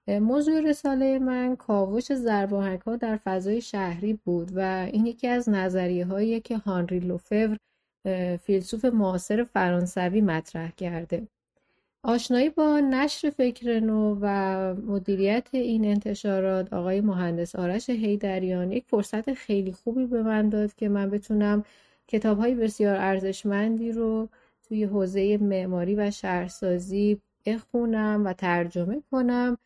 موضوع 0.08 0.60
رساله 0.60 1.18
من 1.18 1.56
کاوش 1.56 2.12
زرباهک 2.12 2.80
ها 2.80 2.96
در 2.96 3.16
فضای 3.16 3.60
شهری 3.60 4.12
بود 4.24 4.50
و 4.54 4.88
این 4.92 5.06
یکی 5.06 5.28
از 5.28 5.48
نظریه 5.48 6.06
هایی 6.06 6.40
که 6.40 6.56
هانری 6.58 6.98
لوفور 7.00 7.56
فیلسوف 8.42 8.84
معاصر 8.84 9.44
فرانسوی 9.44 10.20
مطرح 10.20 10.70
کرده. 10.70 11.28
آشنایی 12.02 12.50
با 12.50 12.80
نشر 12.80 13.30
فکر 13.30 13.80
نو 13.80 14.18
و 14.20 14.74
مدیریت 14.74 15.48
این 15.52 15.84
انتشارات 15.84 16.72
آقای 16.72 17.00
مهندس 17.00 17.56
آرش 17.56 17.90
هیدریان 17.90 18.72
یک 18.72 18.84
فرصت 18.88 19.34
خیلی 19.34 19.72
خوبی 19.72 20.06
به 20.06 20.22
من 20.22 20.48
داد 20.48 20.74
که 20.74 20.88
من 20.88 21.10
بتونم 21.10 21.64
کتاب 22.08 22.38
های 22.38 22.54
بسیار 22.54 22.96
ارزشمندی 22.96 23.92
رو 23.92 24.28
توی 24.68 24.84
حوزه 24.84 25.38
معماری 25.38 25.94
و 25.94 26.10
شهرسازی 26.10 27.20
بخونم 27.46 28.22
و 28.26 28.32
ترجمه 28.32 29.02
کنم. 29.10 29.58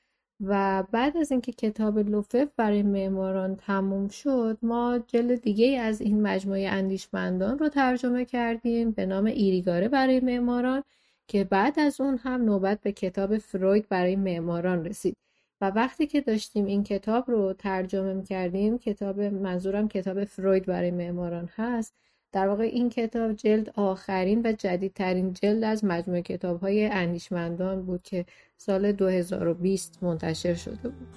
و 0.42 0.82
بعد 0.92 1.16
از 1.16 1.30
اینکه 1.30 1.52
کتاب 1.52 1.98
لوفف 1.98 2.48
برای 2.56 2.82
معماران 2.82 3.56
تموم 3.56 4.08
شد 4.08 4.58
ما 4.62 4.98
جلد 5.06 5.40
دیگه 5.40 5.80
از 5.80 6.00
این 6.00 6.22
مجموعه 6.22 6.68
اندیشمندان 6.68 7.58
رو 7.58 7.68
ترجمه 7.68 8.24
کردیم 8.24 8.90
به 8.90 9.06
نام 9.06 9.24
ایریگاره 9.24 9.88
برای 9.88 10.20
معماران 10.20 10.82
که 11.28 11.44
بعد 11.44 11.78
از 11.78 12.00
اون 12.00 12.18
هم 12.18 12.44
نوبت 12.44 12.80
به 12.80 12.92
کتاب 12.92 13.38
فروید 13.38 13.88
برای 13.88 14.16
معماران 14.16 14.84
رسید. 14.84 15.16
و 15.60 15.70
وقتی 15.70 16.06
که 16.06 16.20
داشتیم 16.20 16.66
این 16.66 16.84
کتاب 16.84 17.30
رو 17.30 17.52
ترجمه 17.52 18.14
می 18.14 18.24
کردیم 18.24 18.78
کتاب 18.78 19.20
منظورم 19.20 19.88
کتاب 19.88 20.24
فروید 20.24 20.66
برای 20.66 20.90
معماران 20.90 21.48
هست 21.56 21.94
در 22.32 22.48
واقع 22.48 22.62
این 22.62 22.90
کتاب 22.90 23.32
جلد 23.32 23.70
آخرین 23.76 24.42
و 24.46 24.52
جدیدترین 24.52 25.32
جلد 25.32 25.64
از 25.64 25.84
مجموعه 25.84 26.22
کتاب 26.22 26.60
های 26.60 26.86
اندیشمندان 26.86 27.82
بود 27.82 28.02
که 28.02 28.24
سال 28.56 28.92
2020 28.92 29.98
منتشر 30.02 30.54
شده 30.54 30.88
بود. 30.88 31.08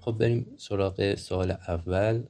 خب 0.00 0.12
بریم 0.12 0.46
سراغ 0.56 1.14
سوال 1.14 1.50
اول. 1.50 2.22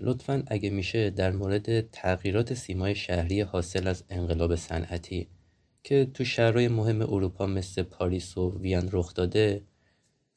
لطفا 0.00 0.42
اگه 0.46 0.70
میشه 0.70 1.10
در 1.10 1.30
مورد 1.30 1.90
تغییرات 1.90 2.54
سیمای 2.54 2.94
شهری 2.94 3.40
حاصل 3.40 3.88
از 3.88 4.04
انقلاب 4.10 4.54
صنعتی 4.54 5.28
که 5.82 6.10
تو 6.14 6.24
شهرهای 6.24 6.68
مهم 6.68 7.02
اروپا 7.02 7.46
مثل 7.46 7.82
پاریس 7.82 8.38
و 8.38 8.58
وین 8.58 8.88
رخ 8.92 9.14
داده 9.14 9.62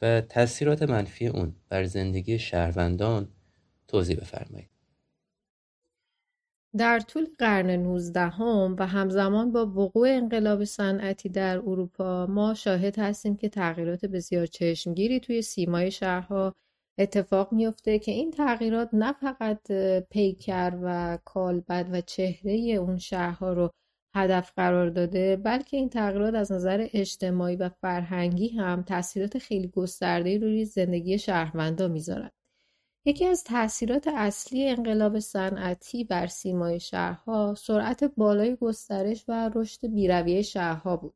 و 0.02 0.22
تاثیرات 0.22 0.84
منفی 0.84 1.28
اون 1.28 1.56
بر 1.70 1.84
زندگی 1.84 2.40
شهروندان 2.40 3.28
توضیح 3.88 4.18
بفرمایید. 4.18 4.70
در 6.78 7.00
طول 7.00 7.28
قرن 7.40 7.70
نوزدهم 7.70 8.76
و 8.80 8.88
همزمان 8.88 9.52
با 9.52 9.66
وقوع 9.66 10.10
انقلاب 10.10 10.64
صنعتی 10.64 11.30
در 11.30 11.58
اروپا 11.58 12.26
ما 12.26 12.54
شاهد 12.54 13.00
هستیم 13.00 13.38
که 13.38 13.50
تغییرات 13.50 14.06
بسیار 14.06 14.46
چشمگیری 14.46 15.20
توی 15.20 15.42
سیمای 15.42 15.92
شهرها 15.92 16.56
اتفاق 16.98 17.54
میفته 17.54 18.00
که 18.00 18.12
این 18.12 18.32
تغییرات 18.32 18.90
نه 18.94 19.14
فقط 19.14 19.72
پیکر 20.10 20.80
و 20.84 21.18
کالبد 21.26 21.90
و 21.92 22.02
چهره 22.02 22.54
اون 22.54 22.98
شهرها 22.98 23.54
رو 23.54 23.70
هدف 24.16 24.52
قرار 24.56 24.90
داده 24.90 25.36
بلکه 25.36 25.78
این 25.78 25.90
تغییرات 25.90 26.34
از 26.34 26.52
نظر 26.52 26.88
اجتماعی 26.94 27.56
و 27.56 27.70
فرهنگی 27.70 28.48
هم 28.48 28.84
تاثیرات 28.84 29.38
خیلی 29.38 29.68
گسترده 29.68 30.38
روی 30.38 30.66
زندگی 30.66 31.20
شهروندان 31.20 31.92
می‌ذارن. 31.92 32.32
یکی 33.06 33.26
از 33.26 33.44
تاثیرات 33.44 34.08
اصلی 34.08 34.70
انقلاب 34.70 35.20
صنعتی 35.20 36.04
بر 36.04 36.28
سیمای 36.28 36.80
شهرها 36.80 37.56
سرعت 37.56 38.04
بالای 38.04 38.56
گسترش 38.56 39.26
و 39.28 39.52
رشد 39.56 39.88
بیرویه 39.88 40.42
شهرها 40.42 40.98
بود. 40.98 41.14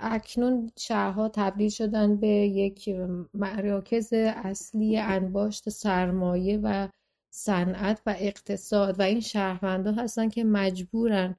اکنون 0.00 0.70
شهرها 0.78 1.28
تبدیل 1.28 1.68
شدن 1.68 2.16
به 2.16 2.28
یک 2.28 2.88
مراکز 3.34 4.12
اصلی 4.12 4.98
انباشت 4.98 5.68
سرمایه 5.68 6.58
و 6.62 6.88
صنعت 7.30 8.00
و 8.06 8.14
اقتصاد. 8.18 8.98
و 8.98 9.02
این 9.02 9.20
شهروندان 9.20 9.98
هستن 9.98 10.28
که 10.28 10.44
مجبورن 10.44 11.36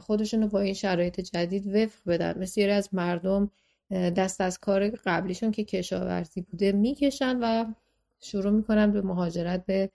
خودشون 0.00 0.42
رو 0.42 0.48
با 0.48 0.60
این 0.60 0.74
شرایط 0.74 1.20
جدید 1.20 1.74
وفق 1.76 2.00
بدن. 2.06 2.32
بسیاری 2.32 2.72
از 2.72 2.94
مردم 2.94 3.50
دست 3.90 4.40
از 4.40 4.58
کار 4.58 4.88
قبلیشون 4.90 5.50
که 5.50 5.64
کشاورزی 5.64 6.40
بوده 6.40 6.72
می‌کشن 6.72 7.38
و 7.42 7.64
شروع 8.20 8.52
می‌کنن 8.52 8.92
به 8.92 9.02
مهاجرت 9.02 9.66
به 9.66 9.90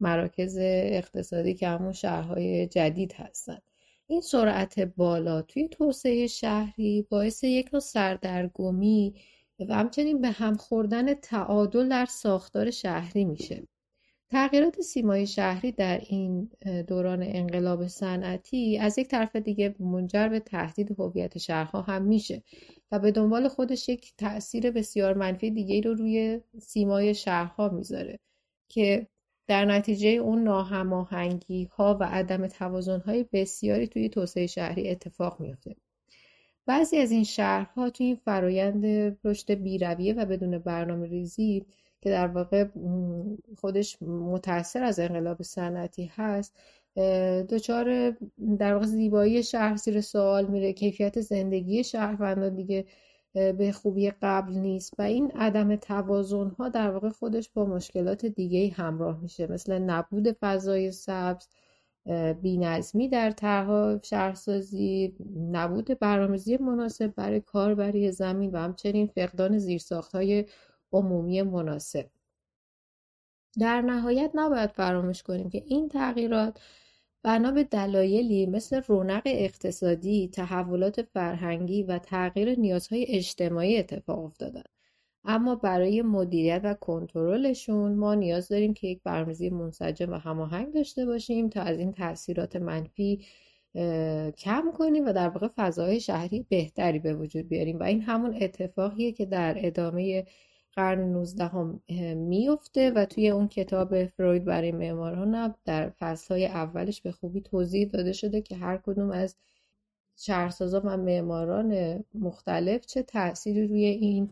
مراکز 0.00 0.58
اقتصادی 0.60 1.54
که 1.54 1.68
همون 1.68 1.92
شهرهای 1.92 2.66
جدید 2.66 3.12
هستن. 3.12 3.58
این 4.06 4.20
سرعت 4.20 4.80
بالا 4.80 5.42
توی 5.42 5.68
توسعه 5.68 6.26
شهری 6.26 7.06
باعث 7.10 7.44
یک 7.44 7.68
نوع 7.72 7.80
سردرگمی 7.80 9.14
و 9.68 9.74
همچنین 9.74 10.20
به 10.20 10.30
هم 10.30 10.56
خوردن 10.56 11.14
تعادل 11.14 11.88
در 11.88 12.06
ساختار 12.06 12.70
شهری 12.70 13.24
میشه. 13.24 13.66
تغییرات 14.30 14.80
سیمای 14.80 15.26
شهری 15.26 15.72
در 15.72 16.00
این 16.08 16.50
دوران 16.88 17.22
انقلاب 17.22 17.86
صنعتی 17.86 18.78
از 18.78 18.98
یک 18.98 19.08
طرف 19.08 19.36
دیگه 19.36 19.74
منجر 19.80 20.28
به 20.28 20.40
تهدید 20.40 21.00
هویت 21.00 21.38
شهرها 21.38 21.82
هم 21.82 22.02
میشه 22.02 22.42
و 22.92 22.98
به 22.98 23.10
دنبال 23.12 23.48
خودش 23.48 23.88
یک 23.88 24.12
تاثیر 24.18 24.70
بسیار 24.70 25.14
منفی 25.14 25.50
دیگه 25.50 25.80
رو 25.80 25.94
روی 25.94 26.40
سیمای 26.60 27.14
شهرها 27.14 27.68
می‌ذاره 27.68 28.18
که 28.68 29.06
در 29.46 29.64
نتیجه 29.64 30.08
اون 30.08 30.42
ناهماهنگی 30.42 31.64
ها 31.64 31.96
و 32.00 32.04
عدم 32.04 32.46
توازن 32.46 33.00
های 33.00 33.24
بسیاری 33.32 33.86
توی 33.86 34.08
توسعه 34.08 34.46
شهری 34.46 34.90
اتفاق 34.90 35.40
میفته 35.40 35.76
بعضی 36.66 36.96
از 36.98 37.10
این 37.10 37.24
شهرها 37.24 37.90
توی 37.90 38.06
این 38.06 38.16
فرایند 38.16 38.84
رشد 39.24 39.50
بیرویه 39.50 40.14
و 40.14 40.24
بدون 40.24 40.58
برنامه 40.58 41.06
ریزی 41.06 41.66
که 42.00 42.10
در 42.10 42.26
واقع 42.26 42.66
خودش 43.56 44.02
متاثر 44.02 44.82
از 44.82 44.98
انقلاب 44.98 45.42
صنعتی 45.42 46.10
هست 46.16 46.56
دچار 47.48 48.10
در 48.58 48.74
واقع 48.74 48.86
زیبایی 48.86 49.42
شهر 49.42 49.76
زیر 49.76 50.00
سوال 50.00 50.46
میره. 50.46 50.72
کیفیت 50.72 51.20
زندگی 51.20 51.84
شهروندان 51.84 52.56
دیگه 52.56 52.84
به 53.36 53.72
خوبی 53.72 54.10
قبل 54.10 54.52
نیست 54.52 54.94
و 54.98 55.02
این 55.02 55.30
عدم 55.30 55.76
توازن 55.76 56.48
ها 56.48 56.68
در 56.68 56.90
واقع 56.90 57.08
خودش 57.08 57.50
با 57.50 57.64
مشکلات 57.64 58.26
دیگه 58.26 58.74
همراه 58.74 59.20
میشه. 59.20 59.52
مثل 59.52 59.78
نبود 59.78 60.32
فضای 60.32 60.92
سبز 60.92 61.48
بینظمی 62.42 63.08
در 63.08 63.30
طرح 63.30 63.98
شهرسازی 64.02 65.16
نبود 65.50 65.98
برنامه‌ریزی 65.98 66.56
مناسب 66.56 67.14
برای 67.14 67.40
کاربری 67.40 68.12
زمین 68.12 68.50
و 68.50 68.56
همچنین 68.58 69.06
فقدان 69.06 69.60
های 70.12 70.44
عمومی 70.92 71.42
مناسب. 71.42 72.10
در 73.58 73.80
نهایت 73.80 74.30
نباید 74.34 74.70
فراموش 74.70 75.22
کنیم 75.22 75.50
که 75.50 75.62
این 75.66 75.88
تغییرات 75.88 76.60
بنا 77.26 77.50
به 77.50 77.64
دلایلی 77.64 78.46
مثل 78.46 78.80
رونق 78.86 79.22
اقتصادی، 79.26 80.28
تحولات 80.28 81.02
فرهنگی 81.02 81.82
و 81.82 81.98
تغییر 81.98 82.58
نیازهای 82.58 83.06
اجتماعی 83.08 83.78
اتفاق 83.78 84.24
افتادن. 84.24 84.62
اما 85.24 85.54
برای 85.54 86.02
مدیریت 86.02 86.60
و 86.64 86.74
کنترلشون 86.74 87.94
ما 87.94 88.14
نیاز 88.14 88.48
داریم 88.48 88.74
که 88.74 88.86
یک 88.86 89.00
برنامه‌ریزی 89.04 89.50
منسجم 89.50 90.12
و 90.12 90.14
هماهنگ 90.14 90.74
داشته 90.74 91.06
باشیم 91.06 91.48
تا 91.48 91.62
از 91.62 91.78
این 91.78 91.92
تاثیرات 91.92 92.56
منفی 92.56 93.20
کم 94.38 94.72
کنیم 94.78 95.06
و 95.06 95.12
در 95.12 95.28
واقع 95.28 95.48
فضای 95.56 96.00
شهری 96.00 96.46
بهتری 96.48 96.98
به 96.98 97.14
وجود 97.14 97.48
بیاریم 97.48 97.78
و 97.78 97.82
این 97.82 98.02
همون 98.02 98.38
اتفاقیه 98.40 99.12
که 99.12 99.26
در 99.26 99.54
ادامه 99.58 100.24
قرن 100.76 101.12
19 101.12 101.44
هم 101.44 101.80
میفته 102.16 102.90
و 102.90 103.04
توی 103.04 103.28
اون 103.28 103.48
کتاب 103.48 104.06
فروید 104.06 104.44
برای 104.44 104.72
معماران 104.72 105.54
در 105.64 105.90
فصلهای 105.90 106.46
اولش 106.46 107.02
به 107.02 107.12
خوبی 107.12 107.40
توضیح 107.40 107.88
داده 107.88 108.12
شده 108.12 108.40
که 108.40 108.56
هر 108.56 108.76
کدوم 108.76 109.10
از 109.10 109.36
شهرسازان 110.16 110.82
و 110.84 110.96
معماران 110.96 112.04
مختلف 112.14 112.86
چه 112.86 113.02
تأثیری 113.02 113.66
روی 113.66 113.84
این 113.84 114.30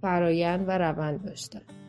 فرایند 0.00 0.68
و 0.68 0.78
روند 0.78 1.24
داشتن. 1.24 1.85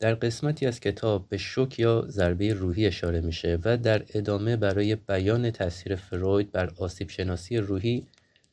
در 0.00 0.14
قسمتی 0.14 0.66
از 0.66 0.80
کتاب 0.80 1.28
به 1.28 1.36
شوک 1.36 1.78
یا 1.78 2.04
ضربه 2.08 2.54
روحی 2.54 2.86
اشاره 2.86 3.20
میشه 3.20 3.58
و 3.64 3.76
در 3.76 4.04
ادامه 4.14 4.56
برای 4.56 4.96
بیان 4.96 5.50
تاثیر 5.50 5.96
فروید 5.96 6.52
بر 6.52 6.72
آسیب 6.78 7.08
شناسی 7.10 7.56
روحی 7.56 8.06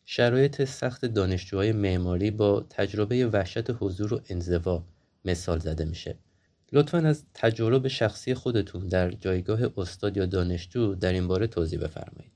شرایط 0.06 0.64
سخت 0.64 1.06
دانشجوهای 1.06 1.72
معماری 1.72 2.32
با 2.32 2.66
تجربه 2.70 3.28
وحشت 3.28 3.70
حضور 3.80 4.14
و 4.14 4.22
انزوا 4.30 4.84
مثال 5.26 5.60
زده 5.60 5.86
میشه. 5.86 6.16
لطفا 6.74 6.98
از 6.98 7.24
تجربه 7.34 7.90
شخصی 7.90 8.34
خودتون 8.34 8.88
در 8.88 9.12
جایگاه 9.12 9.60
استاد 9.78 10.18
یا 10.18 10.26
دانشجو 10.26 10.96
در 10.96 11.14
این 11.14 11.28
باره 11.28 11.48
توضیح 11.48 11.80
بفرمایید. 11.80 12.35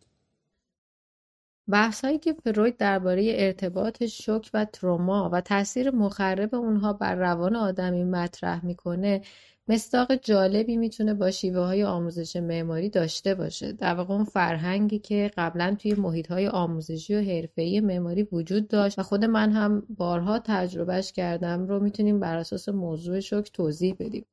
بحث 1.69 2.05
هایی 2.05 2.17
که 2.19 2.34
فروید 2.34 2.77
درباره 2.77 3.34
ارتباط 3.36 4.03
شوک 4.05 4.49
و 4.53 4.65
تروما 4.65 5.29
و 5.34 5.41
تاثیر 5.41 5.91
مخرب 5.91 6.55
اونها 6.55 6.93
بر 6.93 7.15
روان 7.15 7.55
آدمی 7.55 8.03
مطرح 8.03 8.65
می‌کنه 8.65 9.21
مصداق 9.67 10.15
جالبی 10.15 10.77
می‌تونه 10.77 11.13
با 11.13 11.32
شیوه 11.32 11.60
های 11.60 11.84
آموزش 11.84 12.36
معماری 12.36 12.89
داشته 12.89 13.36
باشه. 13.36 13.71
در 13.71 13.95
واقع 13.95 14.13
اون 14.13 14.23
فرهنگی 14.23 14.99
که 14.99 15.32
قبلا 15.38 15.75
توی 15.79 15.93
محیط 15.93 16.32
های 16.32 16.47
آموزشی 16.47 17.15
و 17.15 17.21
حرفه‌ای 17.21 17.79
معماری 17.82 18.23
وجود 18.23 18.67
داشت 18.67 18.99
و 18.99 19.03
خود 19.03 19.25
من 19.25 19.51
هم 19.51 19.84
بارها 19.97 20.39
تجربهش 20.39 21.12
کردم 21.12 21.67
رو 21.67 21.79
می‌تونیم 21.79 22.19
بر 22.19 22.38
اساس 22.38 22.69
موضوع 22.69 23.19
شوک 23.19 23.51
توضیح 23.51 23.95
بدیم. 23.99 24.25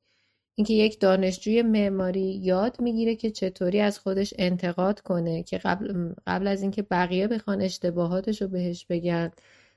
اینکه 0.57 0.73
یک 0.73 0.99
دانشجوی 0.99 1.61
معماری 1.61 2.39
یاد 2.43 2.81
می‌گیره 2.81 3.15
که 3.15 3.31
چطوری 3.31 3.79
از 3.79 3.99
خودش 3.99 4.33
انتقاد 4.37 4.99
کنه 4.99 5.43
که 5.43 5.57
قبل, 5.57 6.13
قبل 6.27 6.47
از 6.47 6.61
اینکه 6.61 6.81
بقیه 6.81 7.27
بخوان 7.27 7.61
اشتباهاتش 7.61 8.41
رو 8.41 8.47
بهش 8.47 8.85
بگن 8.85 9.31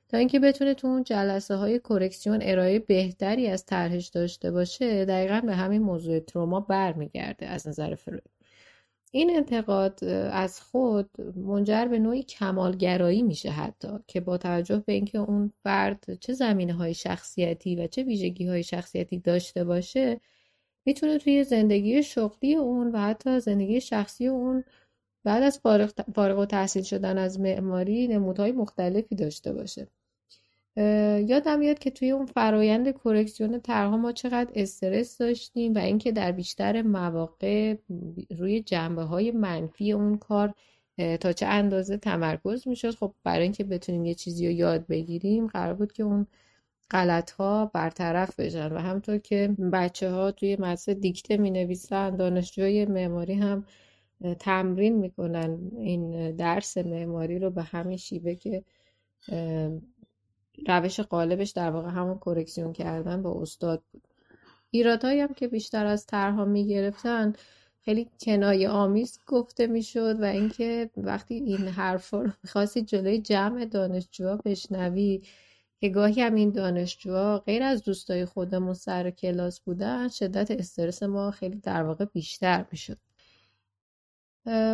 تا 0.09 0.19
اینکه 0.19 0.41
بتونه 0.41 0.75
تو 0.75 0.87
اون 0.87 1.05
جلسه 1.05 1.55
های 1.55 1.79
کرکسیون 1.79 2.39
ارائه 2.43 2.79
بهتری 2.79 3.47
از 3.47 3.67
طرحش 3.67 4.09
داشته 4.09 4.51
باشه 4.51 5.05
دقیقا 5.05 5.41
به 5.47 5.55
همین 5.55 5.83
موضوع 5.83 6.19
تروما 6.19 6.61
برمیگرده 6.61 7.47
از 7.47 7.69
نظر 7.69 7.95
فروید. 7.95 8.31
این 9.11 9.37
انتقاد 9.37 10.05
از 10.33 10.61
خود 10.61 11.11
منجر 11.37 11.85
به 11.85 11.99
نوعی 11.99 12.23
کمالگرایی 12.23 13.23
میشه 13.23 13.51
حتی 13.51 13.89
که 14.07 14.21
با 14.21 14.39
توجه 14.39 14.83
به 14.87 14.93
اینکه 14.93 15.19
اون 15.19 15.53
فرد 15.63 16.19
چه 16.21 16.33
زمینه 16.33 16.73
های 16.73 16.95
شخصیتی 16.95 17.77
و 17.77 17.87
چه 17.87 18.03
ویژگی 18.03 18.47
های 18.47 18.63
شخصیتی 18.63 19.19
داشته 19.19 19.65
باشه 19.65 20.21
می‌تونه 20.91 21.19
توی 21.19 21.45
زندگی 21.45 22.03
شغلی 22.03 22.55
اون 22.55 22.93
و 22.93 22.99
حتی 22.99 23.41
زندگی 23.41 23.81
شخصی 23.81 24.27
اون 24.27 24.65
بعد 25.25 25.43
از 25.43 25.59
فارغ, 25.59 25.91
فارغ 26.15 26.39
و 26.39 26.45
تحصیل 26.45 26.83
شدن 26.83 27.19
از 27.19 27.41
معماری 27.41 28.09
نمودهای 28.09 28.53
مختلفی 28.53 29.15
داشته 29.15 29.53
باشه. 29.53 29.87
یادم 31.27 31.59
میاد 31.59 31.79
که 31.79 31.91
توی 31.91 32.11
اون 32.11 32.27
فرایند 32.27 32.95
کرکسیون 33.05 33.61
طرحها 33.61 33.97
ما 33.97 34.13
چقدر 34.13 34.51
استرس 34.55 35.19
داشتیم 35.19 35.75
و 35.75 35.79
اینکه 35.79 36.13
در 36.13 36.33
بیشتر 36.33 36.83
مواقع 36.83 37.75
روی 38.39 38.61
جنبه 38.61 39.03
های 39.03 39.31
منفی 39.31 39.93
اون 39.93 40.19
کار 40.19 40.55
تا 41.21 41.33
چه 41.33 41.47
اندازه 41.47 41.97
تمرکز 41.97 42.69
می‌شد. 42.69 42.95
خب 42.95 43.15
برای 43.25 43.43
اینکه 43.43 43.65
بتونیم 43.65 44.05
یه 44.05 44.15
چیزی 44.15 44.47
رو 44.47 44.53
یاد 44.53 44.87
بگیریم 44.87 45.47
قرار 45.47 45.75
بود 45.75 45.93
که 45.93 46.03
اون 46.03 46.27
غلط 46.91 47.31
ها 47.31 47.71
برطرف 47.75 48.41
بشن. 48.41 48.73
و 48.73 48.79
همطور 48.79 49.19
که 49.19 49.57
بچه 49.73 50.11
ها 50.11 50.31
توی 50.31 50.57
مدرسه 50.57 50.95
دیکته 50.95 51.37
می 51.37 51.51
نویسن 51.51 52.17
دانشجوی 52.17 52.85
معماری 52.87 53.35
هم 53.35 53.65
تمرین 54.39 54.97
می‌کنن 54.97 55.59
این 55.79 56.37
درس 56.37 56.79
معماری 56.79 57.39
رو 57.39 57.51
به 57.51 57.63
همین 57.63 57.97
شیوه 57.97 58.35
که 58.35 58.65
روش 60.69 61.01
قالبش 61.01 61.51
در 61.51 61.71
واقع 61.71 61.89
همون 61.89 62.19
کرکسیون 62.19 62.73
کردن 62.73 63.23
با 63.23 63.43
استاد 63.43 63.83
بود. 63.93 64.03
ایرادهایی 64.71 65.21
هم 65.21 65.35
که 65.35 65.49
بیشتر 65.49 65.87
از 65.87 66.07
طرحها 66.07 66.45
می‌گرفتن 66.45 67.33
خیلی 67.81 68.09
کنایه 68.21 68.69
آمیز 68.69 69.19
گفته 69.27 69.67
می‌شد 69.67 70.21
و 70.21 70.25
اینکه 70.25 70.91
وقتی 70.97 71.35
این 71.35 71.69
حرفا 71.69 72.23
رو 72.23 72.31
می‌خواستی 72.43 72.83
جلوی 72.83 73.19
جمع 73.19 73.65
دانشجوها 73.65 74.37
بشنوی 74.37 75.23
که 75.81 75.89
گاهی 75.89 76.21
هم 76.23 76.35
این 76.35 76.51
دانشجوها 76.51 77.39
غیر 77.39 77.63
از 77.63 77.83
دوستای 77.83 78.25
خودمون 78.25 78.75
سر 78.75 79.11
کلاس 79.11 79.61
بودن 79.61 80.09
شدت 80.09 80.51
استرس 80.51 81.03
ما 81.03 81.31
خیلی 81.31 81.57
در 81.57 81.83
واقع 81.83 82.05
بیشتر 82.05 82.65
می‌شد. 82.71 82.99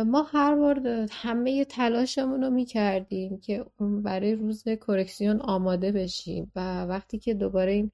ما 0.05 0.23
هر 0.31 0.55
بار 0.55 1.07
همه 1.11 1.65
تلاشمون 1.65 2.41
رو 2.41 2.49
می‌کردیم 2.49 3.39
که 3.39 3.65
برای 3.79 4.35
روز 4.35 4.63
کرکسیون 4.63 5.41
آماده 5.41 5.91
بشیم 5.91 6.51
و 6.55 6.85
وقتی 6.85 7.19
که 7.19 7.33
دوباره 7.33 7.71
این 7.71 7.91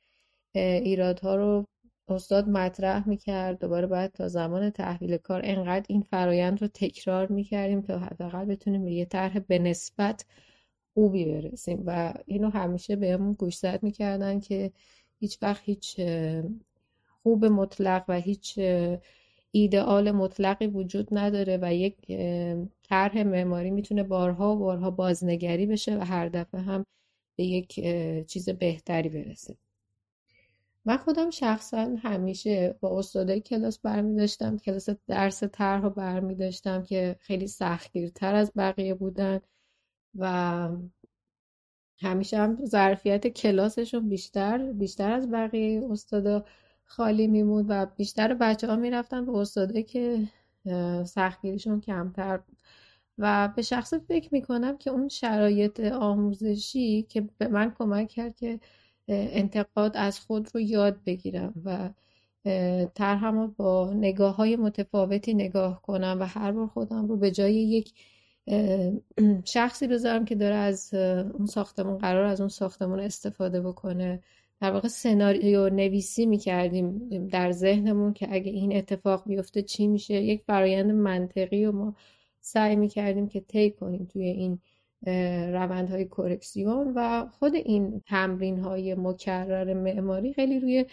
ایرادها 0.55 1.35
رو 1.35 1.65
استاد 2.07 2.49
مطرح 2.49 3.09
می‌کرد 3.09 3.59
دوباره 3.59 3.87
باید 3.87 4.11
تا 4.11 4.27
زمان 4.27 4.69
تحویل 4.69 5.17
کار 5.17 5.41
انقدر 5.43 5.85
این 5.89 6.01
فرایند 6.01 6.61
رو 6.61 6.67
تکرار 6.67 7.27
می‌کردیم 7.27 7.81
تا 7.81 7.99
حداقل 7.99 8.45
بتونیم 8.45 8.87
یه 8.87 9.05
طرح 9.05 9.39
به 9.39 9.59
نسبت 9.59 10.25
خوبی 10.93 11.25
برسیم 11.25 11.83
و 11.85 12.13
اینو 12.25 12.49
همیشه 12.49 12.95
بهمون 12.95 13.31
گوشزد 13.31 13.79
می‌کردن 13.83 14.39
که 14.39 14.71
هیچ 15.19 15.37
وقت 15.41 15.61
هیچ 15.65 16.01
خوب 17.23 17.45
مطلق 17.45 18.05
و 18.07 18.19
هیچ 18.19 18.59
ایدئال 19.51 20.11
مطلقی 20.11 20.67
وجود 20.67 21.07
نداره 21.11 21.59
و 21.61 21.73
یک 21.73 21.95
طرح 22.83 23.23
معماری 23.23 23.71
می‌تونه 23.71 24.03
بارها 24.03 24.55
و 24.55 24.59
بارها 24.59 24.91
بازنگری 24.91 25.65
بشه 25.65 25.97
و 25.97 26.01
هر 26.01 26.29
دفعه 26.29 26.61
هم 26.61 26.85
به 27.35 27.43
یک 27.43 27.73
چیز 28.27 28.49
بهتری 28.49 29.09
برسه. 29.09 29.57
من 30.85 30.97
خودم 30.97 31.29
شخصا 31.29 31.95
همیشه 32.03 32.75
با 32.79 32.99
استادای 32.99 33.41
کلاس 33.41 33.79
برمی 33.79 34.15
داشتم 34.15 34.57
کلاس 34.57 34.89
درس 35.07 35.43
طرح 35.43 35.81
رو 35.81 35.89
برمی 35.89 36.51
که 36.87 37.15
خیلی 37.19 37.47
سختگیرتر 37.47 38.35
از 38.35 38.51
بقیه 38.55 38.93
بودن. 38.93 39.41
و 40.15 40.69
همیشه 42.01 42.37
هم 42.37 42.65
ظرفیت 42.65 43.27
کلاسشون 43.27 44.09
بیشتر 44.09 44.71
بیشتر 44.73 45.11
از 45.11 45.31
بقیه 45.31 45.87
استادا 45.91 46.45
خالی 46.85 47.27
میمود 47.27 47.65
و 47.69 47.85
بیشتر 47.85 48.33
بچه 48.33 48.67
ها 48.67 48.75
می‌رفتن 48.75 49.25
به 49.25 49.37
استاده 49.37 49.83
که 49.83 50.27
سختگیریشون 51.05 51.81
کمتر 51.81 52.39
و 53.17 53.49
به 53.55 53.61
شخص 53.61 53.93
فکر 53.93 54.29
می‌کنم 54.31 54.77
که 54.77 54.89
اون 54.89 55.07
شرایط 55.07 55.79
آموزشی 55.79 57.03
که 57.03 57.29
به 57.37 57.47
من 57.47 57.73
کمک 57.79 58.07
کرد 58.07 58.35
که 58.35 58.59
انتقاد 59.07 59.97
از 59.97 60.19
خود 60.19 60.49
رو 60.55 60.61
یاد 60.61 61.03
بگیرم 61.05 61.53
و 61.65 61.89
طرحم 62.95 63.47
با 63.47 63.93
نگاه 63.93 64.35
های 64.35 64.55
متفاوتی 64.55 65.33
نگاه 65.33 65.81
کنم 65.81 66.17
و 66.19 66.25
هر 66.25 66.51
بار 66.51 66.67
خودم 66.67 67.07
رو 67.07 67.17
به 67.17 67.31
جای 67.31 67.55
یک 67.55 67.93
شخصی 69.45 69.87
بذارم 69.87 70.25
که 70.25 70.35
داره 70.35 70.55
از 70.55 70.93
اون 70.93 71.45
ساختمون 71.45 71.97
قرار 71.97 72.25
از 72.25 72.39
اون 72.39 72.49
ساختمون 72.49 72.99
استفاده 72.99 73.61
بکنه. 73.61 74.23
در 74.61 74.71
واقع 74.71 74.87
سناریو 74.87 75.69
نویسی 75.69 76.25
می‌کردیم 76.25 77.09
در 77.27 77.51
ذهنمون 77.51 78.13
که 78.13 78.27
اگه 78.31 78.51
این 78.51 78.75
اتفاق 78.75 79.23
بیفته 79.27 79.61
چی 79.61 79.87
میشه؟ 79.87 80.13
یک 80.13 80.43
فرایند 80.43 80.91
منطقی 80.91 81.65
و 81.65 81.71
ما 81.71 81.95
سعی 82.39 82.75
می‌کردیم 82.75 83.27
که 83.27 83.39
طی 83.41 83.71
کنیم 83.71 84.05
توی 84.05 84.23
این 84.23 84.59
روندهای 85.53 86.05
کرکسیون 86.05 86.93
و 86.95 87.27
خود 87.27 87.55
این 87.55 88.01
تمرین 88.05 88.59
های 88.59 88.95
مکرر 88.95 89.73
معماری 89.73 90.33
خیلی 90.33 90.59
روی 90.59 90.85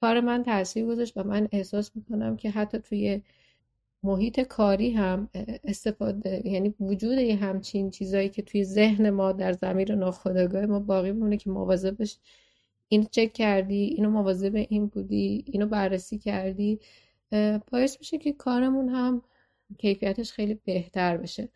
کار 0.00 0.20
من 0.20 0.42
تاثیر 0.42 0.86
گذاشت 0.86 1.16
و 1.16 1.22
من 1.22 1.48
احساس 1.52 1.90
می‌کنم 1.96 2.36
که 2.36 2.50
حتی 2.50 2.78
توی 2.78 3.22
محیط 4.02 4.40
کاری 4.40 4.90
هم 4.90 5.28
استفاده 5.64 6.42
یعنی 6.48 6.74
وجود 6.80 7.18
یه 7.18 7.36
همچین 7.36 7.90
چیزایی 7.90 8.28
که 8.28 8.42
توی 8.42 8.64
ذهن 8.64 9.10
ما 9.10 9.32
در 9.32 9.52
زمیر 9.52 9.94
ناخودآگاه 9.94 10.66
ما 10.66 10.80
باقی 10.80 11.12
مونه 11.12 11.36
که 11.36 11.50
مواظبش 11.50 12.18
این 12.88 13.06
چک 13.10 13.32
کردی 13.32 13.84
اینو 13.84 14.10
مواظب 14.10 14.54
این 14.54 14.86
بودی 14.86 15.44
اینو 15.46 15.66
بررسی 15.66 16.18
کردی 16.18 16.80
باعث 17.72 17.98
میشه 17.98 18.18
که 18.18 18.32
کارمون 18.32 18.88
هم 18.88 19.22
کیفیتش 19.78 20.32
خیلی 20.32 20.54
بهتر 20.64 21.16
بشه. 21.16 21.48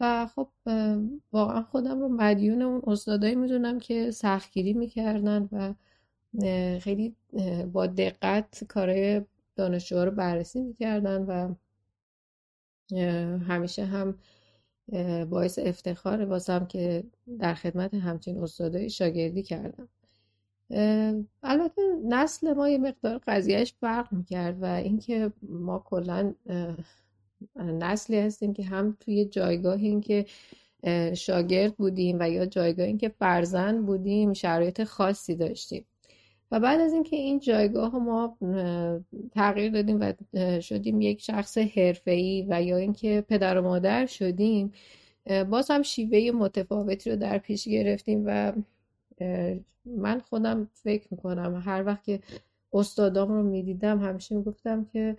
و 0.00 0.26
خب 0.26 0.48
واقعا 1.32 1.62
خودم 1.62 2.00
رو 2.00 2.08
مدیون 2.08 2.62
اون 2.62 2.82
استادایی 2.86 3.34
می‌دونم 3.34 3.78
که 3.78 4.10
سختگیری 4.10 4.72
می‌کردن 4.72 5.48
و 5.52 5.74
خیلی 6.78 7.14
با 7.72 7.86
دقت 7.86 8.64
کارهای 8.64 9.22
دانشجوها 9.58 10.04
رو 10.04 10.10
بررسی 10.10 10.60
می‌کردن 10.60 11.22
و 11.22 11.54
همیشه 13.38 13.84
هم 13.84 14.18
باعث 15.30 15.58
افتخار 15.62 16.24
واسم 16.24 16.66
که 16.66 17.04
در 17.38 17.54
خدمت 17.54 17.94
همچین 17.94 18.38
استادای 18.38 18.90
شاگردی 18.90 19.42
کردم. 19.42 19.88
البته 21.42 21.82
نسل 22.08 22.52
ما 22.52 22.68
یه 22.68 22.78
مقدار 22.78 23.20
قضیهش 23.26 23.74
فرق 23.80 24.12
می‌کرد 24.12 24.62
و 24.62 24.64
اینکه 24.64 25.32
ما 25.42 25.78
کلا 25.78 26.34
نسلی 27.56 28.18
هستیم 28.18 28.52
که 28.52 28.62
هم 28.64 28.96
توی 29.00 29.24
جایگاه 29.24 29.74
این 29.74 30.00
که 30.00 30.26
شاگرد 31.14 31.76
بودیم 31.76 32.16
و 32.20 32.30
یا 32.30 32.46
جایگاه 32.46 32.86
این 32.86 32.98
که 32.98 33.08
فرزند 33.08 33.86
بودیم 33.86 34.32
شرایط 34.32 34.84
خاصی 34.84 35.36
داشتیم. 35.36 35.84
و 36.50 36.60
بعد 36.60 36.80
از 36.80 36.92
اینکه 36.92 37.16
این 37.16 37.38
جایگاه 37.38 37.98
ما 37.98 38.38
تغییر 39.34 39.72
دادیم 39.72 40.00
و 40.00 40.12
شدیم 40.60 41.00
یک 41.00 41.20
شخص 41.20 41.58
حرفه‌ای 41.58 42.46
و 42.48 42.62
یا 42.62 42.76
اینکه 42.76 43.24
پدر 43.28 43.58
و 43.58 43.62
مادر 43.62 44.06
شدیم 44.06 44.72
باز 45.50 45.70
هم 45.70 45.82
شیوه 45.82 46.38
متفاوتی 46.38 47.10
رو 47.10 47.16
در 47.16 47.38
پیش 47.38 47.68
گرفتیم 47.68 48.24
و 48.26 48.52
من 49.84 50.20
خودم 50.20 50.68
فکر 50.72 51.06
می‌کنم 51.10 51.62
هر 51.64 51.84
وقت 51.86 52.04
که 52.04 52.20
استادام 52.72 53.28
رو 53.28 53.42
می‌دیدم 53.42 53.98
همیشه 53.98 54.34
می‌گفتم 54.34 54.84
که 54.84 55.16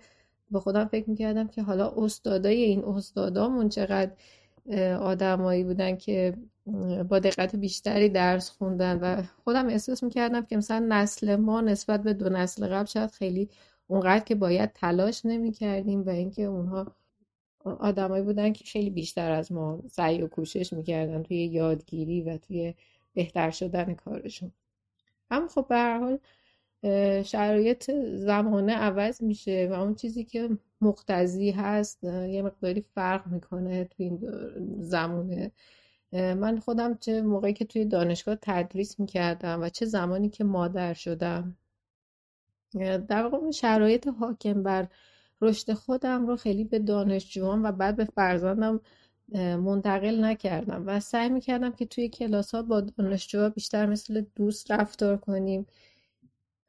با 0.50 0.60
خودم 0.60 0.84
فکر 0.84 1.10
می‌کردم 1.10 1.48
که 1.48 1.62
حالا 1.62 1.92
استادای 1.96 2.62
این 2.62 2.84
استادامون 2.84 3.68
چقدر 3.68 4.10
آدمایی 5.00 5.64
بودن 5.64 5.96
که 5.96 6.34
با 7.08 7.18
دقت 7.18 7.56
بیشتری 7.56 8.08
درس 8.08 8.50
خوندن 8.50 8.98
و 8.98 9.22
خودم 9.44 9.68
احساس 9.68 10.02
می‌کردم 10.02 10.46
که 10.46 10.56
مثلا 10.56 10.86
نسل 10.88 11.36
ما 11.36 11.60
نسبت 11.60 12.02
به 12.02 12.12
دو 12.12 12.28
نسل 12.28 12.66
قبل 12.66 12.86
شاید 12.86 13.10
خیلی 13.10 13.48
اونقدر 13.86 14.24
که 14.24 14.34
باید 14.34 14.72
تلاش 14.72 15.26
نمی‌کردیم 15.26 16.02
و 16.02 16.08
اینکه 16.08 16.42
اونها 16.42 16.94
آدمایی 17.64 18.22
بودن 18.22 18.52
که 18.52 18.64
خیلی 18.64 18.90
بیشتر 18.90 19.30
از 19.30 19.52
ما 19.52 19.82
سعی 19.88 20.22
و 20.22 20.28
کوشش 20.28 20.72
می‌کردن 20.72 21.22
توی 21.22 21.44
یادگیری 21.44 22.22
و 22.22 22.36
توی 22.36 22.74
بهتر 23.14 23.50
شدن 23.50 23.94
کارشون. 23.94 24.52
اما 25.30 25.48
خب 25.48 25.66
به 25.68 25.76
هر 25.76 25.98
حال 25.98 26.18
شرایط 27.22 27.90
زمانه 28.14 28.72
عوض 28.72 29.22
میشه 29.22 29.68
و 29.70 29.74
اون 29.74 29.94
چیزی 29.94 30.24
که 30.24 30.48
مقتضی 30.80 31.50
هست 31.50 32.04
یه 32.04 32.42
مقداری 32.42 32.84
فرق 32.94 33.26
می‌کنه 33.26 33.84
توی 33.84 34.06
این 34.06 34.20
زمانه 34.80 35.52
من 36.12 36.58
خودم 36.58 36.94
چه 36.94 37.22
موقعی 37.22 37.52
که 37.52 37.64
توی 37.64 37.84
دانشگاه 37.84 38.36
تدریس 38.42 39.00
می‌کردم 39.00 39.62
و 39.62 39.68
چه 39.68 39.86
زمانی 39.86 40.28
که 40.28 40.44
مادر 40.44 40.94
شدم 40.94 41.56
در 43.08 43.26
واقع 43.26 43.50
شرایط 43.50 44.08
حاکم 44.08 44.62
بر 44.62 44.88
رشد 45.40 45.72
خودم 45.72 46.26
رو 46.26 46.36
خیلی 46.36 46.64
به 46.64 46.78
دانشجوام 46.78 47.64
و 47.64 47.72
بعد 47.72 47.96
به 47.96 48.04
فرزندم 48.04 48.80
منتقل 49.34 50.24
نکردم. 50.24 50.84
و 50.86 51.00
سعی 51.00 51.28
می‌کردم 51.28 51.72
که 51.72 51.86
توی 51.86 52.08
کلاس 52.08 52.54
ها 52.54 52.62
با 52.62 52.80
دانشجوها 52.80 53.48
بیشتر 53.48 53.86
مثل 53.86 54.24
دوست 54.36 54.70
رفتار 54.70 55.16
کنیم. 55.16 55.66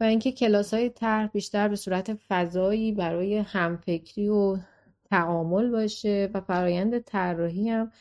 و 0.01 0.03
اینکه 0.03 0.31
کلاس 0.31 0.73
های 0.73 0.89
طرح 0.89 1.27
بیشتر 1.27 1.67
به 1.67 1.75
صورت 1.75 2.13
فضایی 2.13 2.91
برای 2.91 3.37
همفکری 3.37 4.29
و 4.29 4.57
تعامل 5.05 5.69
باشه 5.69 6.29
و 6.33 6.41
فرایند 6.41 6.99
طراحی 6.99 7.69
هم 7.69 7.91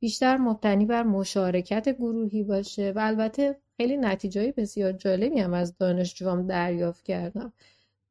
بیشتر 0.00 0.36
مبتنی 0.36 0.86
بر 0.86 1.02
مشارکت 1.02 1.88
گروهی 1.88 2.42
باشه. 2.42 2.92
و 2.96 2.98
البته 2.98 3.56
خیلی 3.76 3.96
نتیجه 3.96 4.54
بسیار 4.56 4.92
جالبی 4.92 5.40
هم 5.40 5.54
از 5.54 5.78
دانشجوام 5.78 6.46
دریافت 6.46 7.04
کردم. 7.04 7.52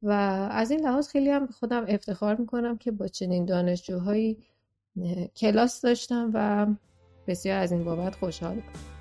و 0.01 0.11
از 0.51 0.71
این 0.71 0.79
لحاظ 0.79 1.07
خیلی 1.07 1.29
هم 1.29 1.47
خودم 1.47 1.85
افتخار 1.87 2.35
می‌کنم 2.35 2.77
که 2.77 2.91
با 2.91 3.07
چنین 3.07 3.45
دانشجوهایی 3.45 4.37
کلاس 5.35 5.81
داشتم 5.81 6.31
و 6.33 6.67
بسیار 7.27 7.59
از 7.59 7.71
این 7.71 7.83
بابت 7.83 8.15
خوشحالم 8.15 8.94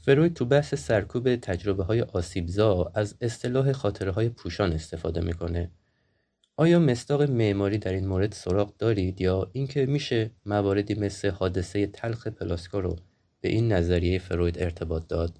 فروید 0.00 0.34
تو 0.34 0.44
بحث 0.44 0.74
سرکوب 0.74 1.36
تجربه 1.36 1.84
های 1.84 2.00
آسیبزا 2.02 2.92
از 2.94 3.14
اصطلاح 3.20 3.72
خاطره 3.72 4.10
های 4.10 4.28
پوشان 4.28 4.72
استفاده 4.72 5.20
می‌کنه. 5.20 5.70
آیا 6.56 6.78
مصداق 6.78 7.22
معماری 7.22 7.78
در 7.78 7.92
این 7.92 8.06
مورد 8.06 8.32
سراغ 8.32 8.76
دارید 8.76 9.20
یا 9.20 9.50
اینکه 9.52 9.86
میشه 9.86 10.30
مواردی 10.46 10.94
مثل 10.94 11.30
حادثه 11.30 11.86
تلخ 11.86 12.26
پلاسکا 12.26 12.80
رو 12.80 12.96
به 13.40 13.48
این 13.48 13.72
نظریه 13.72 14.18
فروید 14.18 14.62
ارتباط 14.62 15.06
داد؟ 15.08 15.38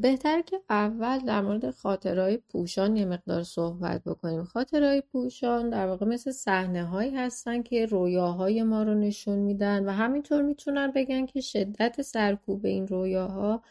بهتر 0.00 0.42
که 0.42 0.60
اول 0.70 1.18
در 1.18 1.40
مورد 1.40 1.70
خاطرهای 1.70 2.36
پوشان 2.36 2.96
یه 2.96 3.04
مقدار 3.04 3.42
صحبت 3.42 4.04
بکنیم. 4.04 4.44
خاطرهای 4.44 5.00
پوشان 5.00 5.70
در 5.70 5.86
واقع 5.86 6.06
مثل 6.06 6.30
صحنه 6.30 6.84
هایی 6.84 7.16
هستن 7.16 7.62
که 7.62 7.86
رویاهای 7.86 8.62
ما 8.62 8.82
رو 8.82 8.94
نشون 8.94 9.38
میدن 9.38 9.84
و 9.84 9.90
همینطور 9.90 10.42
می‌تونن 10.42 10.92
بگن 10.92 11.26
که 11.26 11.40
شدت 11.40 12.02
سرکوب 12.02 12.66
این 12.66 12.86
رویاها 12.86 13.62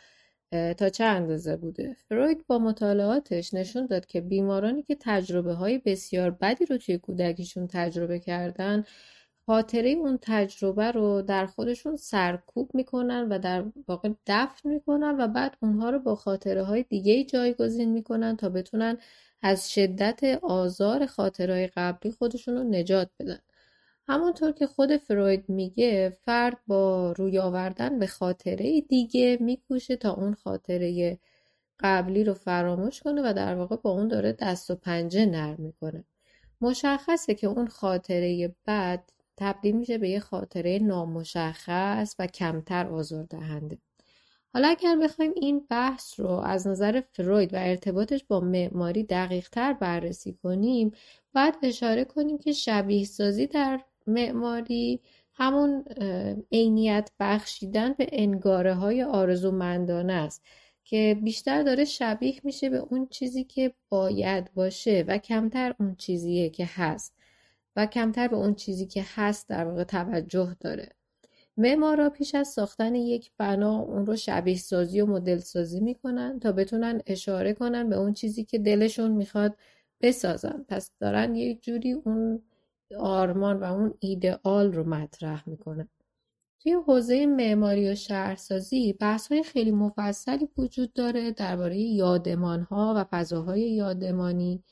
تا 0.51 0.89
چه 0.89 1.03
اندازه 1.03 1.57
بوده. 1.57 1.95
فروید 2.09 2.47
با 2.47 2.59
مطالعاتش 2.59 3.53
نشون 3.53 3.85
داد 3.85 4.05
که 4.05 4.21
بیمارانی 4.21 4.83
که 4.83 4.97
تجربه 4.99 5.53
های 5.53 5.77
بسیار 5.77 6.31
بدی 6.31 6.65
رو 6.65 6.77
توی 6.77 6.97
کودکیشون 6.97 7.67
تجربه 7.67 8.19
کردن 8.19 8.83
خاطره 9.47 9.89
اون 9.89 10.19
تجربه 10.21 10.91
رو 10.91 11.21
در 11.21 11.45
خودشون 11.45 11.95
سرکوب 11.95 12.71
می‌کنن 12.73 13.27
و 13.29 13.39
در 13.39 13.63
واقع 13.87 14.09
دفن 14.27 14.69
می‌کنن 14.69 15.15
و 15.19 15.27
بعد 15.27 15.57
اونها 15.61 15.89
رو 15.89 15.99
با 15.99 16.15
خاطره 16.15 16.63
های 16.63 16.83
دیگه 16.83 17.23
جایگزین 17.23 17.91
می‌کنن 17.91 18.37
تا 18.37 18.49
بتونن 18.49 18.97
از 19.41 19.71
شدت 19.71 20.23
آزار 20.43 21.05
خاطره 21.05 21.53
های 21.53 21.67
قبلی 21.67 22.11
خودشون 22.11 22.55
رو 22.57 22.63
نجات 22.63 23.09
بدن. 23.19 23.39
همونطور 24.07 24.51
که 24.51 24.67
خود 24.67 24.97
فروید 24.97 25.49
میگه 25.49 26.17
فرد 26.25 26.57
با 26.67 27.11
روی 27.11 27.39
آوردن 27.39 27.99
به 27.99 28.07
خاطره 28.07 28.81
دیگه 28.81 29.37
میکوشه 29.41 29.95
تا 29.95 30.13
اون 30.13 30.33
خاطره 30.33 31.19
قبلی 31.79 32.23
رو 32.23 32.33
فراموش 32.33 33.01
کنه 33.01 33.21
و 33.29 33.33
در 33.33 33.55
واقع 33.55 33.75
با 33.75 33.89
اون 33.89 34.07
داره 34.07 34.31
دست 34.31 34.71
و 34.71 34.75
پنجه 34.75 35.25
نرم 35.25 35.61
می‌کنه. 35.61 36.03
مشخصه 36.61 37.33
که 37.33 37.47
اون 37.47 37.67
خاطره 37.67 38.55
بد 38.67 39.03
تبدیل 39.37 39.75
میشه 39.75 39.97
به 39.97 40.09
یه 40.09 40.19
خاطره 40.19 40.79
نامشخص 40.79 42.15
و 42.19 42.27
کمتر 42.27 42.87
آزاردهنده. 42.87 43.77
حالا 44.53 44.67
اگر 44.67 44.95
بخوایم 44.95 45.33
این 45.35 45.65
بحث 45.69 46.19
رو 46.19 46.29
از 46.29 46.67
نظر 46.67 47.01
فروید 47.11 47.53
و 47.53 47.57
ارتباطش 47.59 48.23
با 48.23 48.39
معماری 48.39 49.03
دقیق 49.03 49.49
تر 49.49 49.73
بررسی 49.73 50.33
کنیم 50.43 50.91
باید 51.33 51.55
اشاره 51.63 52.05
کنیم 52.05 52.37
که 52.37 52.51
شبیه 52.51 53.05
سازی 53.05 53.47
در 53.47 53.81
معماری 54.07 55.01
همون 55.33 55.85
عینیت 56.51 57.11
بخشیدن 57.19 57.93
به 57.93 58.07
انگاره 58.11 58.73
های 58.73 59.03
آرزومندانه 59.03 60.13
است 60.13 60.43
که 60.83 61.17
بیشتر 61.23 61.63
داره 61.63 61.85
شبیه 61.85 62.41
میشه 62.43 62.69
به 62.69 62.77
اون 62.77 63.07
چیزی 63.07 63.43
که 63.43 63.73
باید 63.89 64.53
باشه 64.53 65.05
و 65.07 65.17
کمتر 65.17 65.75
اون 65.79 65.95
چیزیه 65.95 66.49
که 66.49 66.65
هست. 66.65 67.16
و 67.77 67.85
کمتر 67.85 68.27
به 68.27 68.35
اون 68.35 68.55
چیزی 68.55 68.85
که 68.85 69.05
هست 69.15 69.49
در 69.49 69.65
واقع 69.65 69.83
توجه 69.83 70.55
داره. 70.59 70.89
معمارا 71.57 72.09
پیش 72.09 72.35
از 72.35 72.47
ساختن 72.47 72.95
یک 72.95 73.31
بنا 73.37 73.79
اون 73.79 74.05
رو 74.05 74.15
شبیه 74.15 74.57
سازی 74.57 75.01
و 75.01 75.05
مدل 75.05 75.37
سازی 75.37 75.79
می‌کنن 75.79 76.39
تا 76.39 76.51
بتونن 76.51 77.01
اشاره 77.07 77.53
کنن 77.53 77.89
به 77.89 77.95
اون 77.95 78.13
چیزی 78.13 78.43
که 78.43 78.59
دلشون 78.59 79.11
می‌خواد 79.11 79.57
بسازن. 80.01 80.65
پس 80.69 80.91
دارن 80.99 81.35
یک 81.35 81.63
جوری 81.63 81.91
اون 81.91 82.41
آرمان 82.99 83.59
و 83.59 83.63
اون 83.63 83.93
ایدئال 83.99 84.73
رو 84.73 84.89
مطرح 84.89 85.49
می‌کنن 85.49 85.89
توی 86.59 86.73
حوزه 86.73 87.25
معماری 87.25 87.89
و 87.89 87.95
شهرسازی 87.95 88.93
بحث 88.93 89.31
های 89.31 89.43
خیلی 89.43 89.71
مفصلی 89.71 90.49
وجود 90.57 90.93
داره 90.93 91.31
درباره 91.31 91.77
یادمان 91.77 92.61
ها 92.61 92.93
و 92.97 93.03
فضاهای 93.03 93.61
یادمانی. 93.61 94.63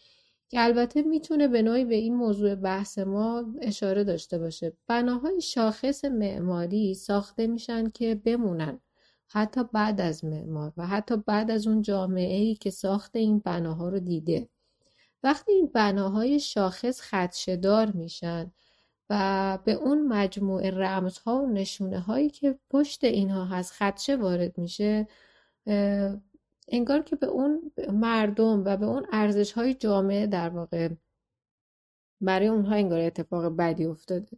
که 0.49 0.63
البته 0.63 1.01
می‌تونه 1.01 1.47
به 1.47 1.61
نوعی 1.61 1.85
به 1.85 1.95
این 1.95 2.15
موضوع 2.15 2.55
بحث 2.55 2.99
ما 2.99 3.45
اشاره 3.61 4.03
داشته 4.03 4.37
باشه. 4.37 4.73
بناهای 4.87 5.41
شاخص 5.41 6.05
معماری 6.05 6.93
ساخته 6.93 7.47
میشن 7.47 7.89
که 7.89 8.15
بمونن. 8.15 8.79
حتی 9.27 9.61
بعد 9.73 10.01
از 10.01 10.25
معمار 10.25 10.73
و 10.77 10.87
حتی 10.87 11.17
بعد 11.17 11.51
از 11.51 11.67
اون 11.67 11.81
جامعه 11.81 12.37
ای 12.37 12.55
که 12.55 12.69
ساخت 12.69 13.15
این 13.15 13.39
بناها 13.39 13.89
رو 13.89 13.99
دیده. 13.99 14.49
وقتی 15.23 15.51
این 15.51 15.67
بناهای 15.73 16.39
شاخص 16.39 17.01
خدشدار 17.01 17.91
میشن 17.91 18.51
و 19.09 19.59
به 19.65 19.73
اون 19.73 20.07
مجموعه 20.07 20.71
رمزها 20.71 21.41
و 21.41 21.47
نشونه 21.47 21.99
هایی 21.99 22.29
که 22.29 22.59
پشت 22.69 23.03
اینها 23.03 23.45
هست 23.45 23.73
خدشه 23.73 24.15
وارد 24.15 24.57
میشه 24.57 25.07
انگار 26.67 27.01
که 27.01 27.15
به 27.15 27.27
اون 27.27 27.71
مردم 27.93 28.63
و 28.65 28.77
به 28.77 28.85
اون 28.85 29.05
ارزش 29.11 29.51
های 29.51 29.73
جامعه 29.73 30.27
در 30.27 30.49
واقع 30.49 30.89
برای 32.21 32.47
اونها 32.47 32.75
انگار 32.75 32.99
اتفاق 32.99 33.55
بدی 33.57 33.85
افتاده. 33.85 34.37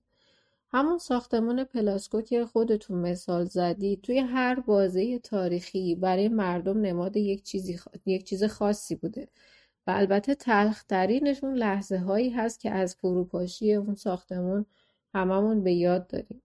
همون 0.72 0.98
ساختمان 0.98 1.64
پلاسکو 1.64 2.22
که 2.22 2.46
خودتون 2.46 3.00
مثال 3.00 3.46
زدی 3.46 3.98
توی 4.04 4.20
هر 4.20 4.60
بازه 4.60 5.20
تاریخی 5.20 5.96
برای 5.96 6.28
مردم 6.28 6.82
نماد 6.82 7.18
یک 7.18 7.44
چیزی 7.44 7.80
یک 8.06 8.24
چیز 8.24 8.44
خاصی 8.44 8.96
بوده 8.96 9.28
و 9.88 9.92
البته 9.92 10.36
تلخترینشون 10.36 11.54
لحظه 11.54 11.98
هایی 11.98 12.30
هست 12.30 12.60
که 12.60 12.72
از 12.72 12.96
فروپاشی 12.96 13.74
اون 13.74 13.96
ساختمون 13.96 14.66
هممون 15.14 15.64
به 15.64 15.74
یاد 15.74 16.08
داریم. 16.08 16.42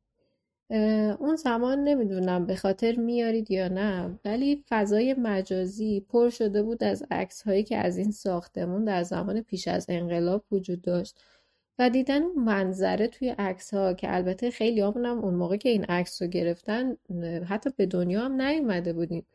اون 1.20 1.36
زمان 1.36 1.84
نمی‌دونم 1.84 2.46
به 2.46 2.56
خاطر 2.56 2.96
میارید 2.96 3.50
یا 3.50 3.68
نه 3.68 4.18
ولی 4.24 4.64
فضای 4.68 5.14
مجازی 5.14 6.00
پر 6.00 6.30
شده 6.30 6.62
بود 6.62 6.84
از 6.84 7.04
عکس 7.10 7.42
هایی 7.42 7.62
که 7.64 7.76
از 7.76 7.96
این 7.98 8.10
ساختمون 8.10 8.84
در 8.84 9.02
زمان 9.02 9.40
پیش 9.40 9.68
از 9.68 9.86
انقلاب 9.88 10.44
وجود 10.52 10.82
داشت 10.82 11.20
و 11.78 11.90
دیدن 11.90 12.22
اون 12.22 12.44
منظره 12.44 13.08
توی 13.08 13.28
عکس 13.28 13.74
ها 13.74 13.94
که 13.94 14.14
البته 14.14 14.50
خیلی 14.50 14.80
همونم 14.80 15.18
اون 15.18 15.34
موقع 15.34 15.56
که 15.56 15.68
این 15.68 15.84
عکس 15.84 16.22
رو 16.22 16.28
گرفتن 16.28 16.96
حتی 17.48 17.70
به 17.76 17.86
دنیا 17.86 18.20
هم 18.24 18.42
نیومده 18.42 18.92
بودیم. 18.92 19.26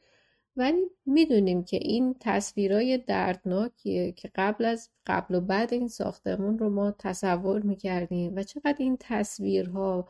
ولی 0.55 0.81
می‌دونیم 1.05 1.63
که 1.63 1.77
این 1.77 2.15
تصویرای 2.19 2.97
دردناکیه 2.97 4.11
که 4.11 4.31
قبل 4.35 4.65
از 4.65 4.89
قبل 5.07 5.35
و 5.35 5.41
بعد 5.41 5.73
این 5.73 5.87
ساختمون 5.87 6.59
رو 6.59 6.69
ما 6.69 6.91
تصور 6.99 7.61
می‌کردیم 7.61 8.35
و 8.35 8.43
چقدر 8.43 8.75
این 8.79 8.97
تصویرها 8.99 10.07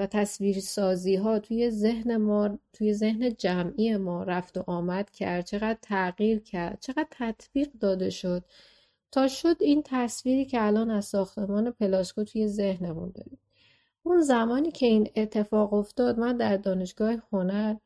و 0.00 0.06
تصویر 0.10 0.60
سازی 0.60 1.16
ها 1.16 1.38
توی 1.38 1.70
ذهن 1.70 2.16
ما 2.16 2.58
توی 2.72 2.94
ذهن 2.94 3.34
جمعی 3.34 3.96
ما 3.96 4.22
رفت 4.22 4.56
و 4.56 4.64
آمد 4.66 5.10
کرد. 5.10 5.46
چقدر 5.46 5.78
تغییر 5.82 6.38
کرد 6.38 6.78
چقدر 6.80 7.06
تطبیق 7.10 7.68
داده 7.80 8.10
شد 8.10 8.44
تا 9.12 9.28
شد 9.28 9.56
این 9.60 9.82
تصویری 9.84 10.44
که 10.44 10.62
الان 10.62 10.90
از 10.90 11.04
ساختمان 11.04 11.70
پلاسکو 11.70 12.24
توی 12.24 12.48
ذهنمون 12.48 13.12
داریم. 13.14 13.38
اون 14.02 14.20
زمانی 14.20 14.70
که 14.70 14.86
این 14.86 15.10
اتفاق 15.16 15.72
افتاد 15.74 16.18
من 16.18 16.36
در 16.36 16.56
دانشگاه 16.56 17.14
هنر 17.32 17.76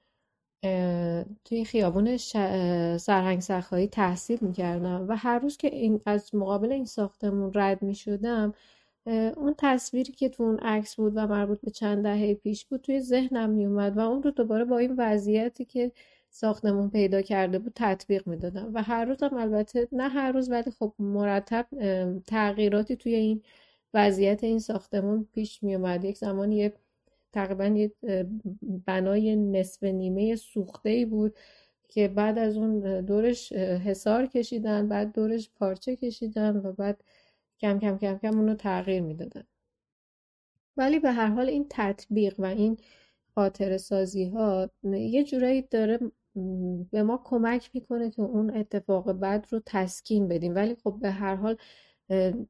توی 1.45 1.65
خیابون 1.65 2.17
سرهنگ 2.97 3.41
سخایی 3.41 3.89
تحصیل 3.89 4.39
می‌کردم 4.41 5.07
و 5.09 5.17
هر 5.17 5.39
روز 5.39 5.57
که 5.57 5.69
این 5.69 6.01
از 6.07 6.35
مقابل 6.35 6.73
این 6.73 6.85
ساختمون 6.85 7.53
رد 7.55 7.83
می‌شدم 7.83 8.55
اون 9.07 9.55
تصویری 9.59 10.13
که 10.13 10.29
تو 10.29 10.43
اون 10.43 10.59
عکس 10.59 10.97
بود 10.97 11.13
و 11.17 11.27
مربوط 11.27 11.61
به 11.61 11.71
چند 11.71 12.03
دهه 12.03 12.35
پیش 12.35 12.67
بود 12.67 12.81
توی 12.81 13.01
ذهنم 13.01 13.51
میومد 13.51 13.97
و 13.97 14.01
اون 14.01 14.23
رو 14.23 14.31
دوباره 14.31 14.65
با 14.65 14.79
این 14.79 14.95
وضعیتی 14.99 15.65
که 15.65 15.93
ساختمون 16.31 16.91
پیدا 16.91 17.23
کرده 17.23 17.59
بود 17.59 17.73
تطبیق 17.77 18.27
می‌دادم. 18.29 18.71
و 18.75 18.83
هر 18.83 19.05
روزم 19.05 19.35
البته 19.35 19.89
نه 19.93 20.09
هر 20.09 20.33
روز 20.33 20.51
ولی 20.51 20.71
خب 20.71 20.93
مرتب 20.99 21.67
تغییراتی 22.27 22.97
توی 22.97 23.15
این 23.15 23.43
وضعیت 23.95 24.45
این 24.45 24.59
ساختمون 24.59 25.29
پیش 25.33 25.63
میومد 25.63 26.05
یک 26.05 26.19
زمان 26.19 26.53
یه 26.53 26.73
تقریبا 27.33 27.67
یه 27.67 27.93
بنای 28.87 29.37
نصف 29.37 29.85
نیمه 29.85 30.37
سوخته 30.37 30.89
ای 30.91 31.05
بود 31.05 31.35
که 31.89 32.09
بعد 32.09 32.39
از 32.39 32.57
اون 32.57 33.01
دورش 33.01 33.53
حسار 33.53 34.27
کشیدن 34.27 34.89
بعد 34.89 35.13
دورش 35.13 35.51
پارچه 35.51 35.97
کشیدن 35.97 36.57
و 36.57 36.73
بعد 36.73 37.05
کم 37.61 37.79
کم 37.79 37.99
کم 37.99 38.19
کم 38.19 38.39
اونو 38.39 38.55
تغییر 38.55 39.03
می‌دادن. 39.03 39.45
ولی 40.77 40.99
به 40.99 41.13
هر 41.13 41.29
حال 41.29 41.49
این 41.49 41.67
تطبیق 41.71 42.35
و 42.41 42.45
این 42.45 42.77
خاطر 43.35 43.79
سازی 43.79 44.25
ها 44.25 44.71
یه 44.85 45.25
جورایی 45.25 45.63
داره 45.63 45.99
به 46.91 47.03
ما 47.03 47.23
کمک 47.25 47.71
می‌کنه 47.75 48.11
که 48.11 48.23
اون 48.23 48.57
اتفاق 48.57 49.13
بعد 49.13 49.47
رو 49.51 49.63
تسکین 49.67 50.29
بدیم. 50.29 50.55
ولی 50.55 50.75
خب 50.85 50.99
به 51.03 51.11
هر 51.11 51.35
حال 51.35 51.57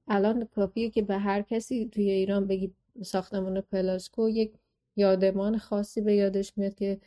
الان 0.08 0.44
کافیه 0.44 0.90
که 0.90 1.02
به 1.02 1.18
هر 1.18 1.42
کسی 1.42 1.88
توی 1.88 2.10
ایران 2.10 2.46
بگی 2.46 2.74
ساختمان 3.02 3.60
پلاسکو 3.60 4.28
یک 4.28 4.52
یادمان 4.96 5.58
خاصی 5.58 6.00
به 6.00 6.14
یادش 6.14 6.58
میاد 6.58 6.74
که 6.74 7.00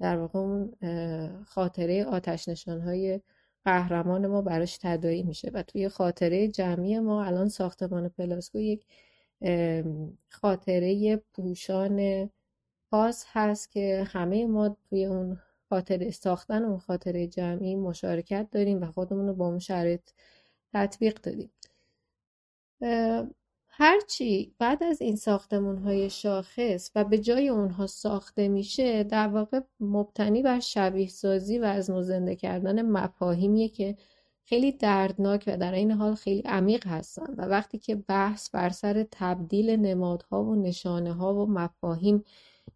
در 0.00 0.18
واقع 0.18 0.38
اون 0.38 0.74
خاطره 1.44 2.04
آتش 2.04 2.48
نشان 2.48 2.80
های 2.80 3.20
قهرمان 3.66 4.26
ما 4.26 4.42
براش 4.42 4.78
تدایی 4.78 5.22
میشه. 5.22 5.50
و 5.54 5.62
توی 5.62 5.88
خاطره 5.88 6.48
جمعی 6.48 6.98
ما 7.00 7.24
الان 7.24 7.48
ساختمان 7.48 8.08
پلاسکو 8.08 8.58
یک 8.58 8.86
خاطره 10.30 11.16
پوشان 11.16 12.30
خاص 12.90 13.24
هست 13.28 13.70
که 13.70 14.04
همه 14.08 14.46
ما 14.46 14.76
توی 14.90 15.04
اون 15.06 15.40
خاطره 15.70 16.10
ساختن 16.10 16.64
اون 16.64 16.78
خاطره 16.78 17.26
جمعی 17.26 17.76
مشارکت 17.76 18.48
داریم 18.52 18.82
و 18.82 18.86
خودمون 18.92 19.26
رو 19.28 19.34
با 19.34 19.46
اون 19.48 19.58
شرایط 19.58 20.10
تطبیق 20.74 21.20
دادیم. 21.20 21.50
هرچی 23.78 24.54
بعد 24.58 24.82
از 24.82 25.02
این 25.02 25.16
ساختمون 25.16 25.78
های 25.78 26.10
شاخص 26.10 26.90
و 26.94 27.04
به 27.04 27.18
جای 27.18 27.48
اونها 27.48 27.86
ساخته 27.86 28.48
میشه 28.48 29.04
در 29.04 29.28
واقع 29.28 29.60
مبتنی 29.80 30.42
بر 30.42 30.60
شبیه 30.60 31.08
سازی 31.08 31.58
و 31.58 31.64
از 31.64 31.90
نوزنده 31.90 32.36
کردن 32.36 32.82
مفاهیمیه 32.82 33.68
که 33.68 33.96
خیلی 34.44 34.72
دردناک 34.72 35.44
و 35.46 35.56
در 35.56 35.72
این 35.72 35.90
حال 35.90 36.14
خیلی 36.14 36.42
عمیق 36.44 36.86
هستن 36.86 37.34
و 37.36 37.42
وقتی 37.42 37.78
که 37.78 37.94
بحث 37.94 38.50
بر 38.50 38.68
سر 38.68 39.06
تبدیل 39.10 39.70
نمادها 39.70 40.44
و 40.44 40.54
نشانه 40.54 41.12
ها 41.12 41.34
و 41.34 41.46
مفاهیم 41.46 42.24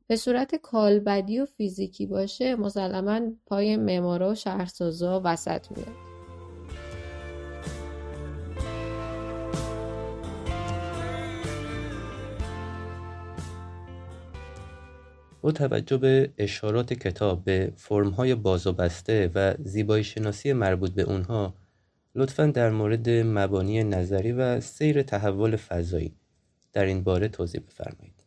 به 0.07 0.17
صورت 0.17 0.55
کالبدی 0.55 1.41
و 1.41 1.47
فیزیکی 1.47 2.07
باشه 2.07 2.57
مسلما 2.57 3.21
پای 3.47 3.77
معمارا 3.77 4.31
و 4.31 4.35
شهرسازا 4.35 5.21
وسط 5.25 5.71
میاد. 5.71 6.10
با 15.43 15.53
توجه 15.53 15.97
به 15.97 16.31
اشارات 16.39 16.93
کتاب 16.93 17.45
به 17.45 17.73
فرمهای 17.77 18.35
باز 18.35 18.67
و 18.67 18.73
بسته 18.73 19.31
و 19.35 19.55
زیبایی 19.65 20.05
شناسی 20.05 20.53
مربوط 20.53 20.91
به 20.91 21.03
اونها 21.03 21.55
لطفا 22.15 22.47
در 22.47 22.71
مورد 22.71 23.09
مبانی 23.11 23.85
نظری 23.85 24.33
و 24.33 24.61
سیر 24.61 25.03
تحول 25.03 25.57
فضایی 25.57 26.15
در 26.73 26.85
این 26.85 27.03
باره 27.03 27.29
توضیح 27.29 27.61
بفرمایید. 27.61 28.25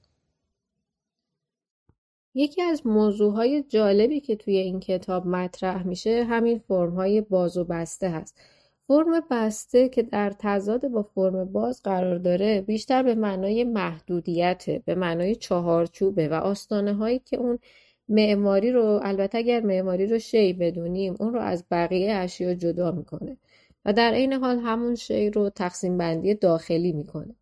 یکی 2.36 2.62
از 2.62 2.88
موضوعهای 2.88 3.64
جالبی 3.64 4.20
که 4.20 4.36
توی 4.36 4.58
این 4.58 4.80
کتاب 4.80 5.28
مطرح 5.28 5.88
میشه 5.88 6.24
همین 6.24 6.60
فرمهای 6.60 7.22
باز 7.22 7.58
و 7.58 7.64
بسته 7.64 8.10
هست. 8.10 8.40
فرم 8.88 9.24
بسته 9.32 9.90
که 9.90 10.04
در 10.04 10.34
تضاد 10.40 10.88
با 10.88 11.04
فرم 11.04 11.46
باز 11.46 11.82
قرار 11.84 12.18
داره 12.18 12.62
بیشتر 12.62 13.04
به 13.04 13.16
معنای 13.16 13.64
محدودیته 13.64 14.82
به 14.86 14.96
معنای 14.96 15.36
چهارچوبه 15.36 16.28
و 16.28 16.34
آستانه 16.34 16.94
هایی 16.94 17.20
که 17.20 17.38
اون 17.38 17.60
معماری 18.10 18.72
رو 18.72 19.00
البته 19.04 19.38
اگر 19.38 19.62
معماری 19.62 20.08
رو 20.08 20.20
شی 20.20 20.54
بدونیم 20.54 21.16
اون 21.20 21.34
رو 21.34 21.40
از 21.40 21.64
بقیه 21.72 22.14
اشیا 22.14 22.54
جدا 22.54 22.92
می‌کنه 22.92 23.38
و 23.86 23.94
در 23.94 24.12
عین 24.14 24.34
حال 24.34 24.60
همون 24.60 24.96
شی 24.96 25.30
رو 25.30 25.50
تقسیم 25.50 25.98
بندی 25.98 26.34
داخلی 26.34 26.92
می‌کنه. 26.92 27.36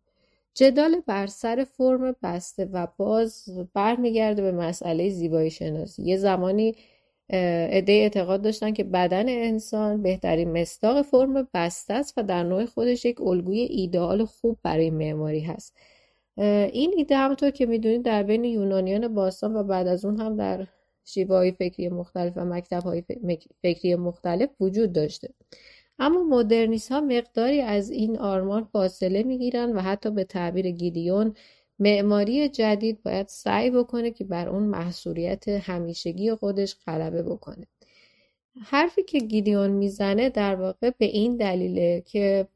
جدال 0.54 1.02
بر 1.06 1.26
سر 1.26 1.64
فرم 1.64 2.16
بسته 2.22 2.64
و 2.64 2.86
باز 2.96 3.48
برمیگرده 3.74 4.42
به 4.42 4.52
مسئله 4.52 5.08
زیبایی 5.10 5.50
شناسی 5.50 6.02
یه 6.02 6.16
زمانی 6.16 6.76
عده 7.32 7.92
اعتقاد 7.92 8.42
داشتن 8.42 8.72
که 8.72 8.84
بدن 8.84 9.28
انسان 9.28 10.02
بهترین 10.02 10.52
مستاق 10.60 11.02
فرم 11.02 11.48
بسته 11.54 11.94
است 11.94 12.14
و 12.16 12.22
در 12.22 12.42
نوع 12.42 12.64
خودش 12.64 13.04
یک 13.04 13.20
الگوی 13.20 13.58
ایدئال 13.58 14.24
خوب 14.24 14.58
برای 14.62 14.90
معماری 14.90 15.40
هست. 15.40 15.76
این 16.72 16.94
ایده 16.96 17.16
همونطور 17.16 17.50
که 17.50 17.66
می‌دونید 17.66 18.02
در 18.02 18.22
بین 18.22 18.44
یونانیان 18.44 19.14
باستان 19.14 19.56
و 19.56 19.62
بعد 19.62 19.86
از 19.86 20.04
اون 20.04 20.20
هم 20.20 20.36
در 20.36 20.66
شیوه 21.04 21.36
های 21.36 21.52
فکری 21.52 21.88
مختلف 21.88 22.32
و 22.36 22.44
مکتب 22.44 22.82
های 22.82 23.02
فکری 23.62 23.94
مختلف 23.94 24.48
وجود 24.60 24.92
داشته. 24.92 25.28
اما 25.98 26.24
مدرنیست 26.24 26.92
ها 26.92 27.00
مقداری 27.00 27.60
از 27.60 27.90
این 27.90 28.18
آرمان 28.18 28.64
فاصله 28.64 29.22
می‌گیرن 29.22 29.72
و 29.72 29.80
حتی 29.80 30.10
به 30.10 30.24
تعبیر 30.24 30.70
گیدیون 30.70 31.34
معماری 31.82 32.48
جدید 32.48 33.02
باید 33.02 33.28
سعی 33.28 33.70
بکنه 33.70 34.10
که 34.10 34.24
بر 34.24 34.48
اون 34.48 34.62
محصوریت 34.62 35.48
همیشگی 35.48 36.34
خودش 36.34 36.76
غلبه 36.86 37.22
بکنه. 37.22 37.66
حرفی 38.64 39.02
که 39.02 39.18
گیدیون 39.18 39.70
می‌زنه 39.70 40.30
در 40.30 40.54
واقع 40.54 40.90
به 40.98 41.04
این 41.04 41.36
دلیله 41.36 42.02
که 42.06 42.48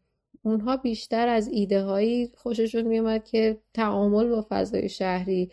اونها 0.42 0.76
بیشتر 0.76 1.28
از 1.28 1.48
ایده 1.48 1.82
هایی 1.82 2.30
خوششون 2.36 2.82
میومد 2.82 3.24
که 3.24 3.58
تعامل 3.74 4.28
با 4.28 4.46
فضای 4.48 4.88
شهری 4.88 5.50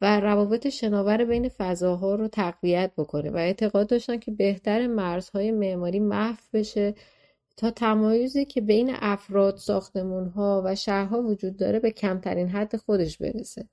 و 0.00 0.20
روابط 0.20 0.68
شناور 0.68 1.24
بین 1.24 1.48
فضاها 1.48 2.14
رو 2.14 2.28
تقویت 2.28 2.92
بکنه 2.96 3.30
و 3.30 3.36
اعتقاد 3.36 3.88
داشتن 3.88 4.18
که 4.18 4.30
بهتر 4.30 4.86
مرزهای 4.86 5.50
معماری 5.50 6.00
محو 6.00 6.36
بشه 6.52 6.94
تا 7.56 7.70
تمایزی 7.70 8.44
که 8.44 8.60
بین 8.60 8.90
افراد 8.94 9.60
ها 10.34 10.62
و 10.64 10.74
شهرها 10.74 11.22
وجود 11.22 11.56
داره 11.56 11.80
به 11.80 11.90
کمترین 11.90 12.48
حد 12.48 12.76
خودش 12.76 13.18
برسه. 13.18 13.64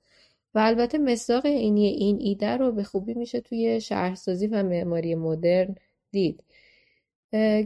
و 0.54 0.58
البته 0.58 0.98
مصداق 0.98 1.46
اینی 1.46 1.86
این 1.86 2.18
ایده 2.20 2.56
رو 2.56 2.72
به 2.72 2.82
خوبی 2.82 3.14
میشه 3.14 3.40
توی 3.40 3.80
شهرسازی 3.80 4.46
و 4.46 4.62
معماری 4.62 5.14
مدرن 5.14 5.74
دید. 6.10 6.44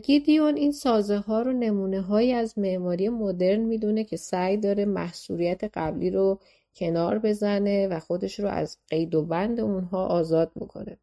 گیدیون 0.03 0.57
این 0.57 0.73
سازه 0.73 1.17
ها 1.17 1.43
رو 1.43 1.53
نمونه 1.53 2.01
های 2.01 2.33
از 2.33 2.59
معماری 2.59 3.09
مدرن 3.09 3.61
می‌دونه 3.61 4.05
که 4.05 4.17
سعی 4.17 4.57
داره 4.57 4.85
محصوریت 4.85 5.65
قبلی 5.75 6.11
رو 6.11 6.41
کنار 6.77 7.19
بزنه 7.19 7.89
و 7.89 8.01
خودش 8.01 8.41
رو 8.41 8.49
از 8.49 8.79
قید 8.89 9.15
و 9.15 9.23
بند 9.23 9.61
اونها 9.61 10.07
آزاد 10.07 10.53
بکنه. 10.57 10.99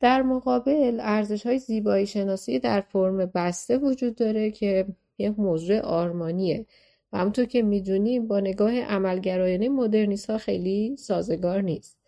در 0.00 0.22
مقابل 0.22 0.98
ارزش 1.00 1.46
های 1.46 1.58
زیبایی 1.58 2.06
شناسی 2.06 2.58
در 2.58 2.80
فرم 2.80 3.16
بسته 3.26 3.78
وجود 3.78 4.14
داره 4.14 4.50
که 4.50 4.86
یک 5.18 5.38
موضوع 5.38 5.80
آرمانیه. 5.80 6.66
و 7.12 7.18
همونطور 7.18 7.44
که 7.44 7.62
می‌دونیم 7.62 8.26
با 8.26 8.40
نگاه 8.40 8.80
عملگرایانه 8.80 9.68
مدرنیست 9.68 10.30
ها 10.30 10.38
خیلی 10.38 10.96
سازگار 10.96 11.60
نیست. 11.60 11.98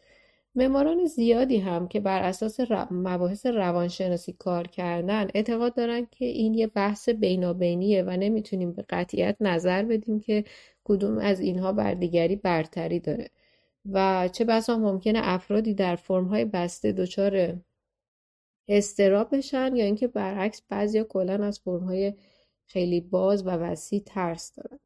معماران 0.55 1.07
زیادی 1.07 1.59
هم 1.59 1.89
که 1.89 2.01
بر 2.01 2.23
اساس 2.23 2.61
مباحث 2.91 3.47
روانشناسی 3.47 4.33
کار 4.33 4.67
کردن 4.67 5.29
اعتقاد 5.35 5.75
دارن 5.75 6.07
که 6.11 6.25
این 6.25 6.55
یه 6.55 6.67
بحث 6.67 7.09
بینابینیه 7.09 8.03
و 8.03 8.11
نمی‌تونیم 8.11 8.73
به 8.73 8.85
قطیت 8.91 9.37
نظر 9.41 9.83
بدیم 9.85 10.21
که 10.21 10.45
کدوم 10.85 11.19
از 11.19 11.41
اینها 11.41 11.73
بر 11.73 11.95
دیگری 11.95 12.37
برتری 12.37 13.01
داره. 13.01 13.31
و 13.93 14.29
چه 14.33 14.45
بسا 14.45 14.79
ممکنه 14.79 15.21
افرادی 15.23 15.75
در 15.75 15.97
فرمهای 15.97 16.45
بسته 16.45 16.93
دچار 16.93 17.61
استراب 18.71 19.37
بشن 19.37 19.77
یا 19.77 19.85
اینکه 19.85 20.09
برعکس 20.09 20.63
بعضیا 20.69 21.05
کلا 21.05 21.45
از 21.47 21.61
فرمهای 21.61 22.15
خیلی 22.67 23.01
باز 23.01 23.47
و 23.47 23.51
وسیع 23.51 24.03
ترس 24.07 24.53
دارن. 24.55 24.79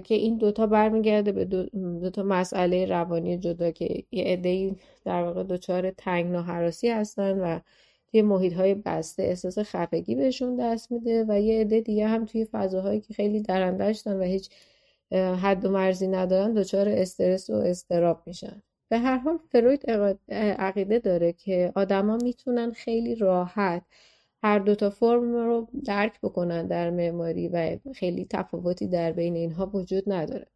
که 0.00 0.14
این 0.14 0.38
دوتا 0.38 0.66
برمیگرده 0.66 1.32
به 1.32 1.44
دو, 1.44 1.66
دوتا 2.00 2.22
مسئله 2.22 2.86
روانی 2.86 3.38
جدا 3.38 3.70
که 3.70 4.04
یه 4.10 4.24
عده 4.24 4.76
در 5.04 5.22
واقع 5.22 5.44
دچار 5.44 5.90
تنگنا 5.90 6.42
حراسی 6.42 6.88
هستن 6.88 7.40
و 7.40 7.60
توی 8.10 8.22
محیط 8.22 8.52
های 8.52 8.74
بسته 8.74 9.22
احساس 9.22 9.58
خفگی 9.58 10.14
بهشون 10.14 10.56
دست 10.56 10.92
میده 10.92 11.24
و 11.28 11.40
یه 11.40 11.60
عده 11.60 11.80
دیگه 11.80 12.08
هم 12.08 12.24
توی 12.24 12.44
فضاهایی 12.44 13.00
که 13.00 13.14
خیلی 13.14 13.40
درندشتن 13.42 14.20
و 14.20 14.22
هیچ 14.22 14.50
حد 15.12 15.64
و 15.64 15.70
مرزی 15.70 16.06
ندارن 16.08 16.54
دچار 16.54 16.88
استرس 16.88 17.50
و 17.50 17.54
استراب 17.54 18.22
میشن. 18.26 18.62
به 18.90 18.98
هر 18.98 19.18
حال 19.18 19.38
فروید 19.52 19.90
عقیده 20.58 20.98
داره 20.98 21.32
که 21.32 21.72
آدما 21.74 22.16
می‌تونن 22.16 22.70
خیلی 22.72 23.14
راحت 23.14 23.82
هر 24.42 24.58
دوتا 24.58 24.90
فرم 24.90 25.34
رو 25.34 25.68
درک 25.84 26.20
بکنن 26.20 26.66
در 26.66 26.90
معماری 26.90 27.48
و 27.48 27.78
خیلی 27.94 28.26
تفاوتی 28.30 28.86
در 28.88 29.12
بین 29.12 29.36
اینها 29.36 29.66
وجود 29.66 30.12
نداره. 30.12 30.46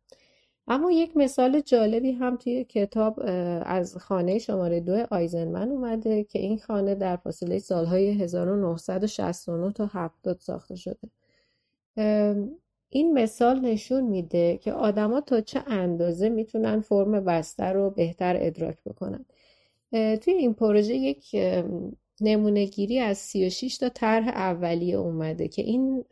اما 0.69 0.91
یک 0.93 1.17
مثال 1.17 1.61
جالبی 1.61 2.13
هم 2.13 2.37
توی 2.37 2.65
کتاب 2.65 3.21
از 3.67 3.97
خانه 3.97 4.39
شماره 4.39 4.81
دو 4.81 5.07
آیزنمن 5.11 5.69
اومده 5.71 6.25
که 6.25 6.39
این 6.39 6.59
خانه 6.59 6.95
در 6.95 7.17
فاصله 7.17 7.59
سالهای 7.59 8.11
1969 8.23 9.73
تا 9.73 9.87
70 9.87 10.39
ساخته 10.41 10.77
شده. 10.77 11.09
این 12.95 13.13
مثال 13.13 13.61
نشون 13.61 14.05
میده 14.05 14.59
که 14.63 14.73
آدما 14.73 15.21
تا 15.21 15.41
چه 15.41 15.63
اندازه 15.67 16.29
می‌تونن 16.29 16.81
فرم 16.81 17.25
بسته 17.25 17.65
رو 17.65 17.91
بهتر 17.91 18.37
ادراک 18.41 18.77
بکنن. 18.87 19.25
توی 19.93 20.35
این 20.35 20.55
پروژه 20.55 20.95
یک 20.95 21.37
نمونه 22.21 22.65
گیری 22.65 22.99
از 22.99 23.19
36 23.19 23.79
تا 23.79 23.89
طرح 23.89 24.29
اولیه 24.29 24.97
اومده 24.97 25.49
که 25.49 25.63
این 25.63 26.05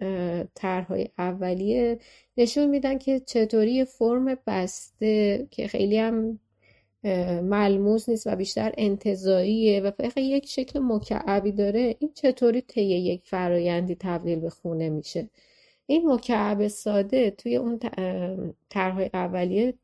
طرحهای 0.54 1.08
اولیه 1.18 1.98
نشون 2.36 2.66
میدن 2.66 2.98
که 2.98 3.20
چطوری 3.20 3.84
فرم 3.84 4.38
بسته 4.46 5.46
که 5.50 5.68
خیلی 5.68 5.98
هم 5.98 6.38
ملموس 7.42 8.08
نیست 8.08 8.26
و 8.26 8.36
بیشتر 8.36 8.72
انتظاییه 8.78 9.80
و 9.80 9.90
فقط 9.90 10.18
یک 10.18 10.48
شکل 10.48 10.78
مکعبی 10.78 11.52
داره 11.52 11.96
این 11.98 12.10
چطوری 12.14 12.60
طی 12.60 12.82
یک 12.82 13.22
فرایندی 13.24 13.96
تبدیل 14.00 14.40
به 14.40 14.50
خونه 14.50 14.88
میشه. 14.88 15.28
این 15.92 16.12
مکعب 16.12 16.68
ساده 16.68 17.30
توی 17.30 17.56
اون 17.56 17.78
طرحهای 18.70 19.10
اولیه 19.14 19.74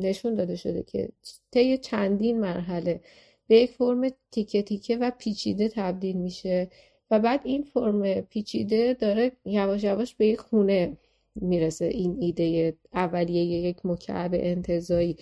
نشون 0.00 0.34
داده 0.34 0.56
شده 0.56 0.82
که 0.82 1.08
طی 1.50 1.78
چندین 1.78 2.40
مرحله 2.40 3.00
به 3.48 3.56
یک 3.56 3.70
فرم 3.70 4.08
تیکه 4.30 4.62
تیکه 4.62 4.96
و 4.96 5.10
پیچیده 5.18 5.68
تبدیل 5.68 6.16
میشه 6.16 6.68
و 7.10 7.18
بعد 7.18 7.40
این 7.44 7.62
فرم 7.62 8.20
پیچیده 8.20 8.94
داره 8.94 9.32
یواش 9.44 9.84
یواش 9.84 10.14
به 10.14 10.26
یک 10.26 10.40
خونه 10.40 10.96
می‌رسه 11.34 11.84
این 11.84 12.16
ایده 12.20 12.76
اولیه 12.94 13.44
یک 13.44 13.86
مکعب 13.86 14.30
انتظایی 14.34 15.16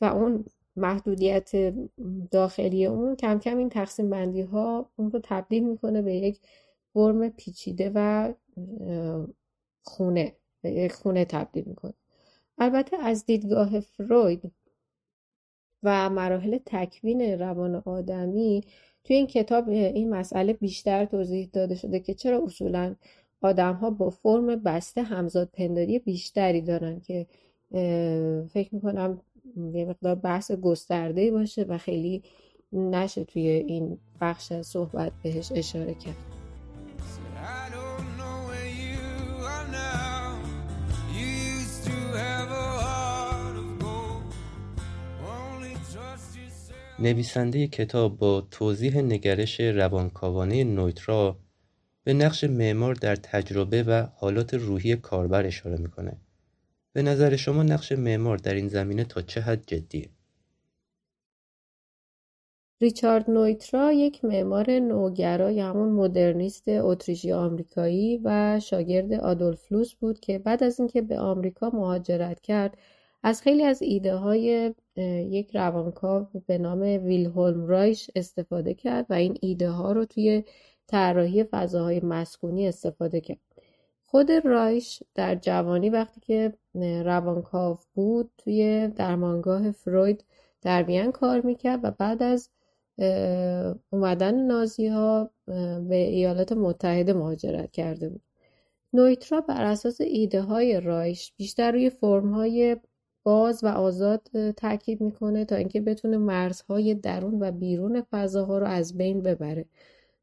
و 0.00 0.04
اون 0.04 0.44
محدودیت 0.76 1.74
داخلی 2.30 2.86
اون 2.86 3.16
کم 3.16 3.38
کم 3.38 3.58
این 3.58 3.68
تقسیم 3.68 4.10
بندی 4.10 4.40
ها 4.40 4.90
اون 4.96 5.10
رو 5.10 5.20
تبدیل 5.22 5.64
می‌کنه 5.64 6.02
به 6.02 6.14
یک 6.14 6.40
فرم 6.94 7.28
پیچیده 7.28 7.92
و 7.94 8.32
خونه 9.82 10.36
به 10.62 10.70
یک 10.70 10.92
خونه 10.92 11.24
تبدیل 11.24 11.64
می‌کنه. 11.66 11.94
البته 12.58 12.96
از 12.96 13.26
دیدگاه 13.26 13.80
فروید 13.80 14.52
و 15.82 16.10
مراحل 16.10 16.58
تکوین 16.66 17.20
روان 17.20 17.74
آدمی 17.74 18.64
توی 19.04 19.16
این 19.16 19.26
کتاب 19.26 19.68
این 19.68 20.10
مسئله 20.10 20.52
بیشتر 20.52 21.04
توضیح 21.04 21.48
داده 21.52 21.74
شده 21.74 22.00
که 22.00 22.14
چرا 22.14 22.44
اصولا 22.44 22.96
آدم 23.40 23.74
ها 23.74 23.90
با 23.90 24.10
فرم 24.10 24.46
بسته 24.46 25.02
همزاد 25.02 25.48
پنداری 25.52 25.98
بیشتری 25.98 26.60
دارن 26.60 27.00
که 27.00 27.26
فکر 28.48 28.68
می‌کنم 28.74 29.20
یه 29.72 29.84
مقدار 29.84 30.14
بحث 30.14 30.52
گسترده 30.52 31.30
باشه 31.30 31.62
و 31.62 31.78
خیلی 31.78 32.22
نشه 32.72 33.24
توی 33.24 33.48
این 33.48 33.98
بخش 34.20 34.52
صحبت 34.52 35.12
بهش 35.22 35.52
اشاره 35.54 35.94
کرد. 35.94 36.39
نویسنده 47.02 47.66
کتاب 47.66 48.18
با 48.18 48.40
توضیح 48.50 49.00
نگرش 49.00 49.60
روانکاوانه 49.60 50.64
نویترا 50.64 51.36
به 52.04 52.14
نقش 52.14 52.44
معمار 52.44 52.94
در 52.94 53.16
تجربه 53.16 53.82
و 53.82 54.06
حالات 54.14 54.54
روحی 54.54 54.96
کاربر 54.96 55.46
اشاره 55.46 55.76
می‌کنه. 55.76 56.16
به 56.92 57.02
نظر 57.02 57.36
شما 57.36 57.62
نقش 57.62 57.92
معمار 57.92 58.36
در 58.36 58.54
این 58.54 58.68
زمینه 58.68 59.04
تا 59.04 59.22
چه 59.22 59.40
حد 59.40 59.66
جدیه؟ 59.66 60.08
ریچارد 62.80 63.30
نویترا 63.30 63.92
یک 63.92 64.24
معمار 64.24 64.70
نوگرا 64.70 65.50
یا 65.50 65.68
همون 65.68 65.88
مدرنیست 65.92 66.68
اتریشی 66.68 67.32
آمریکایی 67.32 68.20
و 68.24 68.60
شاگرد 68.60 69.12
آدولف 69.12 69.72
لوس 69.72 69.94
بود 69.94 70.20
که 70.20 70.38
بعد 70.38 70.64
از 70.64 70.80
اینکه 70.80 71.02
به 71.02 71.18
آمریکا 71.18 71.70
مهاجرت 71.74 72.40
کرد 72.40 72.78
از 73.22 73.42
خیلی 73.42 73.64
از 73.64 73.82
ایده 73.82 74.14
های 74.14 74.74
یک 75.30 75.56
روانکاو 75.56 76.26
به 76.46 76.58
نام 76.58 76.80
ویلهولم 76.80 77.66
رایش 77.66 78.10
استفاده 78.16 78.74
کرد 78.74 79.06
و 79.10 79.14
این 79.14 79.38
ایده 79.40 79.70
ها 79.70 79.92
رو 79.92 80.04
توی 80.04 80.44
طراحی 80.86 81.44
فضاهای 81.44 82.00
مسکونی 82.00 82.68
استفاده 82.68 83.20
کرد. 83.20 83.38
خود 84.04 84.30
رایش 84.30 85.02
در 85.14 85.34
جوانی 85.34 85.90
وقتی 85.90 86.20
که 86.20 86.52
روانکاو 87.04 87.78
بود 87.94 88.30
توی 88.38 88.88
درمانگاه 88.88 89.70
فروید 89.70 90.24
در 90.62 90.82
وین 90.82 91.12
کار 91.12 91.40
می‌کرد 91.40 91.80
و 91.82 91.90
بعد 91.90 92.22
از 92.22 92.50
اومدن 93.90 94.34
نازی 94.34 94.86
ها 94.86 95.30
به 95.88 95.96
ایالات 95.96 96.52
متحده 96.52 97.12
مهاجرت 97.12 97.70
کرده 97.70 98.08
بود. 98.08 98.22
نویترا 98.92 99.40
بر 99.40 99.64
اساس 99.64 100.00
ایده 100.00 100.42
های 100.42 100.80
رایش 100.80 101.32
بیشتر 101.36 101.72
روی 101.72 101.90
فرم 101.90 102.34
های 102.34 102.76
باز 103.22 103.64
و 103.64 103.66
آزاد 103.66 104.50
تاکید 104.56 105.00
می‌کنه 105.00 105.44
تا 105.44 105.56
اینکه 105.56 105.80
بتونه 105.80 106.16
مرزهای 106.16 106.94
درون 106.94 107.42
و 107.42 107.50
بیرون 107.50 108.02
فضاها 108.10 108.58
رو 108.58 108.66
از 108.66 108.96
بین 108.96 109.22
ببره. 109.22 109.64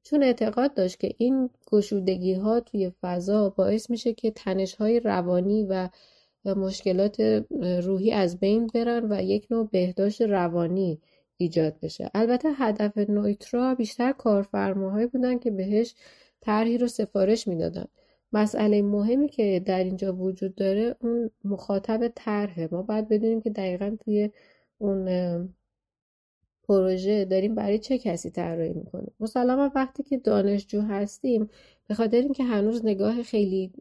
چون 0.04 0.24
اعتقاد 0.24 0.74
داشت 0.74 1.00
که 1.00 1.16
این 1.18 1.50
گشودگی 1.72 2.34
ها 2.34 2.60
توی 2.60 2.91
فضا 3.02 3.50
باعث 3.50 3.89
میشه 3.89 4.14
که 4.14 4.32
تنش 4.32 4.76
های 4.76 5.00
روانی 5.00 5.64
و 5.64 5.89
مشکلات 6.45 7.22
روحی 7.84 8.12
از 8.12 8.39
بین 8.39 8.68
برن 8.68 9.12
و 9.12 9.24
یک 9.24 9.48
نوع 9.52 9.70
بهداشت 9.72 10.22
روانی 10.22 11.02
ایجاد 11.38 11.80
بشه. 11.82 12.12
البته 12.14 12.50
هدف 12.56 12.98
نویترا 12.98 13.76
بیشتر 13.76 14.12
کارفرماهایی 14.12 15.08
بودن 15.08 15.39
که 15.39 15.52
بهش 15.52 15.95
طرحی 16.41 16.78
رو 16.78 16.88
سفارش 16.88 17.48
می‌دادن. 17.48 17.86
مسئله 18.34 18.82
مهمی 18.82 19.30
که 19.30 19.63
در 19.65 19.84
اینجا 19.84 20.15
وجود 20.15 20.55
داره 20.55 20.95
اون 21.01 21.32
مخاطب 21.43 22.11
طرحه. 22.15 22.69
ما 22.71 22.82
باید 22.82 23.07
بدونیم 23.07 23.41
که 23.41 23.49
دقیقا 23.49 23.97
توی 24.05 24.30
اون 24.78 25.07
پروژه 26.67 27.25
داریم 27.25 27.55
برای 27.55 27.80
چه 27.80 27.97
کسی 27.97 28.30
طراحی 28.32 28.73
می‌کنیم. 28.73 29.11
مسلما 29.19 29.71
وقتی 29.75 30.03
که 30.03 30.17
دانشجو 30.17 30.82
هستیم 30.82 31.49
به 31.88 31.95
خاطر 31.95 32.17
اینکه 32.17 32.43
هنوز 32.43 32.86
نگاه 32.86 33.23
خیلی 33.23 33.71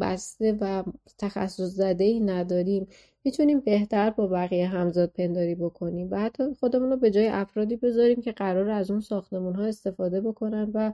بسته 0.00 0.58
و 0.60 0.84
تخصص 1.18 1.62
زده 1.62 2.04
ای 2.04 2.20
نداریم 2.20 2.86
می‌تونیم 3.24 3.60
بهتر 3.60 4.10
با 4.10 4.26
بقیه 4.26 4.66
همزاد 4.68 5.10
پنداری 5.10 5.54
بکنیم 5.54 6.08
و 6.10 6.16
حتی 6.20 6.54
خودمون 6.60 6.90
رو 6.90 6.96
به 6.96 7.10
جای 7.10 7.28
افرادی 7.28 7.76
بذاریم 7.76 8.20
که 8.20 8.32
قرار 8.32 8.70
از 8.70 8.90
اون 8.90 9.00
ساختمون 9.00 9.54
ها 9.54 9.64
استفاده 9.64 10.20
بکنن 10.20 10.70
و 10.74 10.92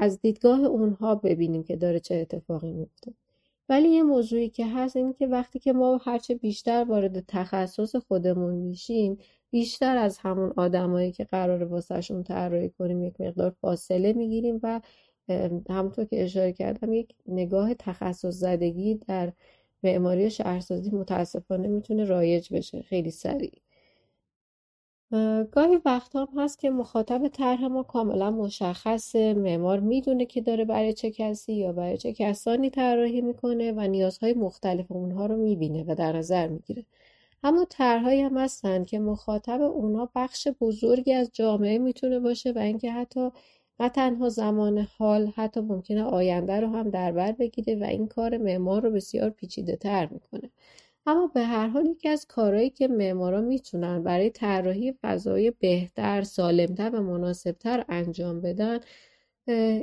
از 0.00 0.20
دیدگاه 0.20 0.60
اونها 0.64 1.14
ببینیم 1.14 1.62
که 1.62 1.76
داره 1.76 2.00
چه 2.00 2.14
اتفاقی 2.14 2.72
میفته. 2.72 3.12
ولی 3.68 3.88
یه 3.88 4.02
موضوعی 4.02 4.48
که 4.48 4.66
هست 4.66 4.96
این 4.96 5.12
که 5.12 5.26
وقتی 5.26 5.58
که 5.58 5.72
ما 5.72 5.96
هرچه 5.96 6.34
بیشتر 6.34 6.84
وارد 6.84 7.24
تخصص 7.28 7.96
خودمون 7.96 8.54
میشیم 8.54 9.18
بیشتر 9.50 9.96
از 9.96 10.18
همون 10.18 10.52
آدمایی 10.56 11.12
که 11.12 11.24
قرار 11.24 11.64
واسهشون 11.64 12.22
طراحی 12.22 12.70
کنیم 12.70 13.02
یک 13.02 13.20
مقدار 13.20 13.50
فاصله 13.50 14.12
می‌گیریم 14.12 14.60
و 14.62 14.80
همونطور 15.70 16.04
که 16.04 16.24
اشاره 16.24 16.52
کردم 16.52 16.92
یک 16.92 17.14
نگاه 17.26 17.74
تخصص 17.74 18.34
زدگی 18.34 18.94
در 18.94 19.32
معماری 19.82 20.30
شهرسازی 20.30 20.90
متاسفانه 20.90 21.68
می‌تونه 21.68 22.04
رایج 22.04 22.54
بشه. 22.54 22.82
خیلی 22.82 23.10
سریع. 23.10 23.52
گاهی 25.52 25.76
وقت 25.84 26.16
هم 26.16 26.28
هست 26.36 26.58
که 26.58 26.70
مخاطب 26.70 27.28
طرح 27.28 27.66
ما 27.66 27.82
کاملا 27.82 28.30
مشخص 28.30 29.16
معمار 29.16 29.80
می‌دونه 29.80 30.26
که 30.26 30.40
داره 30.40 30.64
برای 30.64 30.92
چه 30.92 31.10
کسی 31.10 31.52
یا 31.52 31.72
برای 31.72 31.96
چه 31.98 32.12
کسانی 32.12 32.70
طراحی 32.70 33.20
می‌کنه 33.20 33.72
و 33.72 33.80
نیازهای 33.80 34.34
مختلف 34.34 34.92
اونها 34.92 35.26
رو 35.26 35.36
می‌بینه 35.36 35.84
و 35.88 35.94
در 35.94 36.12
نظر 36.16 36.48
می‌گیره. 36.48 36.84
اما 37.42 37.64
طرحهایی 37.70 38.20
هم 38.22 38.38
هستن 38.38 38.84
که 38.84 38.98
مخاطب 38.98 39.62
اونها 39.62 40.10
بخش 40.14 40.48
بزرگی 40.60 41.12
از 41.12 41.30
جامعه 41.32 41.78
می‌تونه 41.78 42.20
باشه 42.20 42.52
و 42.52 42.58
اینکه 42.58 42.92
حتی 42.92 43.30
نه 43.80 43.88
تنها 43.88 44.28
زمان 44.28 44.78
حال 44.98 45.26
حتی 45.36 45.60
ممکنه 45.60 46.02
آینده 46.04 46.60
رو 46.60 46.68
هم 46.68 46.90
در 46.90 47.12
بر 47.12 47.32
بگیره 47.32 47.76
و 47.80 47.84
این 47.84 48.08
کار 48.08 48.38
معمار 48.38 48.82
رو 48.82 48.90
بسیار 48.90 49.30
پیچیده 49.30 49.76
تر 49.76 50.06
می‌کنه. 50.06 50.50
اما 51.06 51.26
به 51.26 51.42
هر 51.42 51.66
حال 51.66 51.86
یکی 51.86 52.08
از 52.08 52.26
کارهایی 52.26 52.70
که 52.70 52.88
معمارا 52.88 53.40
می‌تونن 53.40 54.02
برای 54.02 54.30
طراحی 54.30 54.94
فضای 55.02 55.50
بهتر، 55.50 56.22
سالمتر 56.22 56.90
و 56.90 57.02
مناسبتر 57.02 57.84
انجام 57.88 58.40
بدن 58.40 58.80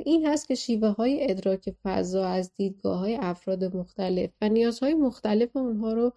این 0.04 0.26
هست 0.26 0.48
که 0.48 0.54
شیوه 0.54 0.88
های 0.88 1.30
ادراک 1.30 1.74
فضا 1.82 2.26
از 2.26 2.54
دیدگاه 2.54 2.98
های 2.98 3.16
افراد 3.16 3.76
مختلف 3.76 4.30
و 4.42 4.48
نیازهای 4.48 4.94
مختلف 4.94 5.56
اونها 5.56 5.92
رو 5.92 6.12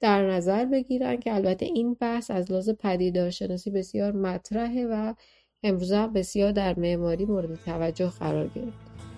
در 0.00 0.30
نظر 0.30 0.64
بگیرن 0.64 1.16
که 1.16 1.34
البته 1.34 1.66
این 1.66 1.94
بحث 1.94 2.30
از 2.30 2.50
لحاظ 2.50 2.70
پدیدارشناسی 2.70 3.70
بسیار 3.70 4.12
مطرحه 4.12 4.86
و 4.86 5.14
امروزه 5.62 6.06
بسیار 6.06 6.52
در 6.52 6.78
معماری 6.78 7.24
مورد 7.24 7.54
توجه 7.64 8.10
قرار 8.10 8.48
گرفت. 8.48 9.09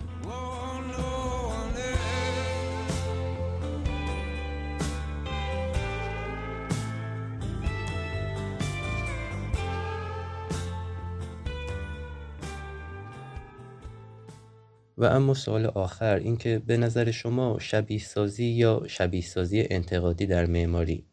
و 15.03 15.05
اما 15.05 15.33
سوال 15.33 15.65
آخر 15.65 16.15
اینکه 16.15 16.61
به 16.65 16.77
نظر 16.77 17.11
شما 17.11 17.59
شبیه 17.59 17.99
سازی 17.99 18.45
یا 18.45 18.83
شبیه 18.87 19.21
سازی 19.21 19.67
انتقادی 19.69 20.25
در 20.25 20.45
معماری 20.45 21.05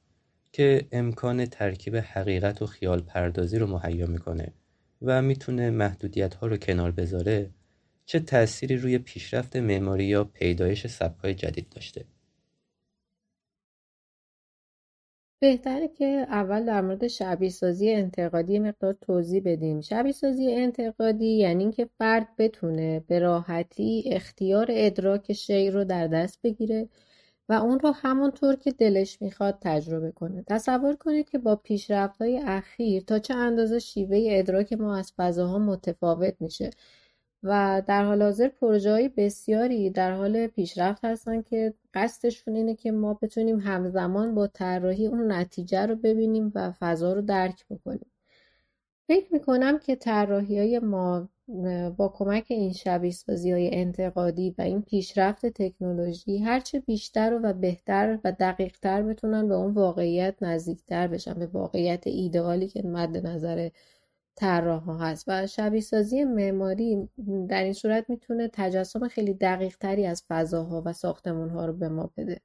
که 0.53 0.87
امکان 0.93 1.47
ترکیب 1.47 1.97
حقیقت 1.97 2.63
و 2.63 2.67
خیال 2.67 3.01
پردازی 3.01 3.59
رو 3.59 3.67
مهیا 3.67 4.07
می‌کنه 4.07 4.53
و 5.03 5.23
می‌تونه 5.23 5.71
محدودیت 5.71 6.35
ها 6.35 6.47
رو 6.47 6.57
کنار 6.57 6.91
بذاره 6.91 7.51
چه 8.07 8.21
تأثیری 8.21 8.77
روی 8.77 8.99
پیشرفت 8.99 9.57
معماری 9.57 10.05
یا 10.05 10.25
پیدایش 10.25 10.87
سبکای 10.87 11.35
جدید 11.35 11.69
داشته؟ 11.69 12.05
بهتره 15.41 15.89
که 15.89 16.27
اول 16.31 16.65
در 16.65 16.81
مورد 16.81 17.07
شبیه 17.09 17.51
سازی 17.51 17.91
انتقادی 17.91 18.59
مقدار 18.59 18.93
توضیح 19.01 19.43
بدیم. 19.45 19.81
شبیه 19.81 20.13
سازی 20.13 20.53
انتقادی 20.55 21.27
یعنی 21.27 21.63
اینکه 21.65 21.89
فرد 21.99 22.29
بتونه 22.39 23.01
به 23.09 23.19
راحتی 23.19 24.05
اختیار 24.07 24.67
ادراک 24.71 25.33
شی 25.33 25.71
رو 25.71 25.85
در 25.85 26.07
دست 26.07 26.39
بگیره 26.43 26.89
و 27.49 27.53
اون 27.53 27.81
رو 27.81 27.91
همونطور 27.91 28.57
که 28.57 28.73
دلش 28.73 29.23
می‌خواد 29.23 29.59
تجربه 29.61 30.11
کنه. 30.13 30.45
تصور 30.47 30.97
کنید 30.97 31.31
که 31.31 31.39
با 31.39 31.57
پیشرفت 31.57 32.23
های 32.23 32.39
اخیر 32.39 33.03
تا 33.03 33.19
چه 33.19 33.35
اندازه 33.35 33.79
شیوه 33.79 34.27
ادراک 34.31 34.73
ما 34.73 34.97
از 34.97 35.13
فضاها 35.17 35.59
متفاوت 35.59 36.35
میشه. 36.41 36.71
و 37.43 37.83
در 37.87 38.05
حال 38.05 38.23
حاضر 38.23 38.49
پروژه 38.49 39.09
بسیاری 39.17 39.91
در 39.91 40.13
حال 40.13 40.47
پیشرفت 40.47 41.05
هستن 41.05 41.43
که 41.43 41.75
قصدشون 41.95 42.55
اینه 42.55 42.75
که 42.75 42.93
ما 42.93 43.15
بتونیم 43.15 43.59
همزمان 43.59 44.35
با 44.35 44.47
طراحی 44.47 45.07
اون 45.07 45.33
نتیجه 45.33 45.87
رو 45.87 45.97
ببینیم 45.97 46.53
و 46.55 46.73
فضا 46.73 47.13
رو 47.13 47.23
درک 47.23 47.65
بکنیم. 47.71 48.11
فکر 49.09 49.33
می‌کنم 49.33 49.79
که 49.79 49.97
طراحی 49.97 50.59
های 50.59 50.79
ما 50.79 51.29
با 51.97 52.09
کمک 52.09 52.45
این 52.49 52.73
شبیه 52.73 53.15
های 53.29 53.71
انتقادی 53.73 54.55
و 54.59 54.63
این 54.63 54.83
پیشرفت 54.83 55.47
تکنولوژی 55.47 56.39
هرچه 56.39 56.81
بیشتر 56.81 57.41
و 57.43 57.53
بهتر 57.53 58.19
و 58.25 58.33
دقیقتر 58.33 59.03
بتونن 59.03 59.49
به 59.49 59.55
اون 59.55 59.75
واقعیت 59.75 60.43
نزدیکتر 60.43 61.09
بشن 61.09 61.35
به 61.35 61.47
واقعیت 61.47 62.07
ایدئالی 62.07 62.69
که 62.69 62.83
مد 62.87 63.27
نظر 63.27 63.69
طراح 64.37 65.03
هست 65.03 65.25
و 65.29 65.47
شبیه 65.47 65.81
سازی 65.81 66.25
معماری 66.25 67.09
در 67.49 67.65
این 67.65 67.73
صورت 67.73 68.11
می‌تونه 68.11 68.51
تجسم 68.53 69.09
خیلی 69.09 69.35
دقیق 69.35 69.77
تری 69.77 70.07
از 70.07 70.25
فضاها 70.29 70.83
و 70.87 70.93
ساختمون 70.93 71.49
ها 71.49 71.67
رو 71.67 71.73
به 71.73 71.89
ما 71.89 72.11
بده. 72.17 72.41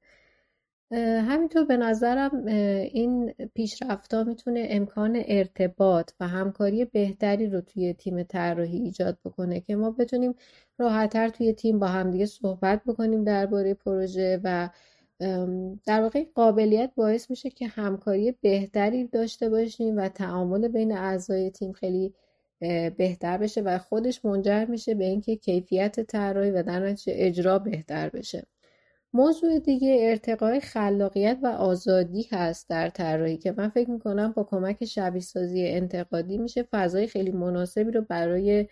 همینطور 1.22 1.66
به 1.66 1.78
نظرم 1.78 2.46
این 2.46 3.34
پیشرفت 3.54 4.14
ها 4.14 4.24
می‌تونه 4.24 4.68
امکان 4.70 5.24
ارتباط 5.26 6.12
و 6.20 6.28
همکاری 6.28 6.86
بهتری 6.86 7.48
رو 7.48 7.62
توی 7.62 7.94
تیم 7.94 8.24
طراحی 8.24 8.78
ایجاد 8.78 9.18
بکنه 9.26 9.62
که 9.62 9.76
ما 9.76 9.92
بتونیم 9.92 10.36
راحتتر 10.78 11.30
توی 11.30 11.54
تیم 11.54 11.80
با 11.80 11.88
همدیگه 11.88 12.26
صحبت 12.26 12.84
بکنیم 12.84 13.24
درباره 13.24 13.74
پروژه 13.74 14.40
و 14.44 14.70
در 15.86 16.02
واقع 16.02 16.26
قابلیت 16.36 16.92
باعث 16.96 17.30
میشه 17.30 17.50
که 17.50 17.68
همکاری 17.68 18.32
بهتری 18.32 19.08
داشته 19.08 19.50
باشیم 19.50 19.98
و 19.98 20.10
تعامل 20.10 20.68
بین 20.68 20.92
اعضای 20.98 21.50
تیم 21.52 21.72
خیلی 21.72 22.14
بهتر 22.98 23.38
بشه 23.38 23.62
و 23.62 23.78
خودش 23.78 24.26
منجر 24.26 24.66
میشه 24.66 24.94
به 24.96 25.06
اینکه 25.06 25.36
کیفیت 25.36 26.00
طراحی 26.00 26.52
و 26.52 26.64
در 26.64 26.80
نتیجه 26.80 27.14
اجرا 27.16 27.60
بهتر 27.60 28.10
بشه. 28.10 28.44
موضوع 29.14 29.60
دیگه 29.60 29.98
ارتقای 30.00 30.60
خلاقیت 30.60 31.38
و 31.44 31.48
آزادی 31.48 32.28
هست 32.32 32.70
در 32.70 32.90
طراحی 32.90 33.38
که 33.38 33.52
من 33.58 33.70
فکر 33.70 33.90
می‌کنم 33.90 34.32
با 34.32 34.44
کمک 34.44 34.86
شبیه 34.86 35.22
سازی 35.22 35.68
انتقادی 35.68 36.38
میشه 36.38 36.64
فضای 36.64 37.08
خیلی 37.08 37.32
مناسبی 37.32 37.92
رو 37.92 38.02
برای 38.02 38.68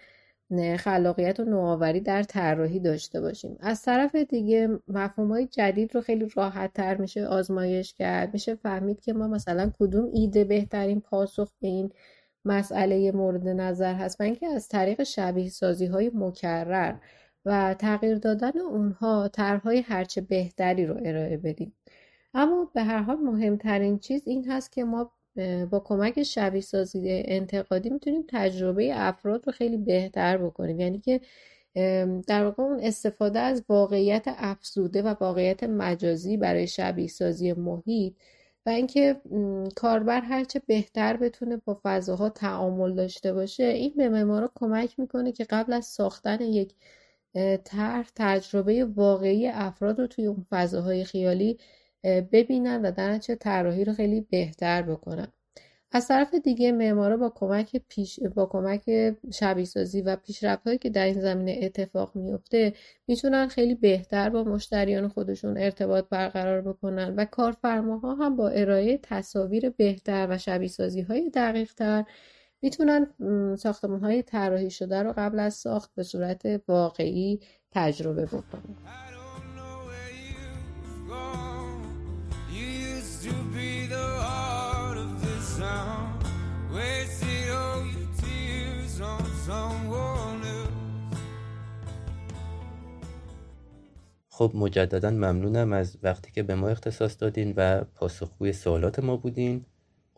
خلاقیت 0.77 1.39
و 1.39 1.43
نوآوری 1.43 1.99
در 1.99 2.23
طراحی 2.23 2.79
داشته 2.79 3.21
باشیم. 3.21 3.57
از 3.59 3.81
طرف 3.81 4.15
دیگه 4.15 4.79
مفهوم 4.87 5.31
های 5.31 5.47
جدید 5.47 5.95
رو 5.95 6.01
خیلی 6.01 6.29
راحت 6.35 6.73
تر 6.73 6.97
میشه 6.97 7.27
آزمایش 7.27 7.93
کرد. 7.93 8.33
میشه 8.33 8.55
فهمید 8.55 9.01
که 9.01 9.13
ما 9.13 9.27
مثلا 9.27 9.71
کدوم 9.79 10.09
ایده 10.13 10.43
بهترین 10.43 11.01
پاسخ 11.01 11.51
به 11.61 11.67
این 11.67 11.91
مسئله 12.45 13.11
مورد 13.11 13.47
نظر 13.47 13.93
هست 13.93 14.21
و 14.21 14.23
اینکه 14.23 14.47
از 14.47 14.67
طریق 14.67 15.03
شبیه 15.03 15.49
سازی 15.49 15.85
های 15.85 16.11
مکرر 16.13 16.95
و 17.45 17.73
تغییر 17.73 18.17
دادن 18.17 18.59
اونها 18.59 19.27
طرحهای 19.27 19.79
هرچه 19.79 20.21
بهتری 20.21 20.85
رو 20.85 20.99
ارائه 21.05 21.37
بدیم. 21.37 21.73
اما 22.33 22.71
به 22.73 22.83
هر 22.83 22.99
حال 22.99 23.17
مهمترین 23.17 23.99
چیز 23.99 24.27
این 24.27 24.51
هست 24.51 24.71
که 24.71 24.83
ما 24.83 25.11
با 25.71 25.79
کمک 25.79 26.23
شبیه 26.23 26.61
سازی 26.61 27.23
انتقادی 27.25 27.89
می‌تونیم 27.89 28.25
تجربه 28.27 28.89
افراد 28.93 29.43
رو 29.47 29.51
خیلی 29.53 29.77
بهتر 29.77 30.37
بکنیم. 30.37 30.79
یعنی 30.79 30.99
که 30.99 31.21
در 32.27 32.45
واقع 32.45 32.63
اون 32.63 32.79
استفاده 32.79 33.39
از 33.39 33.63
واقعیت 33.69 34.23
افزوده 34.27 35.01
و 35.01 35.15
واقعیت 35.21 35.63
مجازی 35.63 36.37
برای 36.37 36.67
شبیه 36.67 37.07
سازی 37.07 37.53
محیط 37.53 38.13
و 38.65 38.69
اینکه 38.69 39.21
کاربر 39.75 40.21
هرچه 40.21 40.61
بهتر 40.67 41.17
بتونه 41.17 41.57
با 41.57 41.79
فضاها 41.83 42.29
تعامل 42.29 42.93
داشته 42.95 43.33
باشه 43.33 43.63
این 43.63 43.93
به 43.97 44.09
معمارا 44.09 44.51
کمک 44.55 44.99
می‌کنه 44.99 45.31
که 45.31 45.43
قبل 45.43 45.73
از 45.73 45.85
ساختن 45.85 46.41
یک 46.41 46.73
طرح 47.63 48.09
تجربه 48.15 48.85
واقعی 48.85 49.47
افراد 49.47 49.99
رو 49.99 50.07
توی 50.07 50.25
اون 50.25 50.45
فضاهای 50.49 51.03
خیالی 51.03 51.57
ببینن 52.03 52.81
و 52.81 52.91
در 52.91 53.17
چه 53.17 53.35
طراحی 53.35 53.85
رو 53.85 53.93
خیلی 53.93 54.21
بهتر 54.21 54.81
بکنن 54.81 55.27
از 55.95 56.07
طرف 56.07 56.35
دیگه 56.35 56.71
معمارا 56.71 57.17
با 57.17 57.29
کمک 57.35 57.81
پیش 57.89 58.19
با 58.19 58.45
کمک 58.45 59.13
شبیه 59.33 59.65
سازی 59.65 60.01
و 60.01 60.15
پیشرفت 60.15 60.63
هایی 60.67 60.77
که 60.77 60.89
در 60.89 61.05
این 61.05 61.21
زمینه 61.21 61.59
اتفاق 61.61 62.15
میفته 62.15 62.73
می‌تونن 63.07 63.47
خیلی 63.47 63.75
بهتر 63.75 64.29
با 64.29 64.43
مشتریان 64.43 65.07
خودشون 65.07 65.57
ارتباط 65.57 66.05
برقرار 66.09 66.61
بکنن 66.61 67.15
و 67.15 67.25
کارفرماها 67.25 68.15
هم 68.15 68.35
با 68.35 68.49
ارائه 68.49 68.99
تصاویر 69.03 69.69
بهتر 69.69 70.27
و 70.29 70.37
شبیه 70.37 70.69
سازی 70.69 71.01
های 71.01 71.29
دقیق 71.29 71.73
تر 71.73 72.05
می‌تونن 72.61 73.07
ساختمان 73.55 73.99
های 73.99 74.23
طراحی 74.23 74.69
شده 74.69 75.03
رو 75.03 75.13
قبل 75.17 75.39
از 75.39 75.53
ساخت 75.53 75.91
به 75.95 76.03
صورت 76.03 76.61
واقعی 76.67 77.39
تجربه 77.71 78.25
بکنن. 78.25 79.22
خب 94.35 94.51
مجددا 94.55 95.09
ممنونم 95.09 95.73
از 95.73 95.97
وقتی 96.03 96.31
که 96.31 96.43
به 96.43 96.55
ما 96.55 96.69
اختصاص 96.69 97.17
دادین 97.19 97.53
و 97.57 97.83
پاسخگوی 97.83 98.53
سوالات 98.53 98.99
ما 98.99 99.17
بودین. 99.17 99.65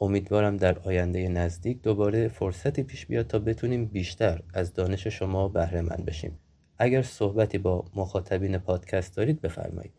امیدوارم 0.01 0.57
در 0.57 0.79
آینده 0.79 1.29
نزدیک 1.29 1.81
دوباره 1.81 2.27
فرصتی 2.27 2.83
پیش 2.83 3.05
بیاد 3.05 3.27
تا 3.27 3.39
بتونیم 3.39 3.85
بیشتر 3.85 4.41
از 4.53 4.73
دانش 4.73 5.07
شما 5.07 5.47
بهره 5.47 5.81
مند 5.81 6.05
بشیم. 6.05 6.39
اگر 6.77 7.01
صحبتی 7.01 7.57
با 7.57 7.85
مخاطبین 7.95 8.57
پادکست 8.57 9.17
دارید 9.17 9.41
بفرمایید. 9.41 9.93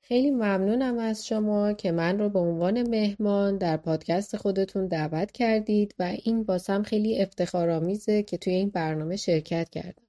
خیلی 0.00 0.30
ممنونم 0.30 0.98
از 0.98 1.26
شما 1.26 1.72
که 1.72 1.92
من 1.92 2.18
رو 2.18 2.28
به 2.28 2.38
عنوان 2.38 2.88
مهمان 2.88 3.58
در 3.58 3.76
پادکست 3.76 4.36
خودتون 4.36 4.86
دعوت 4.86 5.32
کردید 5.32 5.94
و 5.98 6.02
این 6.24 6.42
باسم 6.44 6.82
خیلی 6.82 7.22
افتخارآمیزه 7.22 8.22
که 8.22 8.38
توی 8.38 8.52
این 8.52 8.70
برنامه 8.70 9.16
شرکت 9.16 9.70
کردم. 9.70 10.05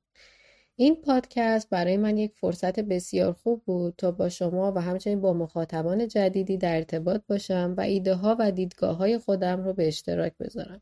این 0.79 0.95
پادکست 0.95 1.69
برای 1.69 1.97
من 1.97 2.17
یک 2.17 2.33
فرصت 2.35 2.79
بسیار 2.79 3.33
خوب 3.33 3.63
بود 3.65 3.93
تا 3.97 4.11
با 4.11 4.29
شما 4.29 4.71
و 4.71 4.81
همچنین 4.81 5.21
با 5.21 5.33
مخاطبان 5.33 6.07
جدیدی 6.07 6.57
در 6.57 6.75
ارتباط 6.75 7.21
باشم 7.27 7.73
و 7.77 7.81
ایده 7.81 8.15
ها 8.15 8.35
و 8.39 8.51
دیدگاه 8.51 8.97
های 8.97 9.17
خودم 9.17 9.63
رو 9.63 9.73
به 9.73 9.87
اشتراک 9.87 10.33
بذارم. 10.39 10.81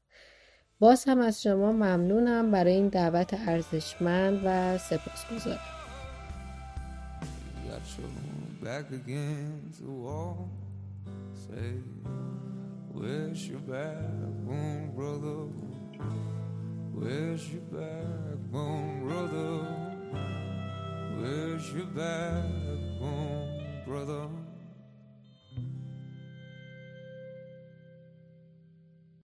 باز 0.80 1.06
هم 1.06 1.20
از 1.20 1.44
شما 1.44 1.72
ممنونم 1.72 2.52
برای 2.52 2.74
این 2.74 2.88
دعوت 2.88 3.34
ارزشمند 3.34 4.42
و 4.46 4.78
سپاسگزارم. 4.78 5.60
back 8.64 8.88
against 8.92 9.78
the 9.86 9.92
wall. 10.04 10.50
Say, 11.46 11.70
backbone, 13.68 14.92
brother? 14.96 16.45
Where's 16.98 17.52
your 17.52 17.62
backbone, 17.64 19.06
brother? 19.06 19.68
Where's 21.20 21.74
your 21.74 21.88
backbone, 21.88 23.64
brother? 23.86 24.30